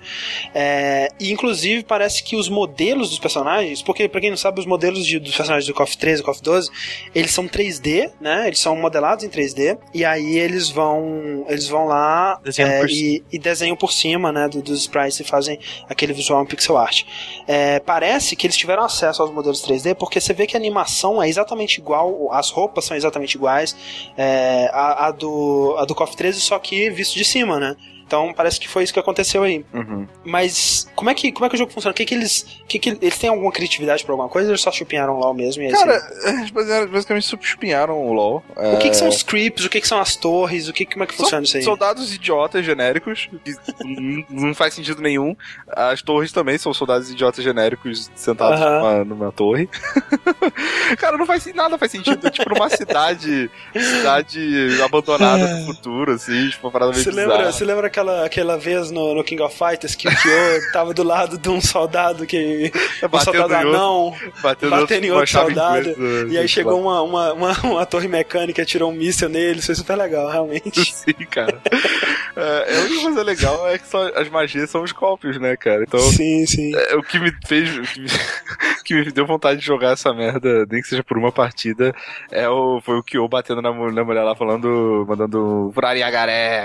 [0.54, 4.66] É, e inclusive parece que os modelos dos personagens, porque pra quem não sabe, os
[4.66, 6.70] modelos de- dos personagens do KOF 13 e KOF 12,
[7.14, 8.46] eles são 3D, né?
[8.46, 12.90] Eles são modelados em 3D e aí eles vão eles vão lá Desenham é, por
[12.90, 15.58] e, e desenham por cima, né, do- dos sprites e fazem
[15.88, 17.04] aquele visual em pixel art.
[17.46, 21.22] É, parece que eles tiveram acesso aos modelos 3D porque você vê que a animação
[21.22, 23.76] é exatamente igual, as roupas são exatamente iguais
[24.16, 27.76] é, a, a do a do KOF 13, só que visto de cima, né?
[28.08, 29.62] Então parece que foi isso que aconteceu aí.
[29.74, 30.08] Uhum.
[30.24, 31.92] Mas como é que, como é que o jogo funciona?
[31.92, 32.46] O que, que eles.
[32.66, 35.62] Que que, eles têm alguma criatividade pra alguma coisa ou eles só chupinharam lá mesmo?
[35.62, 35.94] E é Cara,
[36.24, 36.34] aí?
[36.38, 38.42] eles basic- basicamente subespinharam o LoL.
[38.56, 39.66] o que, que É, são os creeps?
[39.66, 40.68] O que, que são as torres?
[40.68, 41.62] O que, como é que funciona isso aí?
[41.62, 43.54] Soldados idiotas genéricos, que
[44.30, 45.36] não faz sentido nenhum.
[45.68, 48.78] As torres também são soldados idiotas genéricos sentados Aham.
[48.78, 49.68] numa, numa torre.
[50.98, 52.26] Cara, não faz nada faz sentido.
[52.26, 57.28] É tipo numa cidade, cidade abandonada do futuro, assim, tipo uma parada meio Você bizarra.
[57.28, 60.94] lembra, você lembra aquela, aquela vez no, no King of Fighters que o Kyo tava
[60.94, 62.70] do lado de um soldado que.
[63.00, 67.32] Um Batendo soldado anão, batendo, batendo em outro soldado, inglês, e aí chegou uma, uma,
[67.32, 70.92] uma, uma torre mecânica, tirou um míssil nele, foi super legal, realmente.
[70.92, 71.60] Sim, cara.
[72.34, 75.84] É, a única coisa legal é que só as magias são os golpes, né, cara?
[75.84, 76.72] Então, Sim, sim.
[76.74, 77.78] é, o que me fez.
[77.78, 78.08] O que me,
[78.84, 81.94] que me deu vontade de jogar essa merda, nem que seja por uma partida,
[82.32, 85.04] é o, foi o Kyo batendo na, na mulher lá, falando.
[85.06, 85.70] mandando.
[85.74, 86.64] Furariagaré,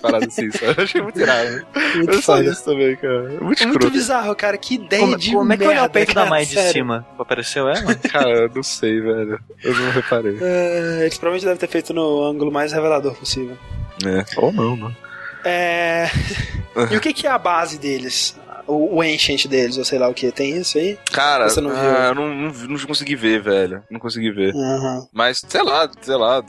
[0.00, 0.67] paradas assim, sabe?
[0.76, 1.66] Eu achei muito irado.
[1.96, 2.50] Muito só foda.
[2.50, 3.22] isso também, cara.
[3.22, 3.90] Muito Muito escroto.
[3.90, 4.56] bizarro, cara.
[4.58, 6.72] Que ideia Como, de como é que olhar o peito da mãe de sério.
[6.72, 7.06] cima?
[7.18, 7.94] Apareceu ela?
[8.10, 9.40] Cara, eu não sei, velho.
[9.62, 10.38] Eu não reparei.
[10.40, 13.56] É, eles provavelmente devem ter feito no ângulo mais revelador possível.
[14.04, 14.24] É.
[14.36, 14.96] Ou não, né?
[15.44, 16.06] É...
[16.92, 18.36] e o que, que é a base deles?
[18.68, 20.30] O, o ancient deles, ou sei lá o que?
[20.30, 20.98] Tem isso aí?
[21.10, 21.78] Cara, Você não viu?
[21.80, 23.82] ah, eu não, não, não consegui ver, velho.
[23.90, 24.54] Não consegui ver.
[24.54, 25.06] Aham.
[25.12, 26.42] Mas, sei lá, sei lá,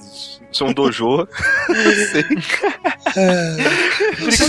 [0.52, 1.26] sou um dojo.
[1.70, 2.24] não sei.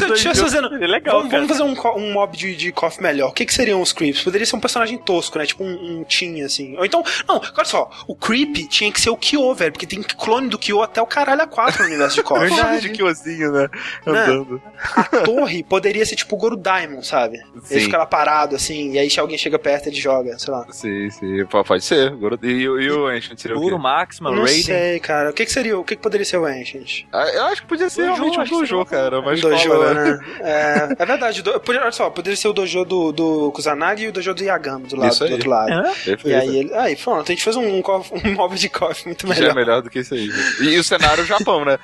[0.08, 3.00] Deixa eu- eu fazendo- É legal, vamos, vamos fazer um, um mob de, de KOF
[3.02, 3.30] melhor.
[3.30, 4.22] O que, que seriam os creeps?
[4.22, 5.46] Poderia ser um personagem tosco, né?
[5.46, 6.76] Tipo um, um Teen, assim.
[6.76, 7.90] Ou então, não, olha só.
[8.06, 9.72] O creep tinha que ser o Kyo, velho.
[9.72, 12.40] Porque tem clone do Kyo até o caralho a 4 no universo de KOF.
[12.40, 12.80] Verdade.
[12.80, 13.68] de Kyozinho, né?
[14.06, 14.60] Andando.
[14.96, 17.38] A torre poderia ser tipo o Goro Daimon, sabe?
[17.70, 17.86] Ele Sim.
[17.86, 18.92] fica lá parado, assim.
[18.92, 20.66] E aí se alguém chega perto, ele joga, sei lá.
[20.70, 21.44] Sim, sim.
[21.46, 22.12] Pode ser.
[22.42, 23.82] E, o- e o Ancient seria o Puro, quê?
[23.82, 24.62] Maxima, não Raiden.
[24.62, 25.30] sei, cara.
[25.30, 25.78] O que, que seria?
[25.78, 27.04] O que, que poderia ser o Ancient?
[27.12, 29.20] Ah, Eu acho que podia ser realmente um dojo, seria cara.
[29.20, 30.04] Um dojo, escola, né?
[30.12, 30.18] né?
[30.40, 31.42] É, é verdade.
[31.42, 34.42] Do, poderia- olha só, poderia ser o dojo do, do Kusanagi e o dojo do
[34.44, 35.82] Yagami do, lado, do outro lado.
[36.04, 36.28] Perfeito.
[36.28, 36.74] E aí ele.
[36.74, 37.82] Aí, pronto, a gente fez um, um,
[38.24, 39.54] um mob de coffee muito Já é melhor.
[39.54, 40.30] melhor do que isso aí.
[40.60, 41.78] E, e o cenário o Japão, né?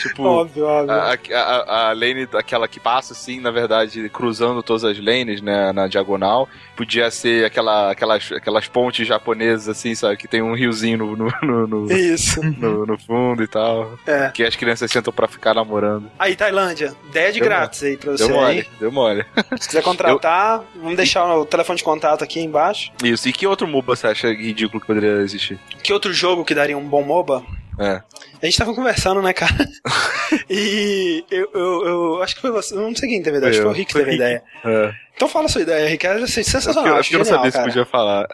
[0.00, 0.94] Tipo, Óbvio, óbvio.
[0.94, 5.72] a, a, a lane, aquela que passa assim, na verdade, cruzando todas as lanes, né,
[5.72, 10.98] na diagonal, podia ser aquela, aquelas, aquelas pontes japonesas, assim, sabe, que tem um riozinho
[10.98, 12.42] no, no, no, Isso.
[12.42, 14.30] no- no fundo e tal, É.
[14.30, 16.10] que as crianças sentam pra ficar namorando.
[16.18, 18.26] Aí, Tailândia, ideia de Deu grátis aí pra você.
[18.26, 18.66] Deu mole, aí.
[18.80, 19.24] deu mole.
[19.60, 22.90] Se quiser contratar, vamos deixar o telefone de contato aqui embaixo.
[23.04, 25.58] Isso, e que outro MOBA você acha ridículo que poderia existir?
[25.82, 27.42] Que outro jogo que daria um bom MOBA?
[27.78, 28.02] É.
[28.42, 29.54] A gente tava conversando, né, cara?
[30.48, 32.74] e eu, eu, eu acho que foi você.
[32.74, 34.42] eu Não sei quem teve ideia, acho que foi o Rick que teve ideia.
[34.64, 34.92] é.
[35.20, 36.06] Então fala a sua ideia, Rick.
[36.06, 37.68] É assim, Eu, sensacional, acho eu não genial, sabia se cara.
[37.68, 38.26] podia falar.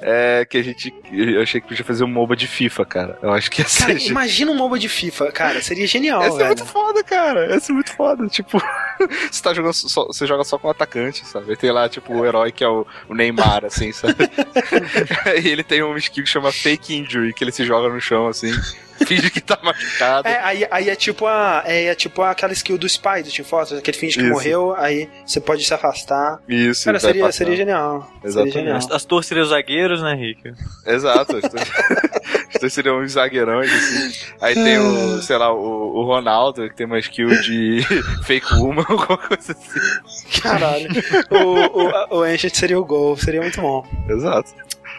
[0.00, 0.94] É que a gente.
[1.12, 3.18] Eu achei que podia fazer um MOBA de FIFA, cara.
[3.20, 4.08] Eu acho que ia Cara, ser.
[4.08, 5.60] imagina um MOBA de FIFA, cara.
[5.60, 6.46] Seria genial, Essa é velho.
[6.48, 7.54] muito foda, cara.
[7.54, 8.26] Essa é muito foda.
[8.28, 8.58] Tipo,
[9.30, 11.54] você tá jogando só, você joga só com o atacante, sabe?
[11.56, 14.14] Tem lá, tipo, o herói que é o, o Neymar, assim, sabe?
[15.44, 18.28] e ele tem um skill que chama Fake Injury, que ele se joga no chão,
[18.28, 18.52] assim,
[19.06, 20.28] finge que tá machucado.
[20.28, 21.62] É, aí, aí é tipo a.
[21.64, 24.32] É, é tipo aquela skill do Spy do Team Fortress, aquele finge que Isso.
[24.32, 26.40] morreu, aí você pode se afastar.
[26.48, 28.10] Isso, Cara, ele seria, seria genial.
[28.22, 28.52] Exatamente.
[28.52, 28.76] Seria genial.
[28.76, 30.52] As, as torres seriam os zagueiros, né, Rick?
[30.86, 31.40] Exato.
[32.60, 34.26] dois seriam uns zagueirões, assim.
[34.40, 37.82] Aí tem o, sei lá, o, o Ronaldo, que tem uma skill de
[38.24, 40.40] fake woman, alguma coisa assim.
[40.40, 40.88] Caralho.
[41.30, 43.86] O, o, o Ancient seria o gol, seria muito bom.
[44.08, 44.52] Exato.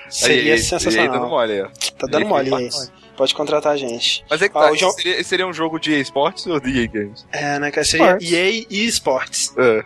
[0.10, 1.02] Seria aí, sensacional.
[1.02, 1.68] Aí, aí dando mole, ó.
[1.98, 2.92] Tá dando aí, mole faz isso.
[3.20, 4.24] Pode contratar a gente.
[4.30, 6.70] Mas é que Ah, tá, o jogo- seria, seria um jogo de esportes ou de
[6.80, 7.26] EA Games?
[7.34, 7.84] É, né, cara?
[7.86, 8.32] Seria Esportes.
[8.32, 9.54] EA e Esports.
[9.58, 9.84] É.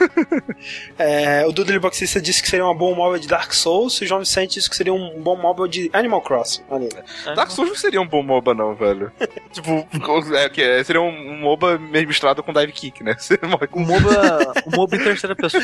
[0.98, 4.06] É, o Dudley Boxista disse que seria uma boa móvel de Dark Souls e o
[4.08, 6.62] João Vicente disse que seria um bom móvel de Animal Crossing.
[6.68, 6.88] Olha
[7.24, 7.34] aí.
[7.36, 9.12] Dark Souls não seria um bom MOBA, não, velho.
[9.52, 9.86] tipo,
[10.34, 13.14] é, que é, seria um, um MOBA meio misturado com Dive Kick, né?
[13.18, 15.62] Você morre com MOBA, o MOBA em terceira pessoa.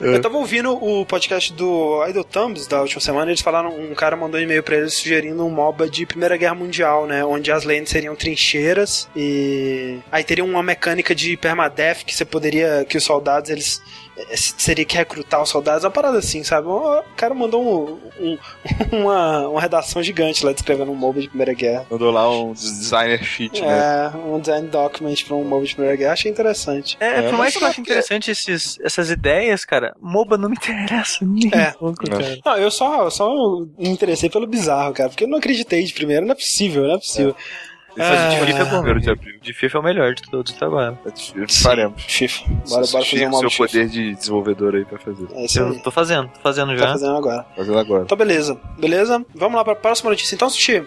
[0.00, 0.14] É.
[0.14, 4.16] Eu tava ouvindo o podcast do Idle Thumbs da última semana, eles falaram, um cara
[4.16, 7.24] mandou um e-mail pra eles sugerindo um MOBA de Primeira Guerra Mundial, né?
[7.24, 12.84] Onde as lanes seriam trincheiras e aí teria uma mecânica de permadeath que você poderia,
[12.88, 13.82] que os soldados, eles
[14.34, 16.66] seria que recrutar os soldados, uma parada assim, sabe?
[16.68, 18.38] O cara mandou um- um-
[19.02, 21.86] uma, uma redação gigante lá descrevendo um MOBA de Primeira Guerra.
[21.90, 24.10] Mandou lá um designer sheet, né?
[24.12, 26.96] É, um design document pra um MOBA de Primeira Guerra, achei interessante.
[27.00, 30.56] É, É, por mais que eu ache interessante esses, essas ideias, cara, MOBA não me
[30.56, 31.70] interessa nem É.
[31.80, 32.10] um pouco, É.
[32.10, 32.38] cara.
[32.44, 33.28] Não, eu só, eu só
[33.78, 36.94] me interessei pelo bizarro, cara, porque eu não acreditei de primeiro, não é possível, não
[36.94, 37.34] é possível.
[37.38, 37.67] Isso
[38.04, 38.46] gente Ah.
[38.46, 38.82] FIFA é bom.
[38.82, 39.38] primeiro de.
[39.40, 40.98] De FIFA é o melhor de todos até agora.
[41.04, 41.62] Faremos.
[41.62, 42.02] Faremos.
[42.06, 42.44] FIFA.
[42.48, 45.26] Bora, bora fazer tem um o modo seu poder de desenvolvedor aí pra fazer.
[45.32, 45.78] É isso Eu aí.
[45.82, 46.88] tô fazendo, tô fazendo Tá já.
[46.88, 47.46] fazendo agora.
[47.56, 48.02] Fazendo agora.
[48.04, 48.60] Então, beleza.
[48.78, 49.24] Beleza?
[49.34, 50.34] Vamos lá pra próxima notícia.
[50.34, 50.84] Então, Sushi.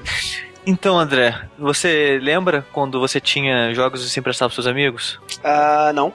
[0.65, 5.19] Então, André, você lembra quando você tinha jogos e se emprestava pros seus amigos?
[5.43, 6.13] Ah, não.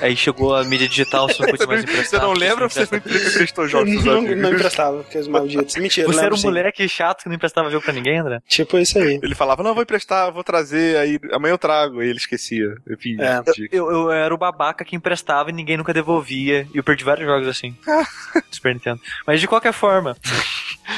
[0.00, 2.20] Aí chegou a mídia digital, você não podia mais não, emprestar.
[2.20, 5.76] você não lembra ou você não emprestou jogos Não, não emprestava, porque os malditos.
[5.76, 6.46] Mentira, Você lembro, era um sim.
[6.46, 8.40] moleque chato que não emprestava jogo pra ninguém, André?
[8.46, 9.18] Tipo isso aí.
[9.22, 12.00] Ele falava, não, vou emprestar, vou trazer, aí amanhã eu trago.
[12.00, 12.76] Aí ele esquecia.
[12.90, 13.40] Enfim, É.
[13.72, 16.66] Eu, eu era o babaca que emprestava e ninguém nunca devolvia.
[16.72, 17.76] E eu perdi vários jogos assim.
[18.50, 19.00] Super Nintendo.
[19.26, 20.16] Mas de qualquer forma,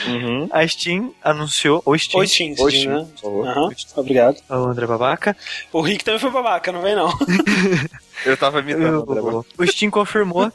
[0.06, 0.48] Uhum.
[0.52, 1.82] a Steam anunciou.
[1.84, 2.20] O Steam.
[2.20, 3.08] Oi, Steam, Oi, Steam, né?
[3.14, 3.48] por favor.
[3.48, 4.36] Aham, obrigado.
[4.48, 5.36] O André Babaca.
[5.72, 7.08] O Rick também foi babaca, não vem não.
[8.24, 9.10] Eu tava imitando.
[9.10, 10.50] André, O, o Steam confirmou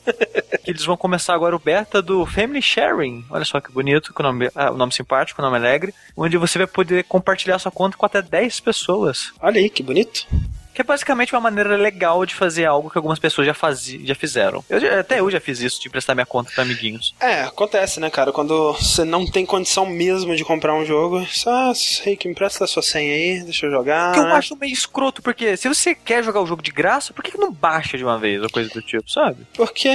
[0.64, 3.26] que eles vão começar agora o beta do Family Sharing.
[3.30, 5.94] Olha só que bonito, o nome, ah, o nome simpático, o nome alegre.
[6.16, 9.32] Onde você vai poder compartilhar sua conta com até 10 pessoas.
[9.40, 10.28] Olha aí, que bonito.
[10.76, 14.14] Que é basicamente uma maneira legal de fazer algo que algumas pessoas já, fazi, já
[14.14, 14.64] fizeram.
[14.70, 17.16] Eu, até eu já fiz isso, de emprestar minha conta pra amiguinhos.
[17.18, 18.34] É, acontece, né, cara?
[18.34, 21.72] Quando você não tem condição mesmo de comprar um jogo, só,
[22.04, 24.12] Rick, me empresta a sua senha aí, deixa eu jogar.
[24.12, 24.34] Que eu né?
[24.34, 27.38] acho meio escroto, porque se você quer jogar o jogo de graça, por que, que
[27.38, 29.48] não baixa de uma vez ou coisa do tipo, sabe?
[29.56, 29.90] Porque.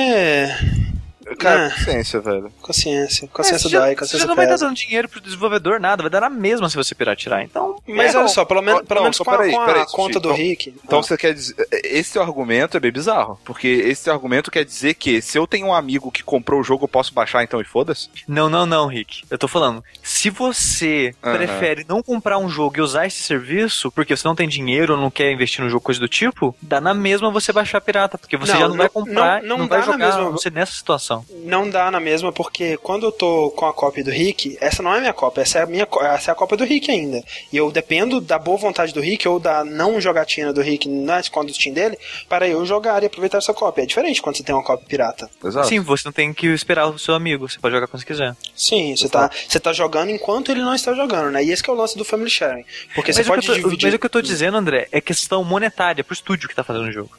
[1.38, 1.70] Cara, Ah.
[1.70, 2.52] consciência, velho.
[2.60, 3.24] Consciência.
[3.24, 6.02] É, Consciência você já- dói, você consciência não vai estar dando dinheiro pro desenvolvedor, nada,
[6.02, 7.42] vai dar na mesma se você piratear.
[7.42, 9.64] Então, Mas é, olha só, pelo, menos Não, pelo menos com a, peraí, com a
[9.66, 10.74] peraí, conta Sushi, do então- Rick.
[10.84, 11.02] Então Ah.
[11.02, 11.54] você quer dizer.
[11.84, 13.38] Esse argumento é bem bizarro.
[13.44, 16.84] Porque esse argumento quer dizer que se eu tenho um amigo que comprou o jogo,
[16.84, 18.08] eu posso baixar então e foda-se?
[18.28, 19.22] Não, não, não, Rick.
[19.30, 21.36] Eu tô falando, se você Aham.
[21.36, 25.00] prefere não comprar um jogo e usar esse serviço, porque você não tem dinheiro ou
[25.00, 28.36] não quer investir no jogo, coisa do tipo, dá na mesma você baixar pirata, porque
[28.36, 30.72] você Não, já não, vai não- comprar, não- não, não vai jogar mesma- você nessa
[30.72, 31.19] situação.
[31.44, 34.94] Não dá na mesma, porque quando eu tô com a cópia do Rick, essa não
[34.94, 37.22] é minha cópia, essa é a minha essa é a cópia do Rick ainda.
[37.52, 41.22] E eu dependo da boa vontade do Rick ou da não jogatina do Rick na
[41.30, 41.98] conta do Steam dele
[42.28, 43.82] para eu jogar e aproveitar essa cópia.
[43.82, 45.30] É diferente quando você tem uma cópia pirata.
[45.44, 45.68] Exato.
[45.68, 48.36] Sim, você não tem que esperar o seu amigo, você pode jogar quando você quiser.
[48.54, 51.44] Sim, você tá, você tá jogando enquanto ele não está jogando, né?
[51.44, 52.64] E esse que é o lance do Family Sharing.
[52.94, 53.86] Porque você Mas o, pode tô, dividir.
[53.86, 56.88] mas o que eu tô dizendo, André, é questão monetária pro estúdio que tá fazendo
[56.88, 57.10] o jogo.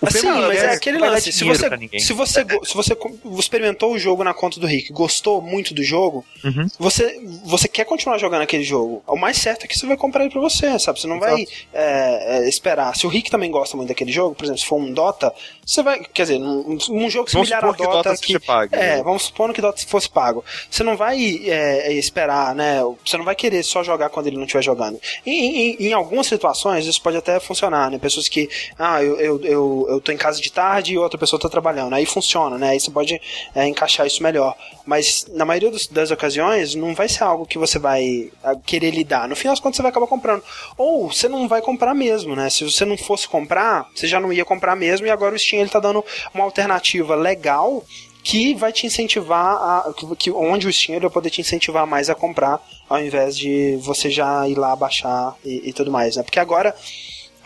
[0.00, 1.30] O Sim, mas é aquele lance.
[1.32, 1.68] Se você,
[1.98, 2.96] se, você, se você
[3.38, 6.66] experimentou o jogo na conta do Rick, gostou muito do jogo, Uhum.
[6.78, 9.02] você, você quer continuar jogando aquele jogo.
[9.06, 11.00] O mais certo é que você vai comprar ele pra você, sabe?
[11.00, 12.96] Você não vai é, é, esperar.
[12.96, 15.32] Se o Rick também gosta muito daquele jogo, por exemplo, se for um Dota,
[15.64, 16.00] você vai.
[16.00, 18.10] Quer dizer, um, um jogo similar a supor que Dota.
[18.10, 19.02] Dota seja pago, é, né?
[19.02, 20.44] vamos supor que Dota fosse pago.
[20.70, 22.80] Você não vai é, esperar, né?
[23.04, 24.98] Você não vai querer só jogar quando ele não estiver jogando.
[25.26, 27.98] Em, em, em algumas situações, isso pode até funcionar, né?
[27.98, 28.48] Pessoas que,
[28.78, 31.94] ah, eu, eu, eu, eu tô em casa de tarde e outra pessoa tá trabalhando.
[31.94, 32.70] Aí funciona, né?
[32.70, 33.20] Aí você pode
[33.54, 34.56] é, encaixar isso melhor.
[34.86, 38.90] Mas na maioria dos- das ocasiões, não vai ser algo que você vai ah, querer
[38.90, 39.28] lidar.
[39.28, 40.42] No final das contas, você vai acabar comprando.
[40.78, 42.48] Ou você não vai comprar mesmo, né?
[42.50, 45.60] Se você não fosse comprar, você já não ia comprar mesmo e agora o Steam
[45.60, 47.84] ele tá dando uma alternativa legal
[48.22, 52.10] que vai te incentivar a, que, onde o Steam ele vai poder te incentivar mais
[52.10, 56.22] a comprar ao invés de você já ir lá baixar e, e tudo mais, né?
[56.22, 56.74] Porque agora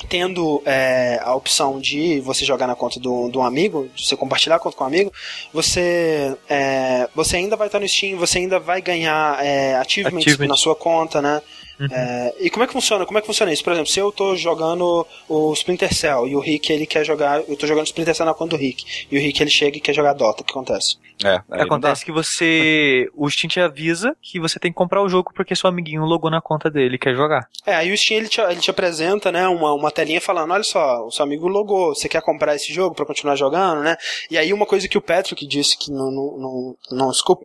[0.09, 4.57] tendo é, a opção de você jogar na conta do, do amigo, de você compartilhar
[4.57, 5.13] a conta com um amigo,
[5.53, 10.49] você é, você ainda vai estar no Steam, você ainda vai ganhar é, achievements Achievement.
[10.49, 11.41] na sua conta, né?
[11.79, 11.89] Uhum.
[11.91, 13.05] É, e como é que funciona?
[13.05, 13.65] Como é que funciona isso?
[13.65, 17.43] Por exemplo, se eu tô jogando o Splinter Cell e o Rick ele quer jogar,
[17.49, 19.81] eu tô jogando Splinter Cell na conta do Rick e o Rick ele chega e
[19.81, 20.97] quer jogar Dota, o que acontece?
[21.23, 25.33] É, acontece que você o Steam te avisa que você tem que comprar o jogo
[25.35, 27.49] porque seu amiguinho logou na conta dele e quer jogar.
[27.65, 30.65] É, aí o Steam ele te, ele te apresenta, né, uma, uma telinha falando, olha
[30.65, 33.97] só, o seu amigo logou, você quer comprar esse jogo para continuar jogando, né?
[34.31, 37.45] E aí uma coisa que o Patrick disse que no, no, no, no, scoop,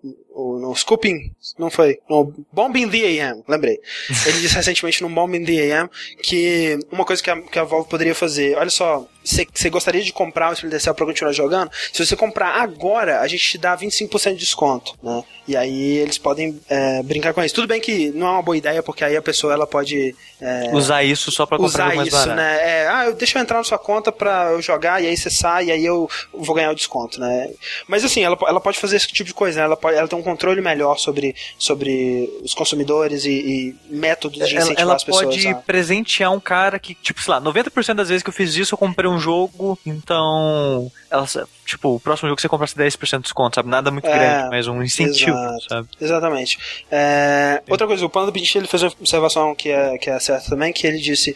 [0.60, 3.80] no Scooping, não foi, no Bombing the AM, lembrei.
[4.26, 5.90] Ele disse recentemente no Bombing the AM
[6.24, 10.12] que uma coisa que a, que a Valve poderia fazer, olha só, você gostaria de
[10.14, 11.72] comprar o Splinter Cell pra continuar jogando?
[11.94, 15.24] Se você comprar agora, a gente te dá 25% de desconto, né?
[15.50, 17.56] E aí eles podem é, brincar com isso.
[17.56, 20.16] Tudo bem que não é uma boa ideia, porque aí a pessoa ela pode...
[20.40, 22.38] É, usar isso só pra comprar usar mais isso, barato.
[22.38, 22.58] né?
[22.62, 25.66] É, ah, deixa eu entrar na sua conta pra eu jogar, e aí você sai,
[25.66, 27.50] e aí eu vou ganhar o desconto, né?
[27.88, 29.66] Mas assim, ela, ela pode fazer esse tipo de coisa, né?
[29.66, 34.56] Ela, pode, ela tem um controle melhor sobre, sobre os consumidores e, e métodos de
[34.56, 35.24] incentivar ela, ela as pessoas.
[35.24, 35.56] Ela pode a...
[35.56, 38.78] presentear um cara que, tipo, sei lá, 90% das vezes que eu fiz isso, eu
[38.78, 41.26] comprei um jogo, então ela,
[41.70, 43.70] tipo, o próximo jogo que você comprasse 10% de desconto, sabe?
[43.70, 45.88] Nada muito é, grande, mas um incentivo, exato, sabe?
[46.02, 46.58] Exatamente.
[46.92, 50.50] É, outra coisa, o Panda Pinch, ele fez uma observação que é, que é certa
[50.50, 51.36] também, que ele disse,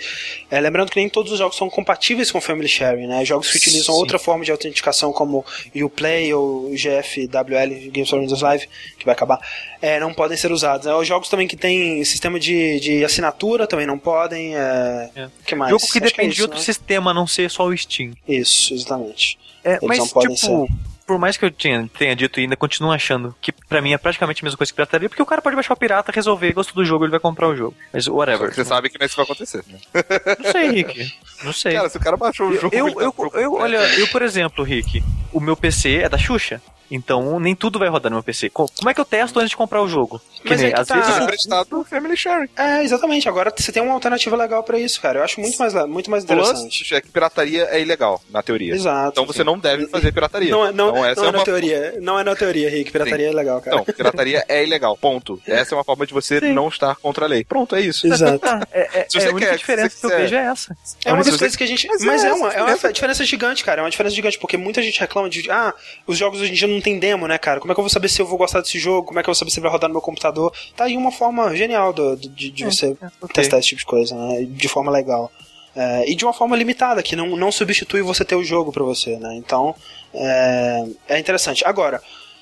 [0.50, 3.24] é, lembrando que nem todos os jogos são compatíveis com Family Sharing, né?
[3.24, 4.02] Jogos que utilizam Sim.
[4.02, 5.46] outra forma de autenticação, como
[5.76, 8.70] Uplay ou GFWL, Games Live,
[9.04, 9.40] que vai acabar,
[9.82, 10.88] é, não podem ser usados.
[10.88, 10.94] Né?
[10.94, 14.56] Os jogos também que tem sistema de, de assinatura também não podem.
[14.56, 15.10] É...
[15.16, 15.28] é.
[15.46, 15.70] que mais?
[15.70, 16.64] Jogo que Acho depende que é isso, de outro né?
[16.64, 18.14] sistema, não ser só o Steam.
[18.28, 19.38] Isso, exatamente.
[19.64, 20.68] É, mas, tipo, ser.
[21.06, 23.98] por mais que eu tenha, tenha dito e ainda continuo achando que pra mim é
[23.98, 26.76] praticamente a mesma coisa que pirataria, porque o cara pode baixar o pirata, resolver, gostou
[26.76, 27.76] do jogo, ele vai comprar o jogo.
[27.94, 28.54] Mas whatever.
[28.54, 29.80] Você sabe que não é isso que vai acontecer, né?
[30.44, 31.14] Não sei, Rick.
[31.44, 31.74] Não sei.
[31.74, 32.76] Cara, se o cara baixou o jogo.
[32.76, 36.62] Eu, eu, eu, eu olha, eu, por exemplo, Rick, o meu PC é da Xuxa.
[36.90, 38.50] Então nem tudo vai rodar no meu PC.
[38.50, 40.22] Como é que eu testo antes de comprar o jogo?
[40.44, 40.96] Que Mas nem, é que às tá...
[40.96, 42.50] vezes emprestado Family Sharing.
[42.56, 43.28] É, exatamente.
[43.30, 45.20] Agora você tem uma alternativa legal para isso, cara.
[45.20, 46.80] Eu acho muito mais, muito mais interessante.
[46.80, 48.74] Plus, é que pirataria é ilegal, na teoria.
[48.74, 49.12] Exato.
[49.12, 50.52] Então você não deve fazer pirataria.
[50.52, 51.46] Não, é, não, então, essa não é, é na uma...
[51.46, 51.96] teoria.
[52.02, 52.92] Não é na teoria, Rick.
[52.92, 53.34] Pirataria sim.
[53.34, 53.78] é legal, cara.
[53.78, 54.98] Não, pirataria é ilegal.
[54.98, 55.42] Ponto.
[55.48, 56.54] Essa é uma forma de você sim.
[56.54, 57.44] não estar contra a lei.
[57.44, 58.08] Pronto, é isso.
[58.08, 58.46] Exato.
[58.72, 60.78] é, é, se você é, a única quer, diferença que eu vejo é essa.
[61.06, 61.88] É uma das coisas que a gente.
[61.88, 63.82] Mas, Mas é, é, uma, é uma diferença gigante, cara.
[63.82, 65.50] É uma diferença gigante, porque muita gente reclama de.
[65.50, 65.74] Ah,
[66.06, 67.60] os jogos hoje em dia não tem demo, né, cara?
[67.60, 69.08] Como é que eu vou saber se eu vou gostar desse jogo?
[69.08, 70.54] Como é que eu vou saber se vai rodar no meu computador?
[70.76, 73.34] Tá aí uma forma genial do, do de, de é, você é, okay.
[73.34, 74.44] testar esse tipo de coisa, né?
[74.44, 75.32] De forma legal.
[75.76, 78.84] É, e de uma forma limitada, que não, não substitui você ter o jogo para
[78.84, 79.36] você, né?
[79.36, 79.76] Então,
[80.14, 81.66] é, é interessante.
[81.66, 82.02] Agora,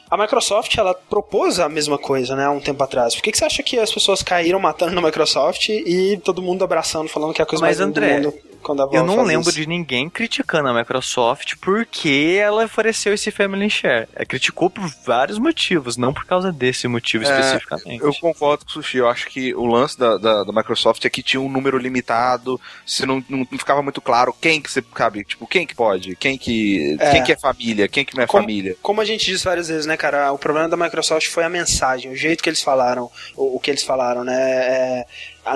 [0.10, 3.16] a Microsoft ela propôs a mesma coisa, né, há um tempo atrás.
[3.16, 6.66] Por que, que você acha que as pessoas caíram matando na Microsoft e todo mundo
[6.66, 8.51] abraçando, falando que é a coisa Mas, mais André, do mundo?
[8.62, 9.60] Quando a Eu não lembro isso.
[9.60, 14.08] de ninguém criticando a Microsoft porque ela ofereceu esse Family Share.
[14.16, 18.04] É, criticou por vários motivos, não por causa desse motivo é, especificamente.
[18.04, 18.98] Eu concordo com o Sushi.
[18.98, 22.60] Eu acho que o lance da, da, da Microsoft é que tinha um número limitado,
[22.86, 26.16] se não, não, não, ficava muito claro quem que você cabe, tipo, quem que pode,
[26.16, 27.12] quem que, é.
[27.12, 28.76] quem que é família, quem que não é como, família.
[28.82, 32.12] Como a gente disse várias vezes, né, cara, o problema da Microsoft foi a mensagem,
[32.12, 35.06] o jeito que eles falaram, o, o que eles falaram, né, é,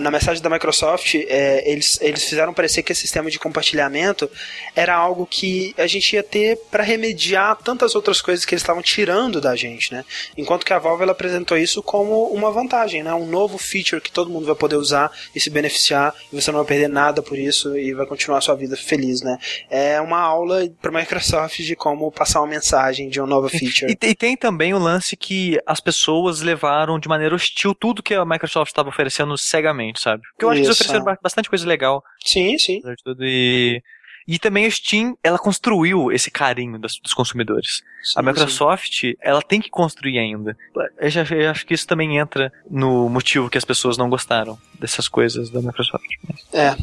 [0.02, 4.30] na mensagem da Microsoft, é, eles, eles fizeram parecer que esse sistema de compartilhamento
[4.76, 8.82] era algo que a gente ia ter para remediar tantas outras coisas que eles estavam
[8.82, 10.04] tirando da gente, né?
[10.36, 13.14] Enquanto que a Valve ela apresentou isso como uma vantagem, né?
[13.14, 16.60] Um novo feature que todo mundo vai poder usar e se beneficiar e você não
[16.60, 19.38] vai perder nada por isso e vai continuar a sua vida feliz, né?
[19.70, 23.92] É uma aula para Microsoft de como passar uma mensagem de uma nova feature.
[23.92, 28.16] E, e tem também o lance que as pessoas levaram de maneira hostil tudo que
[28.16, 30.24] a Microsoft estava oferecendo cegamente sabe?
[30.32, 31.18] Porque eu acho Isso, que eles ofereceram é.
[31.22, 32.04] bastante coisa legal.
[32.24, 32.82] Sim, sim.
[33.20, 33.82] E,
[34.28, 37.84] e também a Steam, ela construiu esse carinho dos, dos consumidores.
[38.04, 39.14] Sim, a Microsoft, sim.
[39.22, 40.58] ela tem que construir ainda.
[40.98, 44.58] Eu, já, eu acho que isso também entra no motivo que as pessoas não gostaram
[44.80, 46.10] dessas coisas da Microsoft.
[46.54, 46.76] É.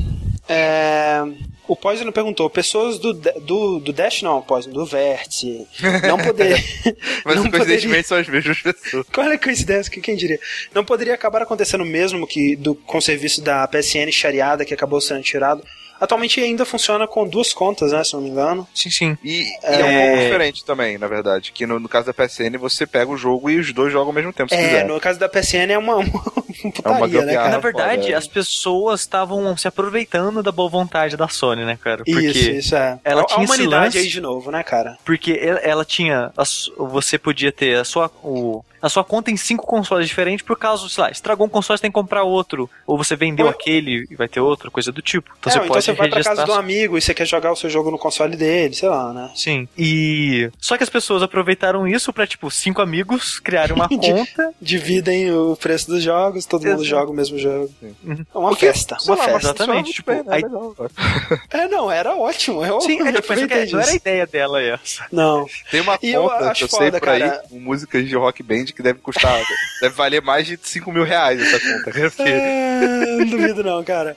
[0.48, 1.22] é...
[1.66, 5.66] O Poison perguntou: pessoas do, do, do Dash, não, Poison, do Vértice,
[6.06, 6.62] não poder.
[7.24, 8.04] Mas não coincidentemente poderia...
[8.04, 9.06] são as mesmas pessoas.
[9.12, 10.00] Qual é a coincidência?
[10.00, 10.40] Quem diria?
[10.74, 14.74] Não poderia acabar acontecendo o mesmo que do, com o serviço da PSN chariada que
[14.74, 15.62] acabou sendo tirado?
[16.02, 18.02] Atualmente ainda funciona com duas contas, né?
[18.02, 18.66] Se não me engano.
[18.74, 19.18] Sim, sim.
[19.22, 21.52] E é, e é um pouco diferente também, na verdade.
[21.52, 24.12] Que no, no, caso da PSN você pega o jogo e os dois jogam ao
[24.12, 24.48] mesmo tempo.
[24.48, 24.84] Se é, quiser.
[24.84, 27.48] no caso da PSN é uma, uma putaria, é uma né, cara?
[27.50, 31.98] Na verdade, foda, as pessoas estavam se aproveitando da boa vontade da Sony, né, cara?
[31.98, 32.98] Porque isso, isso é.
[33.04, 34.98] Ela a, tinha a humanidade lance, aí de novo, né, cara?
[35.04, 36.32] Porque ela, ela tinha.
[36.36, 36.42] A,
[36.78, 38.10] você podia ter a sua.
[38.24, 41.78] O, na sua conta em cinco consoles diferentes, por caso, sei lá, estragou um console,
[41.78, 42.68] você tem que comprar outro.
[42.86, 45.30] Ou você vendeu aquele e vai ter outro, coisa do tipo.
[45.38, 47.14] Então é, você ou então pode você vai pra casa de um amigo e você
[47.14, 49.30] quer jogar o seu jogo no console dele, sei lá, né?
[49.34, 49.68] Sim.
[49.78, 50.50] E.
[50.58, 54.52] Só que as pessoas aproveitaram isso pra, tipo, cinco amigos criarem uma conta.
[54.60, 56.84] Dividem o preço dos jogos, todo mundo Exato.
[56.84, 57.70] joga o mesmo jogo.
[58.02, 58.24] Uhum.
[58.34, 59.38] É uma Porque, festa, uma lá, festa.
[59.38, 61.38] Exatamente, tipo, muito aí- bem, né?
[61.52, 62.64] É, não, era ótimo.
[62.64, 65.06] Eu Sim, é, tipo, não era a ideia dela essa.
[65.12, 65.46] Não.
[65.70, 67.44] Tem uma eu conta acho que eu sei foda, por aí, cara.
[67.48, 69.40] com músicas de rock band que deve custar,
[69.80, 71.90] deve valer mais de 5 mil reais essa conta.
[71.90, 74.16] Porque É, não duvido não, cara.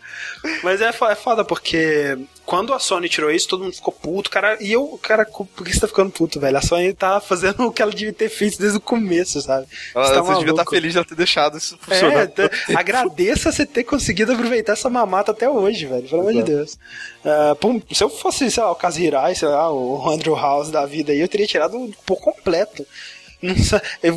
[0.64, 4.57] Mas é, é foda porque quando a Sony tirou isso, todo mundo ficou puto, cara.
[4.61, 6.57] E eu, cara, por que você tá ficando puto, velho?
[6.57, 9.65] A Sony tá fazendo o que ela devia ter feito desde o começo, sabe?
[9.95, 10.72] ela, Você tá você devia estar maluco.
[10.72, 12.27] feliz de ela ter deixado isso É, funcionar.
[12.27, 16.07] t- agradeça você ter conseguido aproveitar essa mamata até hoje, velho.
[16.07, 16.44] Pelo amor de.
[16.44, 16.77] Deus.
[17.26, 20.86] Ah, pô, se eu fosse, sei lá, o Kazirai, sei lá, o Andrew House da
[20.86, 22.86] vida aí, eu teria tirado por completo.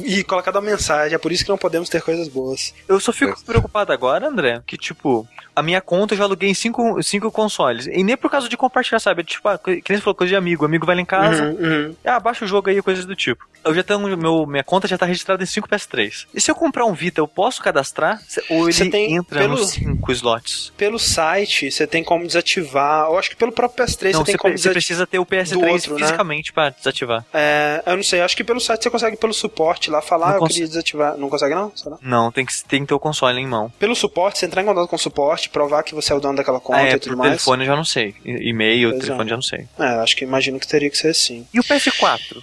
[0.07, 2.75] E colocado uma mensagem, é por isso que não podemos ter coisas boas.
[2.89, 6.55] Eu só fico preocupado agora, André, que, tipo, a minha conta eu já aluguei em
[6.55, 7.87] cinco, cinco consoles.
[7.87, 9.25] E nem por causa de compartilhar, sabe?
[9.25, 10.65] Tipo, ah, que nem você falou, coisa de amigo.
[10.65, 11.51] Amigo vai lá em casa, Uhum,
[11.87, 11.97] uhum.
[12.05, 13.47] ah, baixa o jogo aí, coisas do tipo.
[13.65, 16.27] Eu já tenho, meu, minha conta já tá registrada em 5 PS3.
[16.33, 18.21] E se eu comprar um Vita, eu posso cadastrar?
[18.49, 20.73] Ou ele tem entra pelo- nos 5 slots?
[20.77, 23.07] Pelo site, você tem como desativar.
[23.07, 24.73] Eu acho que pelo próprio PS3 Não, você tem como pre- você desativar.
[24.75, 26.01] precisa ter o PS3 do outro, né?
[26.01, 27.25] fisicamente pra desativar.
[27.35, 30.35] É, eu não sei, acho que pelo site você consegue pelo suporte lá falar, Não
[30.35, 31.17] eu cons- queria desativar.
[31.17, 31.71] Não consegue não?
[31.77, 31.97] Será?
[32.01, 33.73] Não, tem que, tem que ter o console em mão.
[33.79, 36.37] Pelo suporte, você entrar em contato com o suporte, provar que você é o dono
[36.37, 37.31] daquela conta é, e tudo mais.
[37.31, 38.15] telefone eu já não sei.
[38.25, 39.07] E-mail, Pois é.
[39.07, 39.67] telefone já não sei.
[39.79, 41.47] É, acho que imagino que teria que ser assim.
[41.53, 42.37] E o PS4?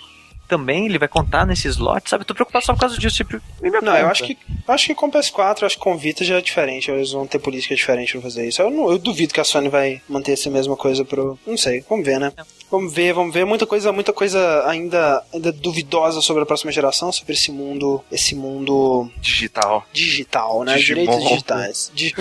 [0.48, 2.22] Também ele vai contar nesse slot, sabe?
[2.22, 3.18] Eu tô preocupado só por causa disso.
[3.18, 4.12] Tipo, e minha Não, eu conta?
[4.12, 6.38] acho que eu acho que com o PS4, eu acho que com o Vita já
[6.38, 6.92] é diferente.
[6.92, 8.62] Eles vão ter política diferente pra fazer isso.
[8.62, 11.38] Eu, não- eu duvido que a Sony vai manter essa mesma coisa pro.
[11.48, 12.32] Não sei, vamos ver, né?
[12.70, 13.46] Vamos ver, vamos ver.
[13.46, 18.36] Muita coisa, muita coisa ainda, ainda duvidosa sobre a próxima geração, sobre esse mundo, esse
[18.36, 19.86] mundo Digital.
[19.94, 20.76] digital, né?
[20.76, 21.04] Digimon.
[21.06, 21.92] Direitos digitais.
[21.96, 22.14] Di-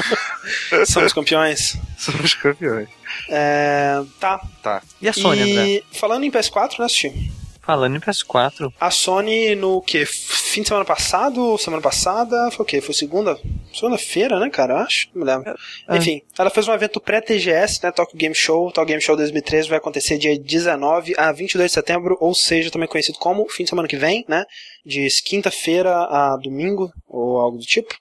[0.86, 1.76] Somos campeões.
[1.98, 2.88] Somos campeões.
[3.28, 4.40] É, tá.
[4.62, 4.82] Tá.
[5.00, 5.66] E a Sony, André?
[5.66, 7.30] e falando em PS4, né, Steve?
[7.64, 8.72] Falando em PS4.
[8.78, 10.04] A Sony no que?
[10.04, 11.56] Fim de semana passado?
[11.56, 12.50] Semana passada?
[12.50, 12.80] Foi o quê?
[12.80, 13.38] Foi segunda?
[13.72, 14.74] Segunda-feira, né, cara?
[14.74, 15.08] Eu acho.
[15.14, 15.54] Não me lembro.
[15.88, 15.96] É.
[15.96, 17.90] Enfim, ela fez um evento pré-TGS, né?
[17.90, 18.70] Tokyo Game Show.
[18.70, 22.88] Tokyo Game Show 2013 vai acontecer dia 19 a 22 de setembro, ou seja, também
[22.88, 24.44] conhecido como fim de semana que vem, né?
[24.84, 27.94] De quinta-feira a domingo, ou algo do tipo.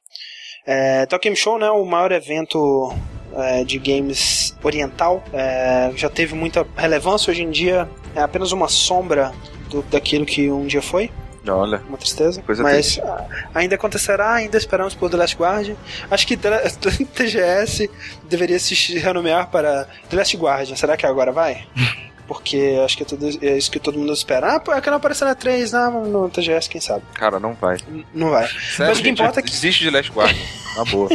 [0.66, 1.70] É, Tokyo Game Show, né?
[1.70, 2.94] O maior evento
[3.38, 5.24] é, de games oriental.
[5.34, 7.32] É, já teve muita relevância.
[7.32, 9.32] Hoje em dia é apenas uma sombra
[9.70, 11.10] do- daquilo que um dia foi
[11.48, 11.82] Olha.
[11.90, 12.42] uma tristeza.
[12.42, 13.02] Coisa mas triste.
[13.02, 15.76] ah, ainda acontecerá, ainda esperamos por The Last Guardian.
[16.10, 17.90] Acho que TGS
[18.30, 20.76] deveria se renomear para The Last Guardian.
[20.76, 21.66] Será que agora vai?
[22.28, 24.56] Porque acho que é, tudo, é isso que todo mundo espera.
[24.56, 27.04] Ah, pô, é que não apareceu na 3, não, no TGS, quem sabe?
[27.14, 27.78] Cara, não vai.
[27.88, 28.48] N- Não vai.
[28.48, 30.42] Sério, Mas o que gente, importa é que- Desiste de Last Guardian.
[30.78, 31.10] Na boa.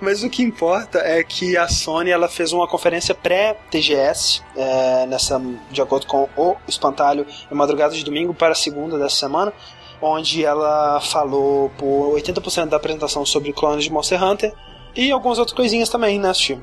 [0.00, 5.40] Mas o que importa é que a Sony ela fez uma conferência pré-TGS, é, nessa,
[5.70, 9.52] de acordo com o Espantalho, na madrugada de domingo para segunda dessa semana,
[10.00, 14.52] onde ela falou por 80% da apresentação sobre clones de Monster Hunter
[14.96, 16.60] e algumas outras coisinhas também, né, Steve?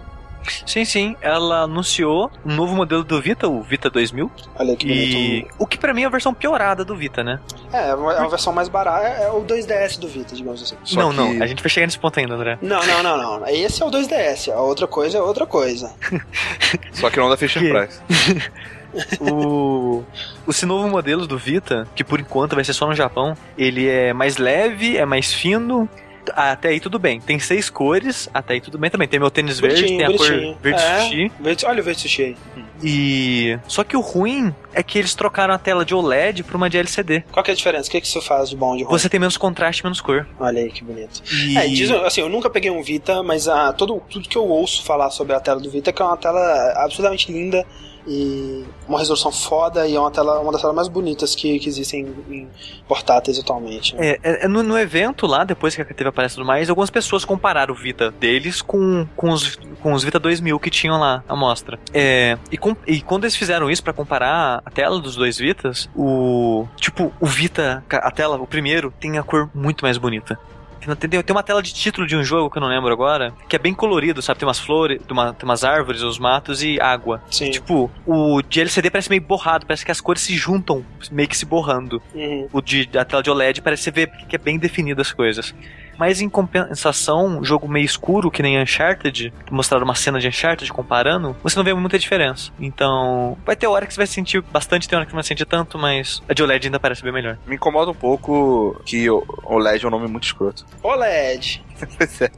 [0.66, 1.16] Sim, sim.
[1.22, 4.32] Ela anunciou um novo modelo do Vita, o Vita 2000.
[4.56, 5.56] Olha que E bonito.
[5.60, 7.40] o que pra mim é a versão piorada do Vita, né?
[7.74, 10.62] É, é uma, é uma versão mais barata, é, é o 2DS do Vita, digamos
[10.64, 10.76] assim.
[10.84, 11.44] Só não, que- não.
[11.44, 12.58] A gente vai chegar nesse ponto ainda, André.
[12.62, 13.48] Não, não, não, não.
[13.48, 15.94] Esse é o 2DS, a outra coisa é outra coisa.
[16.94, 17.70] Só que não da Fisher Que?
[17.70, 18.02] Price.
[19.22, 20.04] O,
[20.48, 24.14] esse novo modelo do Vita, que por enquanto vai ser só no Japão, ele é
[24.14, 25.88] mais leve, é mais fino.
[26.36, 27.20] Até aí tudo bem.
[27.20, 29.08] Tem seis cores, até aí tudo bem também.
[29.08, 31.32] Tem meu tênis verde, tem a Bonitinho, cor verde É, sushi.
[31.40, 32.38] verde- olha o verde sushi aí.
[32.84, 33.60] E.
[33.68, 36.78] Só que o ruim é que eles trocaram a tela de OLED pra uma de
[36.78, 37.24] LCD.
[37.32, 37.88] Qual que é a diferença?
[37.90, 38.92] O que, que isso faz de bom de ruim?
[38.98, 40.28] Você tem menos contraste, menos cor.
[40.40, 41.22] Olha aí que bonito.
[41.32, 41.58] E...
[41.58, 44.84] É, diz, assim, eu nunca peguei um Vita, mas ah, todo, tudo que eu ouço
[44.84, 47.66] falar sobre a tela do Vita é que é uma tela absolutamente linda
[48.10, 51.70] e uma resolução foda e é uma tela uma das telas mais bonitas que, que
[51.70, 52.48] existem em,
[52.88, 53.96] portáteis atualmente.
[53.96, 54.10] né?
[54.10, 56.90] É, é, é no, no evento lá, depois que teve a palestra tudo mais, algumas
[56.90, 61.24] pessoas compararam o Vita deles com, com, os, com os Vita 2000 que tinham lá
[61.30, 61.80] à mostra.
[61.94, 65.88] É, e, com- e quando eles fizeram isso pra comparar a tela dos dois Vitas,
[65.96, 66.66] o.
[66.78, 70.40] Tipo, o Vita, a tela, o primeiro, tem a cor muito mais bonita.
[70.80, 73.56] Tem, tem- uma tela de título de um jogo que eu não lembro agora, que
[73.56, 74.40] é bem colorido, sabe?
[74.40, 77.22] Tem umas flores, tem, uma- tem umas árvores, os matos e água.
[77.30, 77.52] Sim.
[77.52, 81.38] Tipo, o de LCD parece meio borrado, parece que as cores se juntam, meio que
[81.38, 82.48] se borrando Uhum.
[82.54, 85.54] o de, a tela de OLED parece você ver que é bem definido as coisas.
[86.00, 91.36] Mas em compensação, jogo meio escuro, que nem Uncharted, mostraram uma cena de Uncharted comparando,
[91.44, 92.52] você não vê muita diferença.
[92.58, 95.46] Então, vai ter hora que você vai sentir bastante, tem hora que não vai sentir
[95.46, 97.38] tanto, mas a de OLED ainda parece bem melhor.
[97.46, 100.66] Me incomoda um pouco que o OLED é um nome muito escroto.
[100.82, 101.62] OLED.
[101.98, 102.30] Pois é.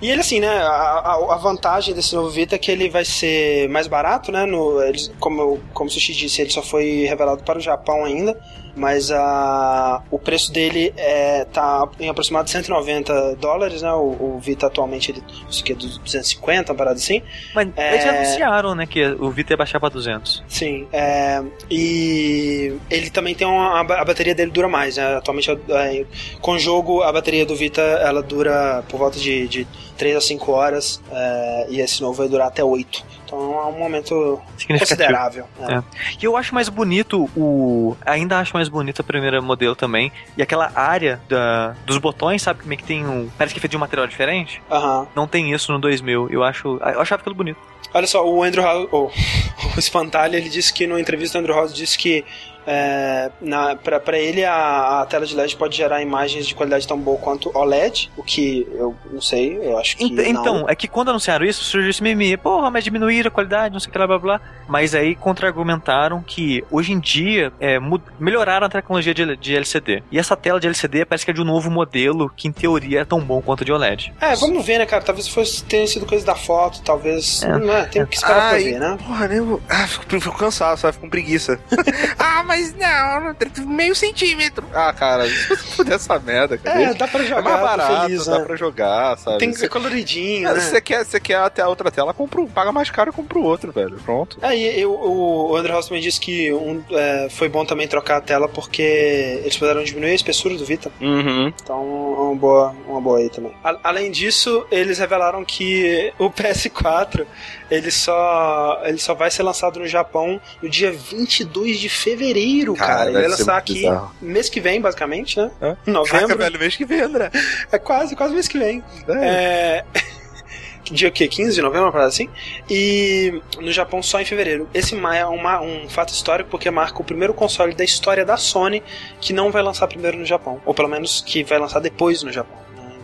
[0.00, 0.48] E ele, assim, né?
[0.48, 4.46] A, a, a vantagem desse novo Vita é que ele vai ser mais barato, né?
[4.46, 8.38] No, eles, como, como o Sushi disse, ele só foi revelado para o Japão ainda.
[8.76, 13.92] Mas a, o preço dele é, tá em aproximado de 190 dólares, né?
[13.92, 17.22] O, o Vita atualmente ele isso aqui é 250, uma parada assim.
[17.54, 17.94] Mas É.
[17.94, 20.42] eles anunciaram, né, que o Vita ia baixar pra 200.
[20.48, 23.80] Sim, é, e ele também tem uma.
[23.80, 25.16] A ba- a bateria dele dura mais, né?
[25.16, 26.04] Atualmente, é,
[26.40, 29.66] com o jogo, a bateria do Vita ela dura por volta de, de
[29.96, 33.04] 3 a 5 horas, é, e esse novo vai durar até 8.
[33.24, 35.44] Então é um momento considerável.
[35.60, 35.80] É.
[36.20, 37.96] E eu acho mais bonito o.
[38.04, 40.12] Ainda acho mais bonito a primeira modelo também.
[40.36, 42.60] E aquela área da, dos botões, sabe?
[42.60, 43.28] Como é que tem um.
[43.36, 44.62] Parece que é feito de um material diferente.
[44.70, 45.06] Aham.
[45.14, 46.28] Não tem isso no 2000.
[46.30, 46.78] Eu acho.
[46.78, 47.58] Eu achava aquilo bonito.
[47.92, 49.10] Olha só, o Andrew House, o,
[49.76, 52.24] o Espantalho, ele disse que numa entrevista o Andrew House disse que
[52.66, 56.86] é, na, pra, pra ele a, a tela de LED pode gerar imagens de qualidade
[56.86, 60.40] tão boa quanto OLED, o que eu não sei, eu acho que Ent- não.
[60.40, 63.80] Então, é que quando anunciaram isso, surgiu esse meme, porra, mas diminuíram a qualidade, não
[63.80, 64.40] sei o que lá, blá blá.
[64.68, 67.78] Mas aí contra-argumentaram que hoje em dia é,
[68.18, 70.02] melhoraram a tecnologia de, de LCD.
[70.10, 73.00] E essa tela de LCD parece que é de um novo modelo que em teoria
[73.00, 74.12] é tão bom quanto de OLED.
[74.20, 75.02] É, vamos ver, né, cara?
[75.02, 77.42] Talvez fosse tenha sido coisa da foto, talvez.
[77.42, 77.58] É.
[77.58, 78.98] Não é, tem que esperar pra Ai, ver, né?
[79.06, 80.92] Porra, nem vou- Ah, fico, fico cansado, sabe?
[80.94, 81.58] Fico com preguiça.
[82.18, 83.36] ah, mas não,
[83.66, 84.66] meio centímetro.
[84.74, 85.24] Ah, cara,
[85.76, 86.82] fuder essa merda, cara.
[86.82, 88.44] É, dá pra É jogar, mais tô barato, feliz, dá né?
[88.44, 89.38] pra jogar, sabe?
[89.38, 90.60] Tem que ser coloridinho, Ah, né?
[90.60, 93.38] Você quer, você quer até a outra tela, compra um, paga mais caro e compra
[93.38, 93.96] o outro, velho.
[94.04, 94.36] Pronto.
[94.42, 98.20] É, e eu- o André também disse que um, é, foi bom também trocar a
[98.20, 100.90] tela porque eles puderam diminuir a espessura do Vita.
[101.00, 101.52] Uhum.
[101.62, 103.52] Então, é uma boa, uma boa aí também.
[103.62, 107.26] A- além disso, eles revelaram que o PS4
[107.70, 112.94] ele só, ele só vai ser lançado no Japão no dia 22 de fevereiro, Cara,
[112.94, 113.10] cara.
[113.10, 114.12] Ele vai lançar aqui bizarro.
[114.20, 115.50] mês que vem, basicamente, né?
[115.62, 115.76] Hã?
[115.86, 116.20] Em novembro.
[116.28, 117.30] Caraca, velho, mês que vem, André.
[117.70, 118.82] É quase, quase mês que vem.
[119.08, 119.14] É.
[119.14, 119.84] É.
[120.84, 121.28] que Dia o quê?
[121.28, 122.28] 15 de novembro, uma parada assim?
[122.68, 124.68] E no Japão só em fevereiro.
[124.74, 128.82] Esse é uma- um fato histórico porque marca o primeiro console da história da Sony
[129.20, 130.60] que não vai lançar primeiro no Japão.
[130.66, 132.58] Ou pelo menos que vai lançar depois no Japão.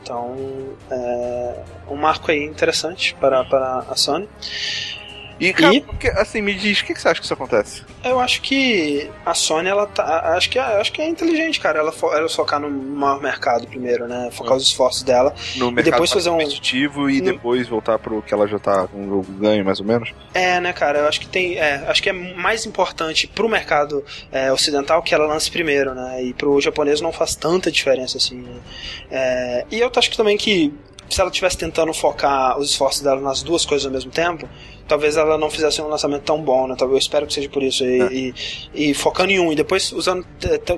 [0.07, 0.37] Então,
[0.89, 4.29] é um marco aí interessante para, para a Sony.
[5.39, 7.83] E, cara, E- porque, assim, me diz, o que, que você acha que isso acontece?
[8.03, 10.35] Eu acho que a Sony, ela tá.
[10.37, 11.79] Acho que, acho que é inteligente, cara.
[11.79, 14.31] Ela, fo- ela focar no maior mercado primeiro, né?
[14.33, 14.57] Focar Hum.
[14.57, 15.35] os esforços dela.
[15.57, 18.59] No mercado depois mais fazer um- competitivo e no- depois voltar pro que ela já
[18.59, 20.11] tá com um ganho, mais ou menos?
[20.33, 21.01] É, né, cara?
[21.01, 21.57] Eu acho que tem.
[21.59, 24.03] É, acho que é mais importante pro mercado
[24.33, 26.23] é, ocidental que ela lance primeiro, né?
[26.23, 28.37] E pro japonês não faz tanta diferença assim.
[28.37, 28.61] né?
[29.11, 30.73] É, e eu acho que também que
[31.09, 34.49] se ela estivesse tentando focar os esforços dela nas duas coisas ao mesmo tempo,
[34.89, 36.75] talvez ela não fizesse um lançamento tão bom, né?
[36.79, 37.85] Talvez eu espero que seja por isso.
[37.85, 38.13] E, É.
[38.13, 38.35] e-
[38.91, 40.25] e focando em um, e depois usando,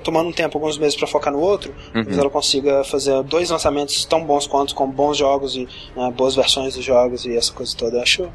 [0.02, 2.20] tomando um tempo, alguns meses pra focar no outro, talvez Uhum.
[2.22, 6.74] ela consiga fazer dois lançamentos tão bons quanto, com bons jogos e né, boas versões
[6.74, 7.96] dos jogos e essa coisa toda.
[7.98, 8.28] Eu acho.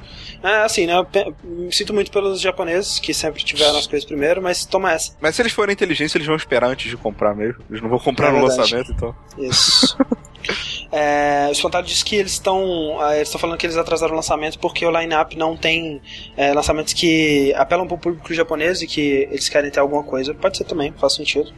[0.43, 0.93] É, assim, né?
[0.93, 1.07] Eu
[1.43, 5.13] me sinto muito pelos japoneses que sempre tiveram as coisas primeiro, mas toma essa.
[5.21, 7.61] Mas se eles forem inteligentes, eles vão esperar antes de comprar mesmo.
[7.69, 8.59] Eles não vão comprar É no verdade.
[8.75, 9.15] lançamento, então.
[9.37, 9.97] Isso.
[10.95, 11.55] É, o
[11.87, 12.61] disse que eles estão.
[13.03, 15.99] é, Eles estão falando que eles atrasaram o lançamento porque o line-up não tem
[16.37, 20.35] é, lançamentos que apelam para o público japonês e que eles querem ter alguma coisa.
[20.35, 21.51] Pode ser também, faz sentido.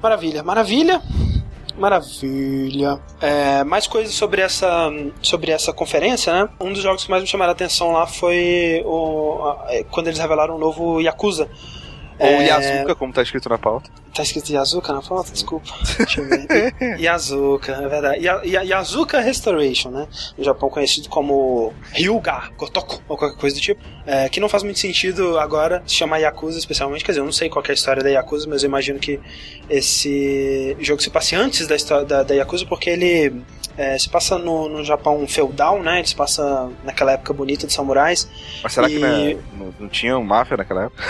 [0.00, 1.02] Maravilha, maravilha.
[1.76, 3.00] Maravilha.
[3.20, 4.88] É, mais coisas sobre essa,
[5.22, 6.48] sobre essa conferência, né?
[6.60, 10.08] Um dos jogos que mais me chamaram a atenção lá foi o, a- é, quando
[10.08, 11.48] eles revelaram o novo Yakuza.
[12.18, 13.88] Ou É, Yazuka, como tá escrito na pauta.
[14.14, 15.30] Tá escrito Yazuka na foto?
[15.32, 15.70] Desculpa.
[15.98, 17.00] Deixa eu ver.
[17.00, 18.24] Yazuka, é verdade.
[18.24, 20.08] Ya- Ya- Yazuka Restoration, né?
[20.36, 23.80] No Japão conhecido como Ryuga Gotoku, ou qualquer coisa do tipo.
[24.04, 27.04] É, que não faz muito sentido agora se chamar Yakuza, especialmente.
[27.04, 28.98] Quer dizer, eu não sei qual que é a história da Yakuza, mas eu imagino
[28.98, 29.20] que
[29.70, 33.42] esse jogo se passe antes da história da, da Yakuza, porque ele
[33.78, 36.02] é, se passa no, no Japão feudal, né?
[36.04, 38.28] Se passa naquela época bonita de samurais.
[38.62, 41.02] Mas será que E- né, não, não tinha máfia naquela época?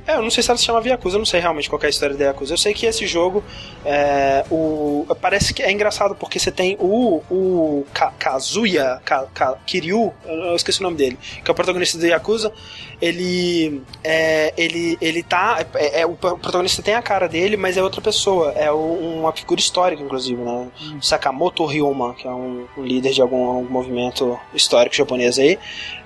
[0.06, 1.86] É, eu não sei se ela se chama Yakuza, eu não sei realmente qual que
[1.86, 2.52] é a história da Yakuza.
[2.54, 3.44] Eu sei que esse jogo
[3.84, 9.56] é, o, parece que é engraçado porque você tem o, o Ka- Kazuya Ka, Ka-
[9.66, 12.52] Kiryu, eu eu esqueci o nome dele, que é o protagonista do Yakuza.
[13.00, 17.82] Ele é, ele ele tá é, é- o protagonista tem a cara dele, mas é
[17.82, 18.76] outra pessoa, é o-
[19.20, 20.68] uma figura histórica inclusive, né?
[21.00, 25.58] Sakamoto Ryoma, que é um, um líder de algum, algum movimento histórico japonês aí.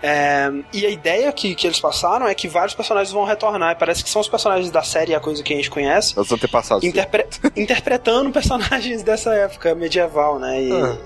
[0.02, 3.72] É, e a ideia que, que eles passaram é que vários personagens vão retornar.
[3.72, 6.30] E parece que são os personagens da série, a coisa que a gente conhece, Os
[6.30, 6.84] antepassados.
[6.84, 7.26] interpre-
[7.56, 10.62] interpretando personagens personagens dessa época medieval, né?
[10.62, 10.96] E Ah.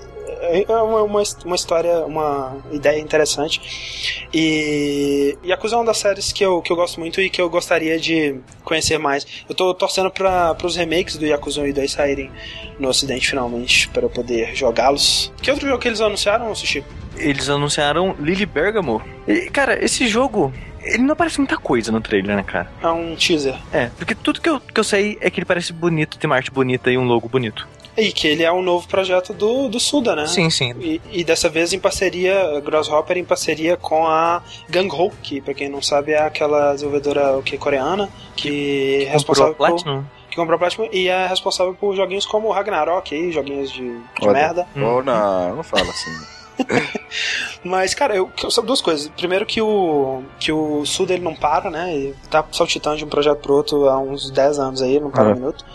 [0.41, 4.27] É uma, uma, uma história, uma ideia interessante.
[4.33, 7.49] E Yakuza é uma das séries que eu, que eu gosto muito e que eu
[7.49, 9.25] gostaria de conhecer mais.
[9.47, 12.31] Eu tô torcendo para os remakes do Yakuza 1 e 2 saírem
[12.79, 15.31] no ocidente finalmente, para eu poder jogá-los.
[15.41, 16.83] Que outro jogo que eles anunciaram, Sushi?
[17.17, 19.01] Eles anunciaram Lily Bergamo.
[19.27, 20.53] E, cara, esse jogo.
[20.81, 22.71] Ele não aparece muita coisa no trailer, né, cara?
[22.81, 23.53] É um teaser.
[23.71, 26.37] É, porque tudo que eu, que eu sei é que ele parece bonito, tem uma
[26.37, 27.67] arte bonita e um logo bonito.
[27.99, 30.25] E que ele é um novo projeto do, do Suda, né?
[30.27, 30.73] Sim, sim.
[30.79, 35.69] E, e dessa vez em parceria, Grasshopper em parceria com a Gang-Ho, que pra quem
[35.69, 40.05] não sabe é aquela desenvolvedora o que, coreana, que é responsável Comprou por, Platinum?
[40.29, 44.67] que comprou Platinum e é responsável por joguinhos como Ragnarok aí, joguinhos de, de merda.
[44.75, 46.38] Oh, não, não fala assim.
[47.63, 49.07] Mas, cara, eu, eu duas coisas.
[49.09, 51.93] Primeiro que o que o Suda ele não para, né?
[51.93, 55.23] Ele tá saltitando de um projeto pro outro há uns 10 anos aí, não para
[55.23, 55.31] Ah.
[55.31, 55.65] um minuto.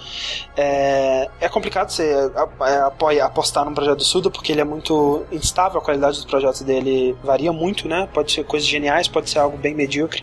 [0.56, 2.30] É, é complicado você
[2.66, 6.24] é, apoia- apostar num projeto do Suda porque ele é muito instável, a qualidade dos
[6.24, 8.08] projetos dele varia muito, né?
[8.12, 10.22] Pode ser coisas geniais, pode ser algo bem medíocre.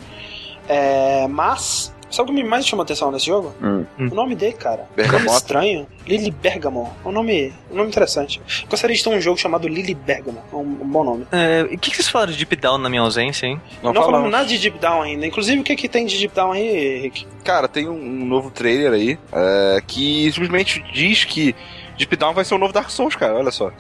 [0.68, 3.54] É, mas, sabe o que me mais chamou atenção nesse jogo?
[3.62, 3.86] Hum.
[3.98, 4.88] O nome dele, cara.
[4.96, 5.26] Bergamota.
[5.26, 5.88] Nome estranho.
[6.08, 6.94] Lily Bergamo.
[7.04, 8.42] É um nome, um nome interessante.
[8.70, 10.42] Gostaria de ter um jogo chamado Lily Bergamo.
[10.52, 11.28] É um, um bom nome.
[11.32, 13.62] É, e o que, que vocês falaram de Deep Down na minha ausência, hein?
[13.82, 14.32] Não, Não, falamos.
[14.32, 15.26] nada de Deep Down ainda.
[15.26, 17.26] Inclusive, o que, que tem de Deep Down aí, Rick?
[17.44, 21.56] Cara, tem um, um novo trailer aí é, que simplesmente diz que
[21.98, 23.36] Deep Down vai ser o novo Dark Souls, cara.
[23.36, 23.72] Olha só.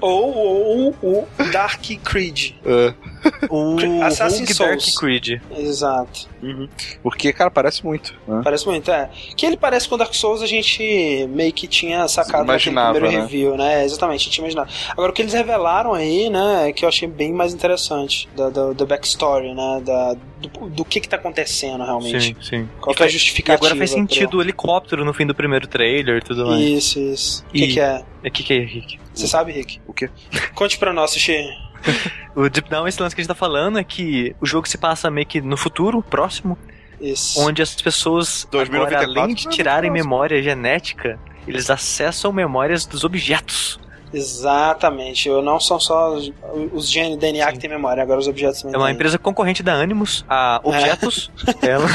[0.00, 2.52] ou, ou o Dark Creed.
[2.64, 2.94] É,
[3.50, 4.98] O Assassin's Dark Souls.
[4.98, 5.40] Creed.
[5.56, 6.28] Exato.
[7.02, 8.14] porque, cara, parece muito.
[8.26, 8.40] né?
[8.44, 9.10] Parece muito, é.
[9.36, 13.22] Que ele parece com Dark Souls, a gente meio que tinha sacado Imaginava, primeiro né?
[13.24, 13.84] review, né?
[13.84, 14.70] Exatamente, a gente tinha imaginado.
[14.90, 18.50] Agora, o que eles revelaram aí, né, é que eu achei bem mais interessante, da,
[18.50, 22.20] da, da backstory, né, da, do, do que que tá acontecendo realmente.
[22.20, 22.68] Sim, sim.
[22.80, 23.66] Qual E que é a E justificativa?
[23.66, 26.60] agora faz sentido o helicóptero no fim do primeiro trailer e tudo mais.
[26.62, 27.44] Isso, isso.
[27.48, 28.02] O que, E- que é?
[28.24, 28.98] O que, que é, Rick?
[29.14, 29.80] Você sabe, Rick?
[29.86, 30.08] O quê?
[30.54, 31.46] Conte pra nós, Sushi.
[32.36, 34.76] O Deep Down, esse lance que a gente tá falando é que o jogo se
[34.76, 36.58] passa meio que no futuro, próximo,
[37.00, 37.40] Isso.
[37.40, 43.04] onde as pessoas, 2094, agora, além de é tirarem memória genética, eles acessam memórias dos
[43.04, 43.78] objetos.
[44.12, 45.28] Exatamente.
[45.28, 46.32] Não são só os,
[46.72, 49.74] os genes DNA que tem memória, agora os objetos também É uma empresa concorrente da
[49.74, 51.30] Animus, a Objetos.
[51.60, 51.86] Ela,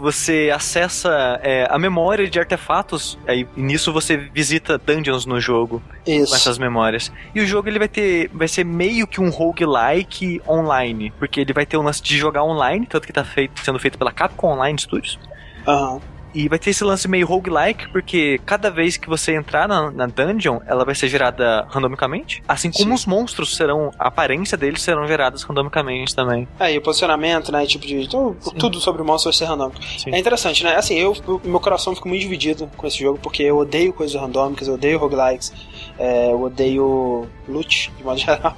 [0.00, 5.82] você acessa é, a memória de artefatos, aí, e nisso você visita dungeons no jogo
[6.04, 6.34] com Isso.
[6.34, 7.12] essas memórias.
[7.34, 11.52] E o jogo ele vai ter, vai ser meio que um roguelike online, porque ele
[11.52, 14.54] vai ter o lance de jogar online, tanto que tá feito, sendo feito pela Capcom
[14.54, 15.18] Online Studios.
[15.66, 16.00] Aham.
[16.34, 20.06] E vai ter esse lance meio roguelike, porque cada vez que você entrar na, na
[20.06, 22.42] dungeon, ela vai ser gerada randomicamente.
[22.46, 22.92] Assim como Sim.
[22.94, 26.46] os monstros serão, a aparência deles serão geradas randomicamente também.
[26.58, 27.66] É, e o posicionamento, né?
[27.66, 28.02] Tipo de.
[28.02, 29.82] Então, tudo sobre o monstro vai ser randômico.
[29.82, 30.14] Sim.
[30.14, 30.76] É interessante, né?
[30.76, 34.20] Assim, eu, eu- meu coração fica muito dividido com esse jogo, porque eu odeio coisas
[34.20, 35.52] randômicas, eu odeio roguelikes,
[35.98, 38.56] é, eu odeio loot, de modo geral.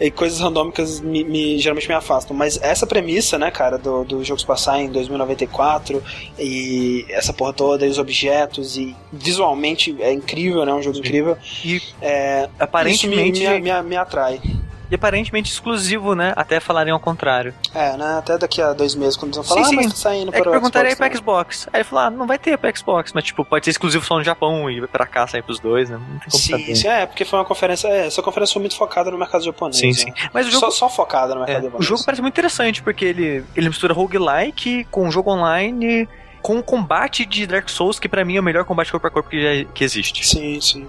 [0.00, 2.36] E coisas randômicas me, me- geralmente me afastam.
[2.36, 6.02] Mas essa premissa, né, cara, do, do jogo se passar em 2094
[6.38, 10.72] e essa porra toda, e os objetos, e visualmente é incrível, né?
[10.72, 11.36] Um jogo incrível.
[11.64, 14.40] E É, aparentemente, isso me, me, me, me atrai.
[14.90, 16.32] E aparentemente exclusivo, né?
[16.36, 17.54] Até falarem ao contrário.
[17.74, 18.18] É, né?
[18.18, 19.90] Até daqui a dois meses, quando eles vão falar, Sim, ah, mas sim.
[19.90, 21.68] tá saindo É para o perguntaria Xbox pra Xbox.
[21.72, 24.16] Aí ele falou, ah, não vai ter pra Xbox, mas tipo, pode ser exclusivo só
[24.16, 25.96] no Japão e pra cá sair pros dois, né?
[25.96, 27.88] Não tem como Sim, sim, é, porque foi uma conferência.
[27.88, 29.76] É, essa conferência foi muito focada no mercado japonês.
[29.78, 29.94] Sim, né?
[29.94, 30.12] sim.
[30.32, 31.86] Mas o jogo, Só, só focada no é, mercado o japonês.
[31.86, 36.08] jogo parece muito interessante, porque ele, ele mistura roguelike com jogo online,
[36.40, 39.10] com o combate de Dark Souls, que pra mim é o melhor combate corpo a
[39.10, 40.26] corpo que, já, que existe.
[40.26, 40.86] Sim, sim.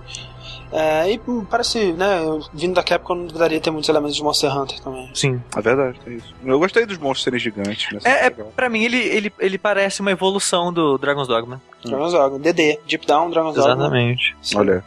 [0.72, 1.20] É, e
[1.50, 5.10] parece, né, eu- vindo da Capcom não deveria ter muitos elementos de Monster Hunter também.
[5.16, 5.42] Sim.
[5.56, 6.34] É verdade, é isso.
[6.44, 7.92] Eu gostei dos monstros serem gigantes.
[7.92, 8.00] Né?
[8.04, 11.60] É, é, pra mim, ele, ele, ele parece uma evolução do Dragon's Dogma.
[11.84, 13.74] Dragon's Dogma, DD, Deep Down, Dragon's Dogma.
[13.74, 14.36] Exatamente.
[14.42, 14.58] Sim.
[14.58, 14.84] Olha,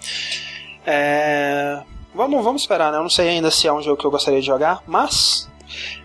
[0.87, 1.81] É,
[2.15, 2.99] vamos, vamos esperar, né?
[2.99, 5.49] Eu não sei ainda se é um jogo que eu gostaria de jogar, mas.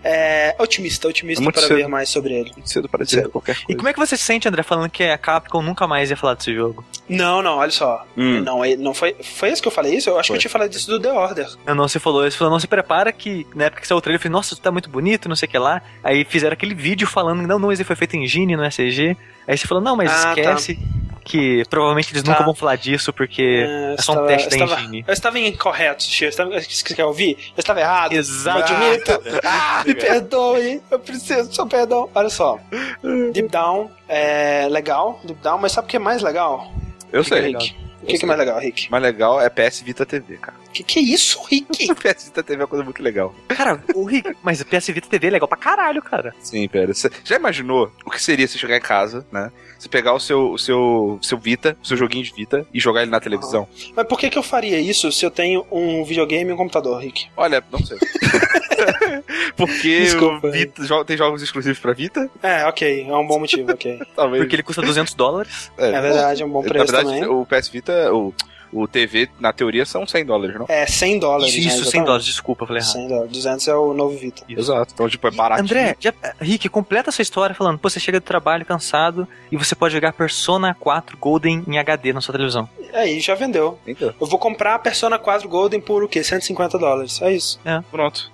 [0.02, 1.76] É, otimista, otimista É para cedo.
[1.76, 2.50] ver mais sobre ele.
[2.52, 3.30] muito cedo para dizer Cedo.
[3.30, 3.76] qualquer E coisa.
[3.78, 6.34] como é que você se sente, André, falando que a Capcom nunca mais ia falar
[6.34, 6.84] desse jogo?
[7.08, 8.06] Não, não, olha só.
[8.16, 8.40] Hum.
[8.40, 9.14] Não, ele- não foi.
[9.22, 10.08] Foi esse que eu falei isso?
[10.10, 10.34] Eu acho Foi.
[10.34, 11.48] que eu tinha falado disso do The Order.
[11.66, 14.00] Eu não se falou, você falou, não se prepara que na época que saiu o
[14.00, 15.80] trailer, eu falei, nossa, isso tá muito bonito, não sei o que lá.
[16.04, 19.16] Aí fizeram aquele vídeo falando, não, não, esse foi feito em Engine, não é CG.
[19.46, 20.56] Aí você falou, não, mas Ah, tá.
[21.28, 22.32] Que provavelmente eles Tá.
[22.32, 25.04] nunca vão falar disso, porque É, é só um estava- teste da estava- Engine.
[25.06, 26.24] Eu estava incorreto, Xixi.
[26.24, 27.36] Eu estava, você quer ouvir?
[27.56, 28.12] Eu estava errado.
[28.12, 28.72] Exato.
[28.72, 29.12] Eu admito.
[29.44, 30.80] Ah, me perdoe.
[30.90, 32.08] Eu preciso do seu perdão.
[32.14, 32.58] Olha só.
[33.32, 36.72] Deep Down é legal, Deep Down, mas sabe o que é mais legal?
[37.12, 37.40] Eu sei.
[37.40, 37.62] legal.
[37.62, 37.76] Rick?
[38.02, 38.90] O que, que é mais legal, Rick?
[38.90, 40.56] Mais legal é PS Vita TV, cara.
[40.72, 41.88] Que que é isso, Rick?
[41.94, 43.34] PS Vita TV é uma coisa muito legal.
[43.48, 46.34] Cara, o Rick, mas o PS Vita TV é legal pra caralho, cara.
[46.40, 46.92] Sim, pera.
[46.94, 49.50] Você já imaginou o que seria se chegar em casa, né?
[49.78, 53.02] Você pegar o seu, o seu, seu Vita, o seu joguinho de Vita e jogar
[53.02, 53.66] ele na televisão?
[53.96, 57.00] Mas por que que eu faria isso se eu tenho um videogame e um computador,
[57.00, 57.28] Rick?
[57.36, 57.96] Olha, não sei.
[59.56, 60.46] Porque Desculpa.
[60.48, 62.30] o Vita, jo- tem jogos exclusivos pra Vita?
[62.42, 63.98] É, ok, é um bom motivo, ok.
[64.14, 64.42] Talvez.
[64.42, 65.70] Porque ele custa 200 dólares.
[65.76, 67.26] É verdade, é um bom Na preço verdade, também.
[67.26, 68.32] o PS Vita, o,
[68.72, 70.66] o TV, na teoria, são 100 dólares, não?
[70.68, 71.54] É 100 dólares.
[71.54, 72.06] né, Isso, 100 exatamente.
[72.06, 72.92] dólares, desculpa, eu falei errado.
[72.92, 73.32] 100 dólares.
[73.32, 74.42] 200 é o novo Vita.
[74.48, 74.92] Exato.
[74.94, 75.64] Então, tipo, é baratinho.
[75.64, 79.74] André, já, Rick, completa essa história falando, pô, você chega do trabalho cansado e você
[79.74, 82.68] pode jogar Persona 4 Golden em HD na sua televisão.
[82.92, 83.78] Aí, já vendeu.
[83.86, 86.22] Então, Eu vou comprar a Persona 4 Golden por o quê?
[86.24, 87.20] 150 dólares.
[87.22, 87.60] É isso.
[87.90, 88.30] pronto.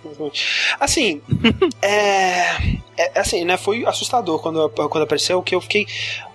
[0.78, 1.20] Assim,
[1.82, 2.56] é,
[2.97, 3.56] é- Assim, né?
[3.56, 5.86] Foi assustador quando, quando apareceu, que eu fiquei.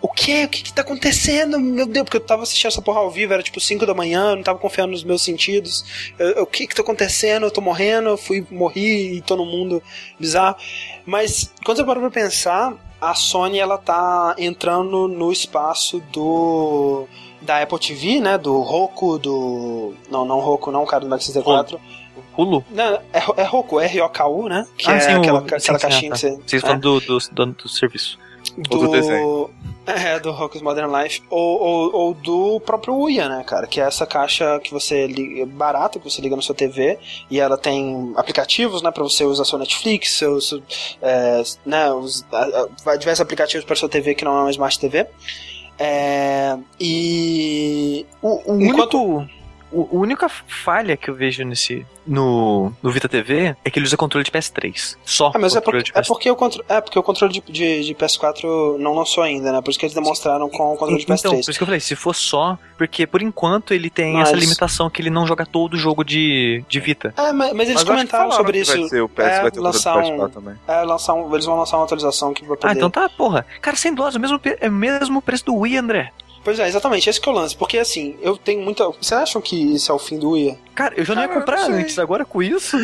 [0.01, 0.45] O quê?
[0.45, 1.59] O que que tá acontecendo?
[1.59, 4.29] Meu Deus, porque eu tava assistindo essa porra ao vivo, era tipo 5 da manhã,
[4.31, 5.83] eu não tava confiando nos meus sentidos.
[6.17, 7.45] Eu- eu, o que que tá acontecendo?
[7.45, 9.83] Eu tô morrendo, eu fui, morri e tô num mundo
[10.19, 10.55] bizarro.
[11.05, 17.05] Mas, quando você para pra pensar, a Sony, ela tá entrando no espaço do
[17.41, 18.37] da Apple TV, né?
[18.37, 19.93] Do Roku, do.
[20.09, 21.79] Não, não Roku, não, cara do Max 64.
[22.37, 22.63] Hulu?
[22.71, 24.65] Não, é, é Roku, R-O-K-U, né?
[24.77, 26.39] Que Ah, é sim, aquela, sim, aquela sim, caixinha ah, que você.
[26.45, 28.17] Vocês falam do, do, do, do serviço.
[28.57, 29.49] Do, do desenho.
[29.85, 31.23] É, do Roku's Modern Life.
[31.31, 33.65] Ou, ou, ou do próprio Uia, né, cara?
[33.65, 36.99] Que é essa caixa que você liga, barata, que você liga na sua TV.
[37.31, 40.49] E ela tem aplicativos, né, pra você usar sua Netflix, seus.
[40.49, 40.61] seu,
[41.01, 44.79] é, né, os, a- a- diversos aplicativos para sua TV que não é uma Smart
[44.79, 45.07] TV.
[45.79, 48.05] É, e.
[48.21, 49.38] O, o Enquanto- único.
[49.71, 51.85] O, a única falha que eu vejo nesse.
[52.07, 54.97] No, no Vita TV é que ele usa controle de PS3.
[55.05, 55.31] Só.
[55.35, 56.07] Ah, mas é, por- controle de é PS3.
[56.07, 59.61] porque o controle, é porque o controle de, de, de PS4 não lançou ainda, né?
[59.61, 61.43] Por isso que eles demonstraram com o controle de Então, PS3.
[61.45, 64.37] por isso que eu falei, se for só, porque por enquanto ele tem Mas- essa
[64.37, 67.13] limitação que ele não joga todo o jogo de, de Vita.
[67.15, 68.75] É, mas, mas eles Mas comentaram sobre isso.
[68.75, 70.55] Vai ser o PS, É, vai ter o lançar controle do um- PS4 também.
[70.67, 72.71] É, lançar um, eles vão lançar uma atualização que vai poder.
[72.71, 73.45] Ah, então tá, porra.
[73.61, 76.11] Cara, 100 dólares, o mesmo, é o mesmo preço do Wii, André.
[76.43, 77.55] Pois é, exatamente, esse que é o lance.
[77.55, 78.85] Porque assim, eu tenho muita.
[78.85, 80.57] Vocês acham que isso é o fim do Wii?
[80.73, 82.77] Cara, eu já não ia eu comprar não antes, agora com isso.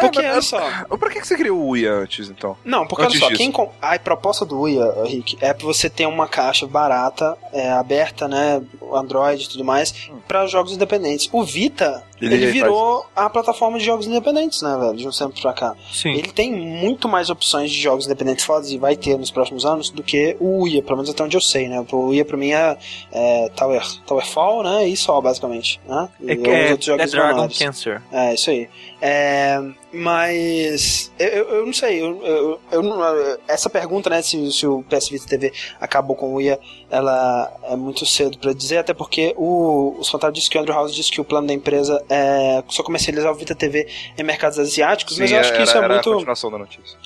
[0.00, 0.58] Porque olha só.
[0.98, 2.56] Pra que que você criou o Wii antes, então?
[2.64, 3.38] Não, porque olha Antes só, disso.
[3.38, 3.70] quem com...
[3.80, 8.60] a proposta do Wii, Rick, é pra você ter uma caixa barata, é, aberta, né,
[8.92, 11.28] Android e tudo mais, pra jogos independentes.
[11.32, 15.10] O Vita, Ele ele, faz- virou a plataforma de jogos independentes, né, velho, de um
[15.10, 15.74] tempo pra cá.
[15.92, 16.10] Sim.
[16.12, 19.90] Ele tem muito mais opções de jogos independentes fodas e vai ter nos próximos anos
[19.90, 21.84] do que o Uia, pelo menos até onde eu sei, né?
[21.92, 22.76] O Uia pra mim é,
[23.12, 24.88] é Tower, Towerfall, né?
[24.88, 25.80] E só, basicamente.
[25.86, 26.08] Né?
[26.20, 27.48] E É, alguns é, outros jogos é Dragon.
[27.58, 28.02] Cancer.
[28.12, 28.68] É, isso aí.
[29.00, 29.60] É,
[29.96, 35.08] mas eu, eu, não sei, eu, eu, eu essa pergunta, né, se, se o PS
[35.08, 36.58] Vita TV acabou com o Uia,
[36.90, 40.74] ela é muito cedo pra dizer, até porque o, os fantasmas disse que o Andrew
[40.74, 44.58] House disse que o plano da empresa é só comercializar o Vita TV em mercados
[44.58, 46.12] asiáticos, mas eu acho que isso é era a muito.
[46.12, 46.96] continuação da notícia.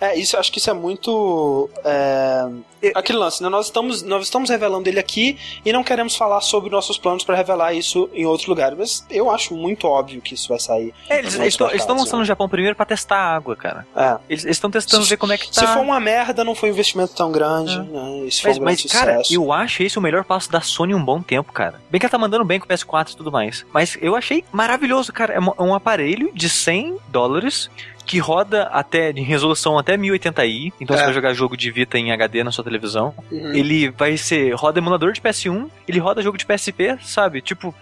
[0.00, 1.70] É, isso, acho que isso é muito.
[1.84, 2.48] É,
[2.82, 3.48] E- aquele lance, né?
[3.48, 7.34] Nós estamos, nós estamos revelando ele aqui e não queremos falar sobre nossos planos pra
[7.34, 8.74] revelar isso em outro lugar.
[8.76, 10.92] Mas eu acho muito óbvio que isso vai sair.
[11.08, 13.86] É, eles estão lançando no Japão primeiro pra testar a água, cara.
[13.96, 14.18] É.
[14.28, 15.60] Eles estão testando Se- ver como é que tá.
[15.66, 17.74] Se for uma merda, não foi um investimento tão grande.
[17.76, 17.78] É.
[17.82, 18.18] Né?
[18.26, 19.34] Isso foi Mas, um grande mas, cara, sucesso.
[19.34, 21.80] eu acho esse o melhor passo da Sony um bom tempo, cara.
[21.90, 23.64] Bem que ela tá mandando bem com o PS4 e tudo mais.
[23.72, 25.32] Mas eu achei maravilhoso, cara.
[25.32, 27.70] É um, é um aparelho de 100 dólares
[28.06, 30.72] que roda até em resolução até 1080i.
[30.80, 30.98] Então É.
[31.00, 33.12] você vai jogar jogo de Vita em HD na sua televisão.
[33.30, 33.52] Uhum.
[33.52, 37.42] Ele vai ser roda emulador de PS1, ele roda jogo de PSP, sabe?
[37.42, 37.74] Tipo,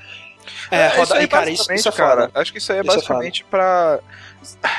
[0.71, 2.31] É, isso roda aí aí, cara, isso, isso é cara.
[2.35, 3.99] Acho que isso aí é Isso é basicamente pra.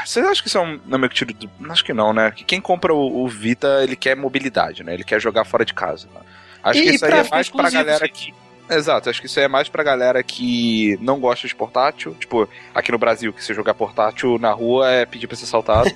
[0.05, 0.79] Vocês acham que isso é um.
[0.85, 1.49] Não, meu tiro do...
[1.71, 2.31] Acho que não, né?
[2.31, 4.93] Que quem compra o, o Vita, ele quer mobilidade, né?
[4.93, 6.07] Ele quer jogar fora de casa.
[6.13, 6.21] né?
[6.63, 8.33] Acho E- que isso aí é mais pra galera que.
[8.69, 12.15] Exato, acho que isso aí é mais pra galera que não gosta de portátil.
[12.19, 15.89] Tipo, aqui no Brasil, que se jogar portátil na rua é pedir pra ser assaltado.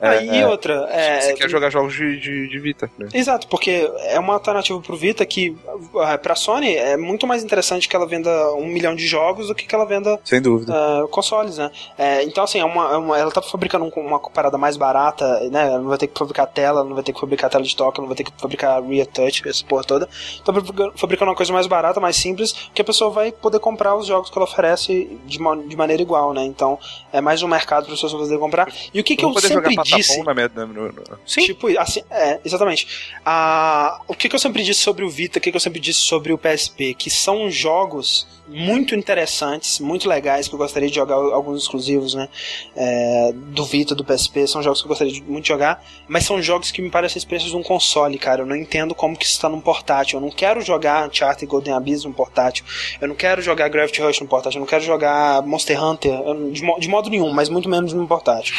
[0.00, 2.90] Ah, é, e é, outra, é, você quer jogar jogos de, de, de Vita.
[2.98, 3.08] Né?
[3.12, 5.56] Exato, porque é uma alternativa pro Vita que,
[6.00, 9.54] ah, pra Sony, é muito mais interessante que ela venda um milhão de jogos do
[9.54, 10.72] que que ela venda Sem dúvida.
[10.74, 11.70] ah, consoles, né?
[11.98, 15.26] É, então, assim, é uma, é uma- ela tá fabricando um- uma parada mais barata,
[15.50, 15.66] né?
[15.68, 17.74] Ela não vai ter que fabricar tela, ela não vai ter que fabricar tela de
[17.74, 20.06] toque, não vai ter que fabricar rear touch, essa porra toda.
[20.44, 23.96] Tá fabricando, fabricando uma coisa mais barata, mais simples, que a pessoa vai poder comprar
[23.96, 26.44] os jogos que ela oferece de, ma- de maneira igual, né?
[26.44, 26.78] Então,
[27.12, 28.72] é mais um mercado para as pessoas poderem comprar.
[28.92, 30.22] E o que, que Não eu poder sempre jogar disse...
[30.22, 32.86] na minha, no, no, no- Tipo, assim, é, exatamente.
[33.24, 35.80] Ah, o que, que eu sempre disse sobre o Vita, o que, que eu sempre
[35.80, 40.94] disse sobre o PSP, que são jogos muito interessantes, muito legais, que eu gostaria de
[40.94, 42.28] jogar alguns exclusivos, né?
[42.76, 46.42] é, do Vita, do PSP, são jogos que eu gostaria de muito jogar, mas são
[46.42, 48.42] jogos que me parecem experiências de um console, cara.
[48.42, 50.18] Eu não entendo como que isso está num portátil.
[50.18, 52.64] Eu não quero jogar Uncharted Golden Abyss Gears no portátil.
[53.00, 54.58] Eu não quero jogar Gravity Rush no portátil.
[54.58, 56.12] Eu não quero jogar Monster Hunter
[56.52, 58.54] de, de modo nenhum, mas muito menos no portátil.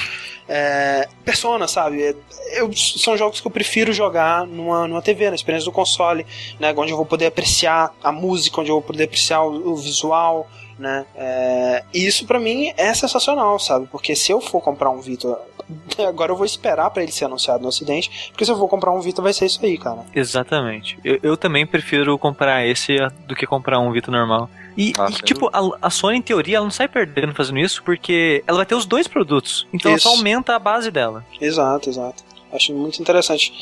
[0.48, 2.03] É, Persona, sabe?
[2.03, 2.16] É,
[2.53, 6.26] eu, são jogos que eu prefiro jogar numa, numa TV, na experiência do console,
[6.60, 6.74] né?
[6.78, 10.48] Onde eu vou poder apreciar a música, onde eu vou poder apreciar o, o visual,
[10.77, 11.06] né?
[11.15, 13.88] É, e isso para mim é sensacional, sabe?
[13.91, 15.38] Porque se eu for comprar um Vita,
[16.07, 18.91] agora eu vou esperar para ele ser anunciado no Ocidente, porque se eu for comprar
[18.91, 20.06] um Vita vai ser isso aí, cara.
[20.14, 20.97] Exatamente.
[21.03, 22.95] Eu, eu também prefiro comprar esse
[23.27, 24.49] do que comprar um Vita normal.
[24.77, 27.81] E, Ah, e, tipo, a, a Sony, em teoria, ela não sai perdendo fazendo isso,
[27.84, 29.65] porque ela vai ter os dois produtos.
[29.72, 30.10] Então ela Isso.
[30.10, 31.26] só aumenta a base dela.
[31.39, 32.23] Exato, exato.
[32.52, 33.53] Acho muito interessante.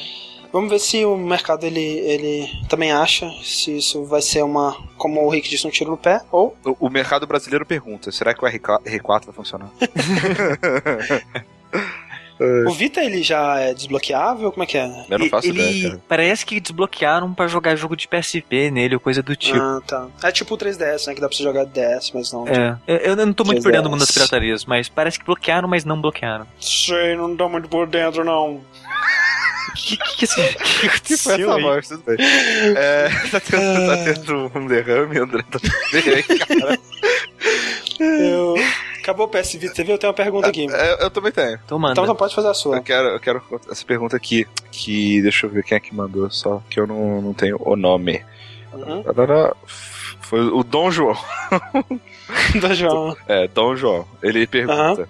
[0.53, 5.25] Vamos ver se o mercado ele, ele também acha se isso vai ser uma, como
[5.25, 8.45] o Rick disse, um tiro no pé, ou O, o mercado brasileiro pergunta: será que
[8.45, 9.71] o RK R4 vai funcionar?
[12.67, 15.05] o Vita ele já é desbloqueável, como é que é?
[15.09, 16.03] Eu não faço ele ideia, cara.
[16.07, 19.57] parece que desbloquearam pra jogar jogo de PSP nele ou coisa do tipo.
[19.57, 20.07] Ah, tá.
[20.21, 22.47] É tipo o 3DS, né, que dá pra você jogar DS, mas não.
[22.47, 23.71] É, eu, eu não tô muito por 3DS.
[23.71, 26.45] dentro do mundo das piratarias, mas parece que bloquearam, mas não bloquearam.
[26.59, 28.61] Sei, não tô muito por dentro, não.
[29.75, 31.61] Que que, que, esse- que Que foi aconteceu essa aí?
[31.61, 31.87] voz?
[31.87, 32.17] Tudo bem.
[32.19, 35.43] É, tá, tendo, tá tendo um derrame, André.
[35.49, 35.59] Tá
[35.91, 36.79] bem, cara.
[37.99, 38.55] Eu...
[38.99, 39.95] Acabou o PS Vita, você viu?
[39.95, 40.65] Eu tenho uma pergunta aqui.
[40.71, 41.59] É, eu também tenho.
[41.65, 41.91] Então manda.
[41.93, 42.77] Então, então pode fazer a sua.
[42.77, 44.47] Eu quero, eu quero essa pergunta aqui.
[44.71, 47.75] Que deixa eu ver quem é que mandou, só que eu não, não tenho o
[47.75, 48.23] nome.
[48.71, 49.03] Uhum.
[49.03, 49.53] Tarará.
[50.21, 51.17] Foi o Dom João.
[52.61, 53.15] Da João.
[53.27, 54.07] É, Dom João.
[54.21, 55.07] Ele pergunta.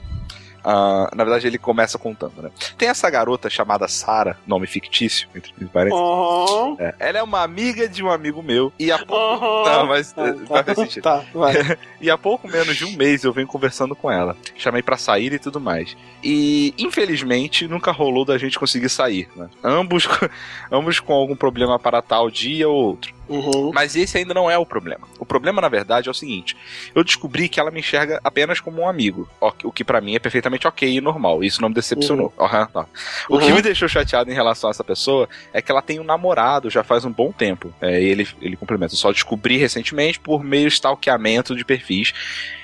[0.64, 2.50] Ah, na verdade, ele começa contando, né?
[2.78, 6.00] Tem essa garota chamada Sara, nome fictício, entre parênteses.
[6.00, 6.78] Uhum.
[6.80, 9.46] É, ela é uma amiga de um amigo meu e há pouco.
[9.46, 9.66] Uhum.
[9.66, 11.04] Não, mas Ah, eh, vai fazer sentido.
[11.04, 11.54] Tá, vai.
[12.04, 14.36] E há pouco menos de um mês eu venho conversando com ela.
[14.58, 15.96] Chamei pra sair e tudo mais.
[16.22, 19.50] E, infelizmente, nunca rolou da gente conseguir sair, né?
[19.64, 20.06] Ambos,
[20.70, 23.14] ambos com algum problema para tal dia ou outro.
[23.34, 23.72] Uhum.
[23.74, 25.08] Mas esse ainda não é o problema.
[25.20, 26.56] O problema, na verdade, é o seguinte:
[26.94, 29.28] eu descobri que ela me enxerga apenas como um amigo,
[29.64, 31.44] o que pra mim é perfeitamente ok e normal.
[31.44, 32.34] Isso não me decepcionou.
[32.40, 32.86] Aham, tá.
[33.30, 33.56] O que Uhum.
[33.56, 36.84] me deixou chateado em relação a essa pessoa é que ela tem um namorado já
[36.84, 37.74] faz um bom tempo.
[37.82, 38.94] É, e ele, ele complementa.
[38.94, 42.14] Eu só descobri recentemente por meio de stalkeamento de perfis.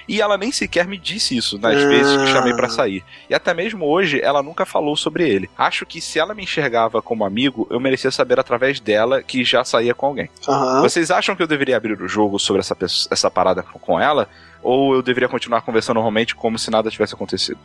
[0.10, 1.88] E ela nem sequer me disse isso nas Ah.
[1.88, 3.04] vezes que chamei pra sair.
[3.30, 5.50] E até mesmo hoje ela nunca falou sobre ele.
[5.56, 9.64] Acho que se ela me enxergava como amigo, eu merecia saber através dela que já
[9.64, 10.30] saía com alguém.
[10.48, 10.82] Aham.
[10.82, 12.76] Vocês acham que eu deveria abrir o jogo sobre essa,
[13.12, 14.28] essa parada com ela?
[14.64, 17.60] Ou eu deveria continuar conversando normalmente como se nada tivesse acontecido?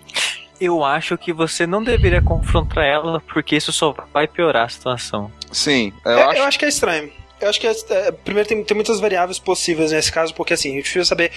[0.61, 5.33] Eu acho que você não deveria confrontar ela, porque isso só vai piorar a situação.
[5.51, 6.39] Sim, eu É, acho.
[6.39, 7.11] eu acho que é estranho.
[7.41, 10.71] Eu acho que é, é, primeiro tem, tem muitas variáveis possíveis nesse caso, porque assim,
[10.71, 11.33] a gente precisa saber,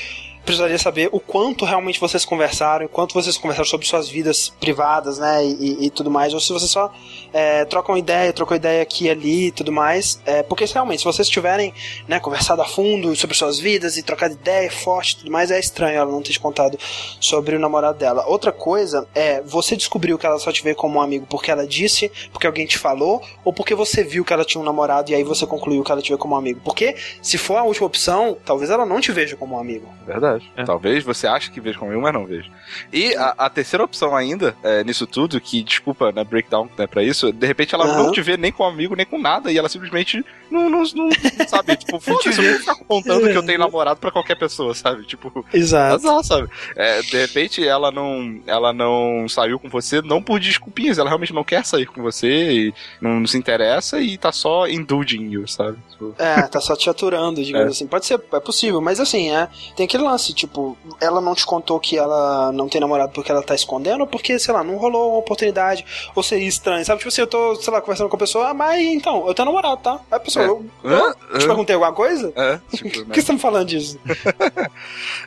[0.48, 5.20] precisaria saber o quanto realmente vocês conversaram, o quanto vocês conversaram sobre suas vidas privadas,
[5.20, 6.90] né, e, e- tudo mais, ou se vocês só
[7.34, 11.06] é, trocam ideia, trocam ideia aqui e ali e tudo mais, é, porque realmente, se
[11.06, 11.74] vocês tiverem,
[12.08, 15.60] né, conversado a fundo sobre suas vidas e trocado ideia forte e tudo mais, é
[15.60, 16.78] estranho ela não ter te contado
[17.20, 18.26] sobre o namorado dela.
[18.28, 21.68] Outra coisa é, você descobriu que ela só te vê como um amigo porque ela
[21.68, 25.16] disse, porque alguém te falou, ou porque você viu que ela tinha um namorado e
[25.16, 26.62] aí você concluiu que ela te vê como um amigo.
[26.64, 29.88] Porque, se for a última opção, talvez ela não te veja como um amigo.
[30.06, 30.37] Verdade.
[30.56, 30.64] É.
[30.64, 32.50] Talvez você ache que veja comigo, mas não veja.
[32.92, 37.04] E a, a terceira opção ainda, é, nisso tudo, que, desculpa, né, breakdown né, pra
[37.04, 38.04] isso, de repente ela Aham.
[38.04, 41.10] não te vê nem com amigo, nem com nada, e ela simplesmente não, não, não
[41.48, 45.06] sabe, tipo, foda-se, eu vou ficar contando que eu tenho namorado pra qualquer pessoa, sabe?
[45.06, 45.96] Tipo, Exato.
[45.96, 46.50] azar, sabe?
[46.76, 51.34] É, de repente ela não, ela não saiu com você, não por desculpinhas, ela realmente
[51.34, 55.48] não quer sair com você, e não, não se interessa e tá só indulging you,
[55.48, 55.78] sabe?
[55.92, 57.72] Tipo, É, tá só te aturando, digamos É.
[57.72, 57.88] assim.
[57.88, 59.48] Pode ser, é possível, mas assim, é.
[59.76, 63.42] Tem aquele lance, tipo, ela não te contou que ela não tem namorado porque ela
[63.44, 65.86] tá escondendo, ou porque, sei lá, não rolou uma oportunidade,
[66.16, 67.00] ou seria estranho, sabe?
[67.00, 69.46] Tipo assim, eu tô, sei lá, conversando com a pessoa, ah, mas então, eu tenho
[69.48, 69.94] namorado, tá?
[70.12, 70.50] Aí a pessoa, É.
[70.50, 72.32] eu, eu te perguntei alguma coisa?
[72.36, 73.16] É, Por tipo, que né?
[73.16, 74.00] você tá me falando disso?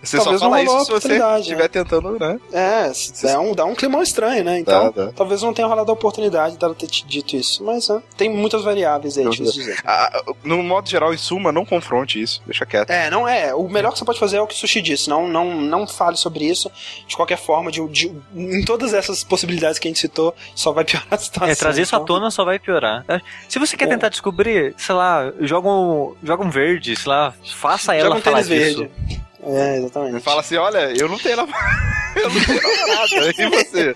[0.02, 2.40] Você só talvez não fala rolou isso a se você oportunidade, estiver tentando, né?
[2.52, 2.92] É,
[3.22, 4.58] dá um, dá um climão estranho, né?
[4.58, 5.12] Então, Dá, dá.
[5.12, 7.62] talvez não tenha rolado a oportunidade dela ter te dito isso.
[7.64, 9.78] Mas é, tem muitas variáveis aí, Não, difícil dizer.
[9.84, 12.40] Ah, no modo geral, em suma, não confronte isso.
[12.46, 12.90] Deixa quieto.
[12.90, 13.54] É, não é.
[13.54, 15.08] O melhor que você pode fazer é o que o Sushi disse.
[15.08, 16.70] Não, não, não fale sobre isso.
[17.06, 20.84] De qualquer forma, de, de- em todas essas possibilidades que a gente citou, só vai
[20.84, 21.48] piorar a situação.
[21.52, 23.04] É, trazer isso à Então, tona só vai piorar.
[23.48, 23.88] Se você quer É.
[23.88, 28.22] tentar descobrir, sei lá, joga um, joga um verde, sei lá, faça ela Joga um
[28.22, 28.78] falar tênis disso.
[28.80, 29.19] verde.
[29.42, 30.20] É, exatamente.
[30.22, 31.76] Fala assim, olha, eu não tenho namorada.
[32.16, 33.32] eu não tenho namorada.
[33.38, 33.94] E você?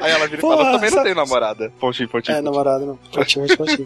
[0.00, 1.72] Aí ela vira e fala, Porra, eu também não sabe- tenho namorada.
[1.80, 2.32] Pontinho, pontinho.
[2.34, 2.52] É, pontinho.
[2.52, 2.96] namorado, não.
[2.96, 3.84] Pontinho, pontinho.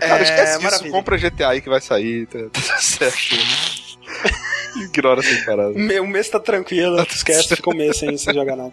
[0.00, 0.62] Cara, É, esquece disso.
[0.62, 0.90] maravilha.
[0.92, 2.26] Compra GTA aí que vai sair.
[2.26, 3.36] Tá, tá certo.
[4.76, 5.70] Ignora essa parada.
[5.72, 8.72] Me- O mês tá tranquilo, esquece, fica um mês sem, sem jogar nada.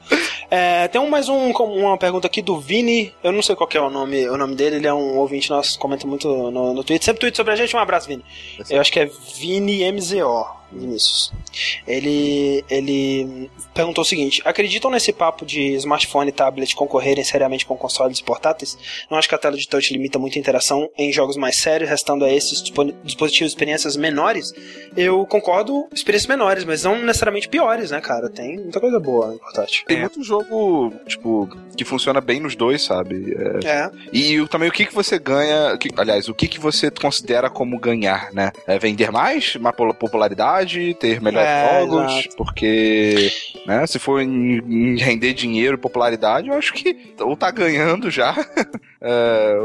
[0.50, 3.14] É, tem um, mais um, uma pergunta aqui do Vini.
[3.24, 5.78] Eu não sei qual é o nome, o nome dele, ele é um ouvinte nosso,
[5.80, 7.06] comenta muito no, no Twitter.
[7.06, 7.76] Sempre tweet sobre a gente.
[7.76, 8.24] Um abraço, Vini.
[8.70, 10.61] Eu acho que é Vini MZO.
[10.72, 11.34] Vinícius.
[11.88, 17.76] Ele, ele perguntou o seguinte: acreditam nesse papo de smartphone e tablet concorrerem seriamente com
[17.76, 18.78] consoles portáteis?
[19.10, 22.26] Não acho que a tela de touch limita muita interação em jogos mais sérios, restando
[22.26, 22.64] a esses
[23.04, 24.54] dispositivos experiências menores?
[24.96, 28.30] Eu concordo, experiências menores, mas não necessariamente piores, né, cara?
[28.30, 29.84] Tem muita coisa boa no portátil.
[29.86, 33.36] Tem muito jogo, tipo, que funciona bem nos dois, sabe?
[33.64, 33.68] É.
[33.68, 33.92] é.
[34.14, 37.80] E também o que, que você ganha, que, aliás, o que, que você considera como
[37.80, 38.52] ganhar, né?
[38.68, 40.61] É vender mais, uma popularidade?
[40.96, 42.36] Ter melhores é, jogos, exato.
[42.38, 43.32] porque
[43.66, 48.10] né, se for em, em, render dinheiro e popularidade, eu acho que ou tá ganhando
[48.10, 48.36] já,
[49.04, 49.58] é,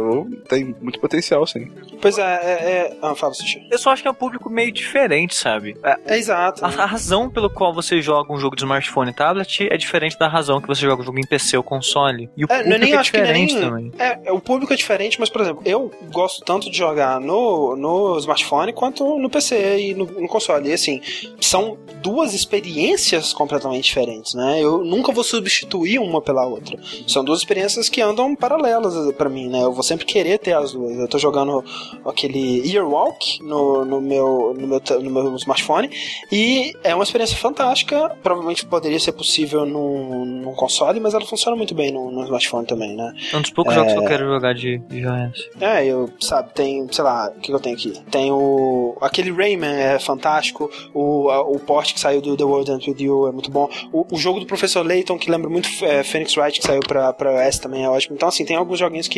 [0.49, 1.71] tem muito potencial, sim.
[2.01, 2.97] Pois é, é, é...
[3.03, 3.69] Ah, fala, Sushi.
[3.71, 5.77] Eu só acho que é um público meio diferente, sabe?
[5.85, 6.65] É, é exato.
[6.65, 10.19] A, a, razão pelo qual você joga um jogo de smartphone e tablet é diferente
[10.19, 12.31] da razão que você joga um jogo em PC ou console.
[12.35, 13.93] E o é, público nem é acho diferente que nem, também.
[13.99, 18.19] É, o público é diferente, mas, por exemplo, eu gosto tanto de jogar no, no
[18.19, 20.71] smartphone quanto no PC e no, no console.
[20.71, 21.03] E assim,
[21.41, 24.63] são duas experiências completamente diferentes, né?
[24.63, 26.79] Eu nunca vou substituir uma pela outra.
[27.07, 28.95] São duas experiências que andam paralelas
[29.27, 29.63] para mim, né?
[29.63, 30.97] Eu vou sempre querer ter as duas.
[30.97, 31.65] Eu tô jogando
[32.05, 35.91] aquele Earwalk no, no, meu, no, meu, no meu smartphone
[36.31, 38.17] e é uma experiência fantástica.
[38.23, 42.67] Provavelmente poderia ser possível num, num console, mas ela funciona muito bem no, no smartphone
[42.67, 43.13] também, né?
[43.33, 43.77] É um dos poucos é...
[43.77, 45.51] jogos que eu quero jogar de, de iOS.
[45.61, 47.93] É, eu, sabe, tem, sei lá, o que eu tenho aqui?
[48.11, 48.97] Tem o.
[49.01, 53.29] Aquele Rayman é fantástico, o, o port que saiu do The World Ends With You
[53.29, 53.69] é muito bom.
[53.93, 57.13] O, o jogo do Professor Layton, que lembra muito é, Phoenix Wright, que saiu pra,
[57.13, 58.15] pra iOS também é ótimo.
[58.15, 59.16] Então, assim, tem alguns joguinhos que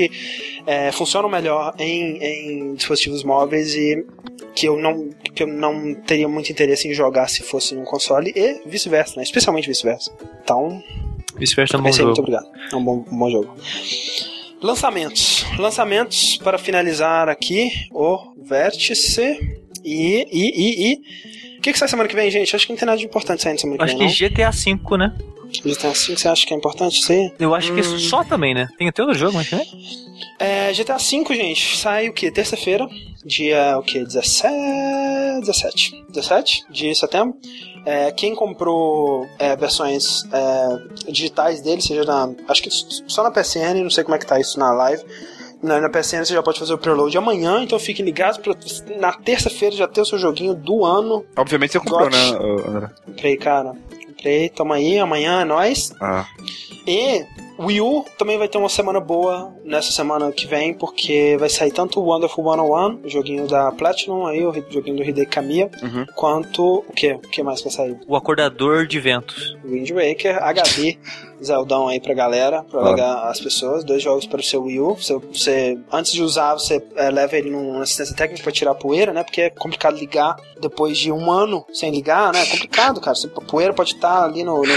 [0.66, 4.07] é, funcionam melhor em, em dispositivos móveis e
[4.55, 8.33] que eu não que eu não teria muito interesse em jogar se fosse num console
[8.35, 9.23] e vice-versa, né?
[9.23, 10.12] Especialmente vice-versa.
[10.43, 10.83] Então,
[11.37, 12.07] vice-versa é um bom jogo.
[12.07, 12.47] Muito obrigado.
[12.73, 13.55] É um bom, um bom jogo.
[14.61, 15.47] Lançamentos.
[15.59, 19.39] Lançamentos para finalizar aqui o Vértice
[19.85, 22.55] e e e, e o que, que sai semana que vem, gente?
[22.55, 24.06] Acho que não tem nada de importante saindo semana que acho vem.
[24.06, 25.14] Acho que GTA V, né?
[25.64, 27.32] GTA V, você acha que é importante sim?
[27.39, 27.76] Eu acho hum.
[27.76, 28.68] que só também, né?
[28.78, 29.64] Tem até outro jogo, mas né?
[30.39, 32.30] É, GTA V, gente, sai o que?
[32.30, 32.86] Terça-feira,
[33.24, 34.05] dia o que?
[34.05, 35.40] 17.
[35.40, 36.05] 17.
[36.10, 37.36] 17 de setembro.
[37.85, 42.30] É, quem comprou é, versões é, digitais dele, seja na.
[42.47, 45.02] Acho que só na PSN, não sei como é que tá isso na live
[45.62, 48.55] na, na PSN você já pode fazer o preload amanhã, então fiquem ligados pra
[48.98, 51.24] na terça-feira já ter o seu joguinho do ano.
[51.36, 52.30] Obviamente você comprou, né,
[52.66, 52.90] André?
[53.05, 53.72] Comprei, cara.
[54.06, 55.93] Comprei, toma aí, amanhã é nóis.
[56.01, 56.26] Ah.
[56.86, 57.24] E
[57.59, 61.72] Wii U também vai ter uma semana boa nessa semana que vem, porque vai sair
[61.72, 66.06] tanto o Wonderful 101, o joguinho da Platinum, aí, o joguinho do Hideki Kamiya, uhum.
[66.14, 66.85] quanto.
[66.89, 67.12] O que?
[67.12, 67.98] O que mais vai sair?
[68.06, 69.56] O Acordador de Ventos.
[69.64, 70.98] Wind Waker, HD,
[71.43, 73.31] Zeldão aí pra galera, pra ah.
[73.31, 73.85] as pessoas.
[73.85, 74.94] Dois jogos para o seu Wii U.
[74.94, 78.74] Você, você antes de usar, você é, leva ele numa assistência técnica pra tirar a
[78.74, 79.23] poeira, né?
[79.23, 82.43] Porque é complicado ligar depois de um ano sem ligar, né?
[82.43, 83.16] É complicado, cara.
[83.36, 84.74] A poeira pode estar ali no, no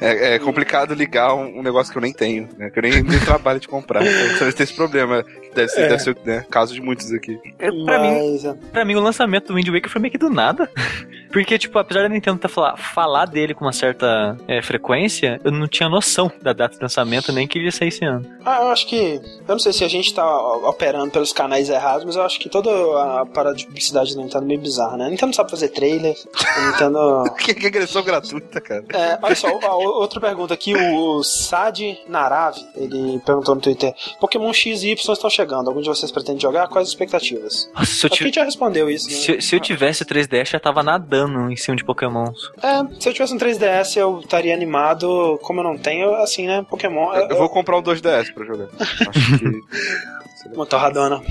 [0.00, 2.70] é, é, complicado ligar um, um, negócio que eu nem tenho, né?
[2.70, 4.04] Que eu nem, nem trabalho de comprar.
[4.04, 5.24] Então você vai ter esse problema.
[5.56, 5.88] Deve ser, é.
[5.88, 7.40] deve ser né, caso de muitos aqui.
[7.58, 8.44] É, pra, Mas...
[8.44, 10.70] mim, pra mim, o lançamento do Wind Waker foi meio que do nada.
[11.32, 15.50] Porque, tipo, apesar da Nintendo tá falar, falar dele com uma certa é, frequência, eu
[15.50, 18.24] não tinha noção da data de lançamento, nem que ele ia sair esse ano.
[18.44, 19.20] Ah, eu acho que.
[19.46, 20.24] Eu não sei se a gente tá
[20.68, 24.44] operando pelos canais errados, mas eu acho que toda a parada de publicidade da Nintendo
[24.44, 25.06] é meio bizarra, né?
[25.06, 26.16] A Nintendo sabe fazer trailer.
[26.56, 27.24] A Nintendo.
[27.38, 28.84] que, que agressão gratuita, cara.
[28.92, 34.82] É, olha só, outra pergunta aqui, o Sad Narave, ele perguntou no Twitter: Pokémon X
[34.82, 35.45] e Y estão chegando.
[35.54, 36.68] Algum de vocês pretende jogar?
[36.68, 37.70] Quais as expectativas?
[37.74, 38.34] Nossa, se eu tivesse...
[38.34, 39.08] já respondeu isso.
[39.08, 39.14] Né?
[39.14, 42.50] Se, se, eu tivesse 3DS, já tava nadando em cima de Pokémons.
[42.62, 45.38] É, se eu tivesse um 3DS, eu estaria animado.
[45.42, 46.64] Como eu não tenho, assim, né?
[46.68, 47.12] Pokémon.
[47.14, 48.68] Eu, eu vou comprar um 2DS pra jogar.
[48.80, 50.25] Acho que.
[50.54, 51.22] Uma torradona.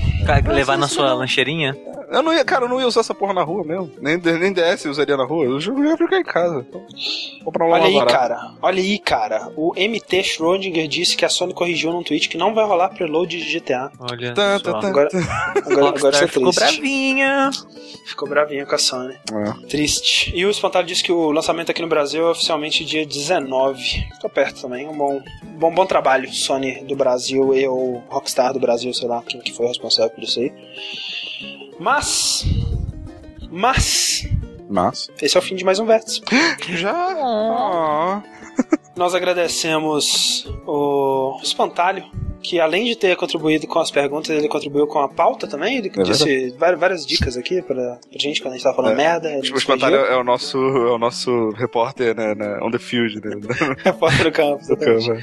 [0.52, 1.76] levar na sua lancheirinha?
[2.08, 3.90] Eu não ia, cara, eu não ia usar essa porra na rua mesmo.
[4.00, 5.44] Nem, nem DS eu usaria na rua.
[5.44, 6.64] Eu ia ficar em casa.
[6.68, 6.86] Então,
[7.44, 8.12] comprar um Olha aí, barato.
[8.12, 8.54] cara.
[8.62, 9.52] Olha aí, cara.
[9.56, 13.36] O MT Schrödinger disse que a Sony corrigiu num tweet que não vai rolar preload
[13.36, 13.90] de GTA.
[13.98, 15.08] Olha tá, tá, tá, agora,
[15.64, 17.50] agora, agora você é ficou bravinha.
[18.06, 19.14] Ficou bravinha com a Sony.
[19.14, 19.66] É.
[19.66, 20.32] Triste.
[20.34, 23.82] E o Espantalho disse que o lançamento aqui no Brasil é oficialmente dia 19.
[24.14, 24.86] Ficou perto também.
[24.86, 25.20] Um bom,
[25.58, 29.52] bom, bom trabalho, Sony do Brasil e o Rockstar do Brasil, sei lá quem que
[29.52, 30.52] foi responsável por isso aí.
[31.78, 32.44] Mas.
[33.50, 34.28] Mas.
[34.68, 35.10] Mas.
[35.22, 36.20] Esse é o fim de mais um vértice.
[36.70, 38.22] Já?
[38.96, 42.02] Nós agradecemos o Espantalho,
[42.42, 45.76] que além de ter contribuído com as perguntas, ele contribuiu com a pauta também.
[45.76, 48.92] Ele É disse várias, várias dicas aqui pra, pra gente quando a gente tava falando
[48.92, 48.96] É.
[48.96, 49.40] merda.
[49.42, 53.20] Tipo, o espantalho é o nosso, é o nosso repórter né, na, on the field,
[53.22, 53.32] né?
[53.84, 54.66] Repórter do campo.
[54.66, 55.20] Do campo.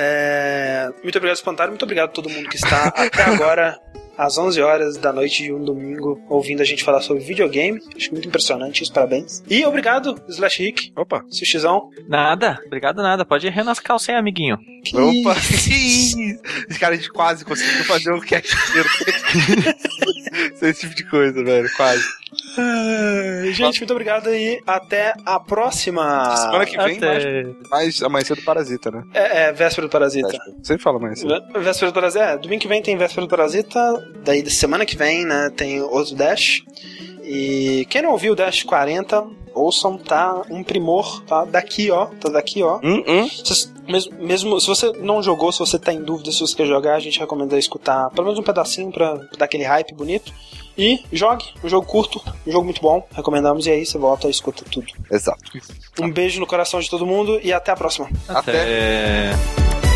[0.00, 1.70] É, muito obrigado, Espantalho.
[1.70, 3.76] Muito obrigado a todo mundo que está até agora,
[4.16, 7.80] às 11 horas da noite de um domingo, ouvindo a gente falar sobre videogame.
[7.96, 9.42] Acho muito impressionante isso, parabéns.
[9.50, 11.24] E obrigado, Slash Rick, Opa!
[11.28, 11.90] Sushizão.
[12.06, 13.24] Nada, obrigado nada.
[13.24, 14.56] Pode ir nas calças, hein, amiguinho.
[14.84, 14.96] Que...
[14.96, 15.34] Opa!
[15.36, 18.88] Esse cara, a gente quase conseguiu fazer um cast inteiro
[20.54, 21.68] sem esse tipo de coisa, velho.
[21.76, 22.04] Quase.
[23.52, 26.36] Gente, muito obrigado e até a próxima.
[26.36, 27.46] Semana que vem, mais, Até...
[27.70, 29.02] mais amanhecer do Parasita, né?
[29.14, 30.36] É, é véspera do Parasita.
[30.62, 31.22] Sempre fala mais.
[31.22, 32.24] Vé- Véspera do Parasita.
[32.24, 33.80] É, domingo que vem tem Véspera do Parasita.
[34.24, 36.62] Daí, da semana que vem, né, tem outro Dash.
[37.22, 39.24] E quem não ouviu o Dash 40,
[39.54, 42.06] ouçam, tá um primor, tá daqui, ó.
[42.06, 42.78] Tá daqui, ó.
[42.82, 43.28] Hum, hum.
[43.28, 46.66] Vocês- mesmo, mesmo se você não jogou, se você tá em dúvida se você quer
[46.66, 50.32] jogar, a gente recomenda escutar pelo menos um pedacinho pra, dar aquele hype bonito.
[50.76, 53.66] E jogue, um jogo curto, um jogo muito bom, recomendamos.
[53.66, 54.86] E aí você volta e escuta tudo.
[55.10, 55.42] Exato.
[56.00, 58.08] Um beijo no coração de todo mundo e até a próxima.
[58.28, 59.32] Até...
[59.32, 59.87] Now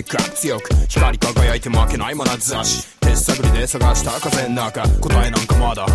[0.00, 5.90] にでっかく強く光り輝いて負けない眼差し手探りで探した風の中答えなんかまだ、うん、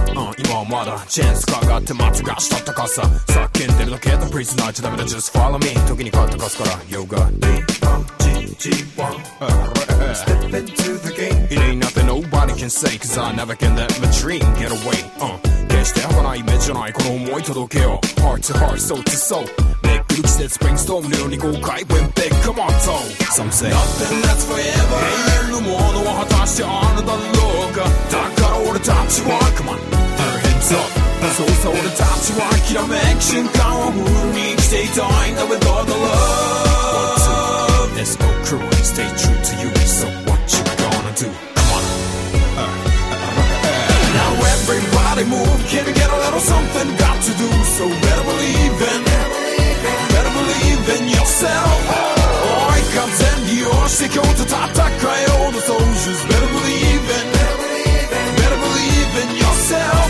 [0.45, 8.65] 今はまだチェンスかがって待つがしたったかさ叫んでるだけだプリズナーじゃダメだ Just follow me 時に勝ったかすから Yoga D-O-G-G-1
[10.15, 13.99] Step into the game It ain't nothing nobody can say Cause I never can let
[13.99, 15.37] my dream get away、uh,
[15.67, 19.45] 決して儚い夢じゃないこの思い届けよう Heart to heart, soul to soul
[20.15, 22.95] Luke says brainstorm, nearly go cry, went big, come on, so
[23.35, 24.99] Some say nothing lasts forever.
[25.03, 27.77] Hey, 너무 너와 다시 안다 look.
[27.77, 27.91] Uh,
[29.57, 29.79] come on,
[30.19, 30.39] her
[30.79, 30.95] up.
[35.49, 37.95] with all the love.
[37.95, 39.71] There's no cruel, stay true to you.
[39.85, 41.27] So what you gonna do?
[41.55, 41.83] Come on.
[42.55, 42.71] Uh, uh,
[43.11, 44.15] uh, uh.
[44.15, 46.87] now everybody move, can you get a little something?
[46.97, 49.14] Got to do so better believe in
[50.84, 51.80] believe in yourself.
[52.68, 54.56] 追い風に利用して今日と戦
[55.16, 56.20] えようの soldiers.
[56.28, 57.26] Better believe in,
[58.36, 60.08] better believe in yourself.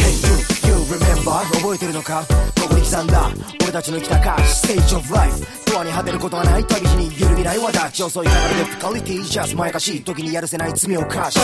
[0.00, 0.34] Hey you,
[0.68, 1.30] you remember
[1.60, 2.24] 覚えてるのか
[2.60, 3.29] ここに 刻んだ。
[3.61, 6.65] 俺たちの生きた歌詞 Stage of life ドアに果てることはない。
[6.65, 11.37] 旅路に揺るぎない私遅い流れでフィカリティジャスまやかしい時にやるせない罪を犯し。
[11.37, 11.43] Stick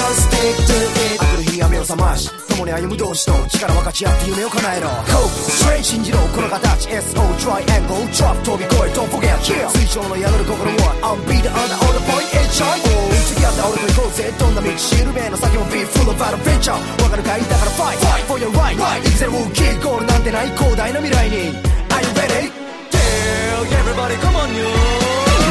[0.66, 2.32] to it 明くる日には目を覚まし。
[2.50, 4.88] 共に歩む同士と力分かち合って夢を叶えろ。
[4.88, 6.90] Hope, strength 信じろこの形。
[6.90, 8.78] SO triangle drop 飛び越え。
[8.98, 14.34] Don't forget kill 水上の宿る心は I'm beat under all the point H I O 付き合った俺と行こうぜ。
[14.40, 16.74] どんな道しるべの先も Be full of adventure
[17.04, 17.42] わかるかい？
[17.46, 21.43] だから Fight, fight for your right 生きてる武器ゴールなんてない広大な未来に。
[21.50, 22.44] Are you ready?
[22.96, 24.70] Tell everybody, come on, you.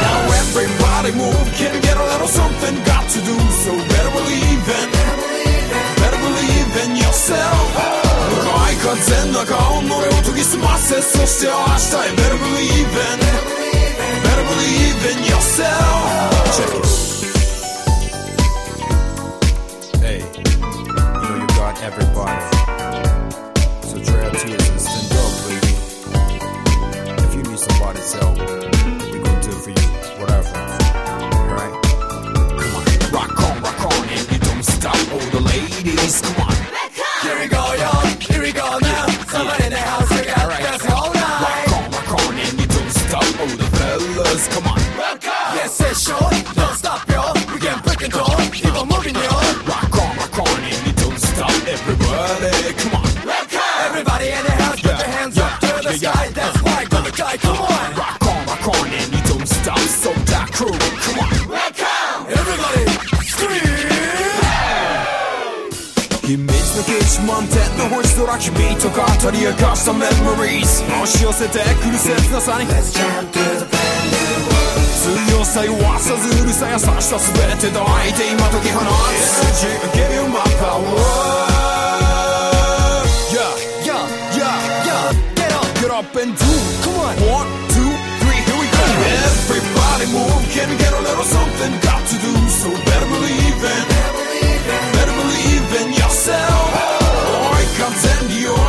[0.01, 3.35] Now everybody move, can get a little something got to do.
[3.63, 4.89] So better believe in,
[6.01, 7.67] better believe in yourself.
[8.65, 11.77] I can't send a count, no, to get some assets, so still, I
[12.15, 13.19] better believe in,
[14.25, 16.01] better believe in yourself.
[16.57, 16.85] Check it.
[20.01, 20.43] Hey, you
[21.21, 22.52] know you got everybody.
[28.13, 29.87] Help, we gon' do for you,
[30.19, 30.57] whatever.
[31.33, 31.73] Alright?
[32.59, 32.85] Come on.
[33.11, 34.95] Rock on, rock on, and you don't stop.
[35.13, 36.42] All the ladies, come on.
[68.25, 74.87] 空響とか語り明かした memories 押し寄せてくる切なさに Let's jump to the brand new world
[75.27, 78.85] 強さ弱さずるさ優しさ全てと相手今解き放つ
[79.43, 81.63] Energy I give you my power
[85.93, 86.51] up and do.
[86.81, 87.15] Come on.
[87.29, 88.81] One, two, three, here we go.
[89.29, 91.71] Everybody move, can get a little something.
[91.81, 92.02] Got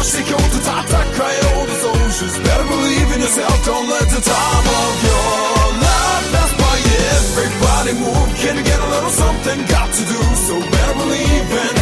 [0.05, 4.05] she called to top that cry all the soldiers Better believe in yourself, don't let
[4.13, 6.77] the time of your life pass by
[7.25, 9.59] Everybody move, can you get a little something?
[9.65, 11.75] Got to do, so better believe in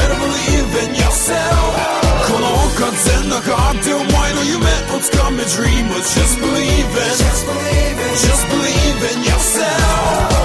[0.00, 4.64] Better believe in yourself この風の中ってお前の夢
[4.96, 7.20] をつかめ Dreamers, just believe in
[8.16, 10.39] Just believe in yourself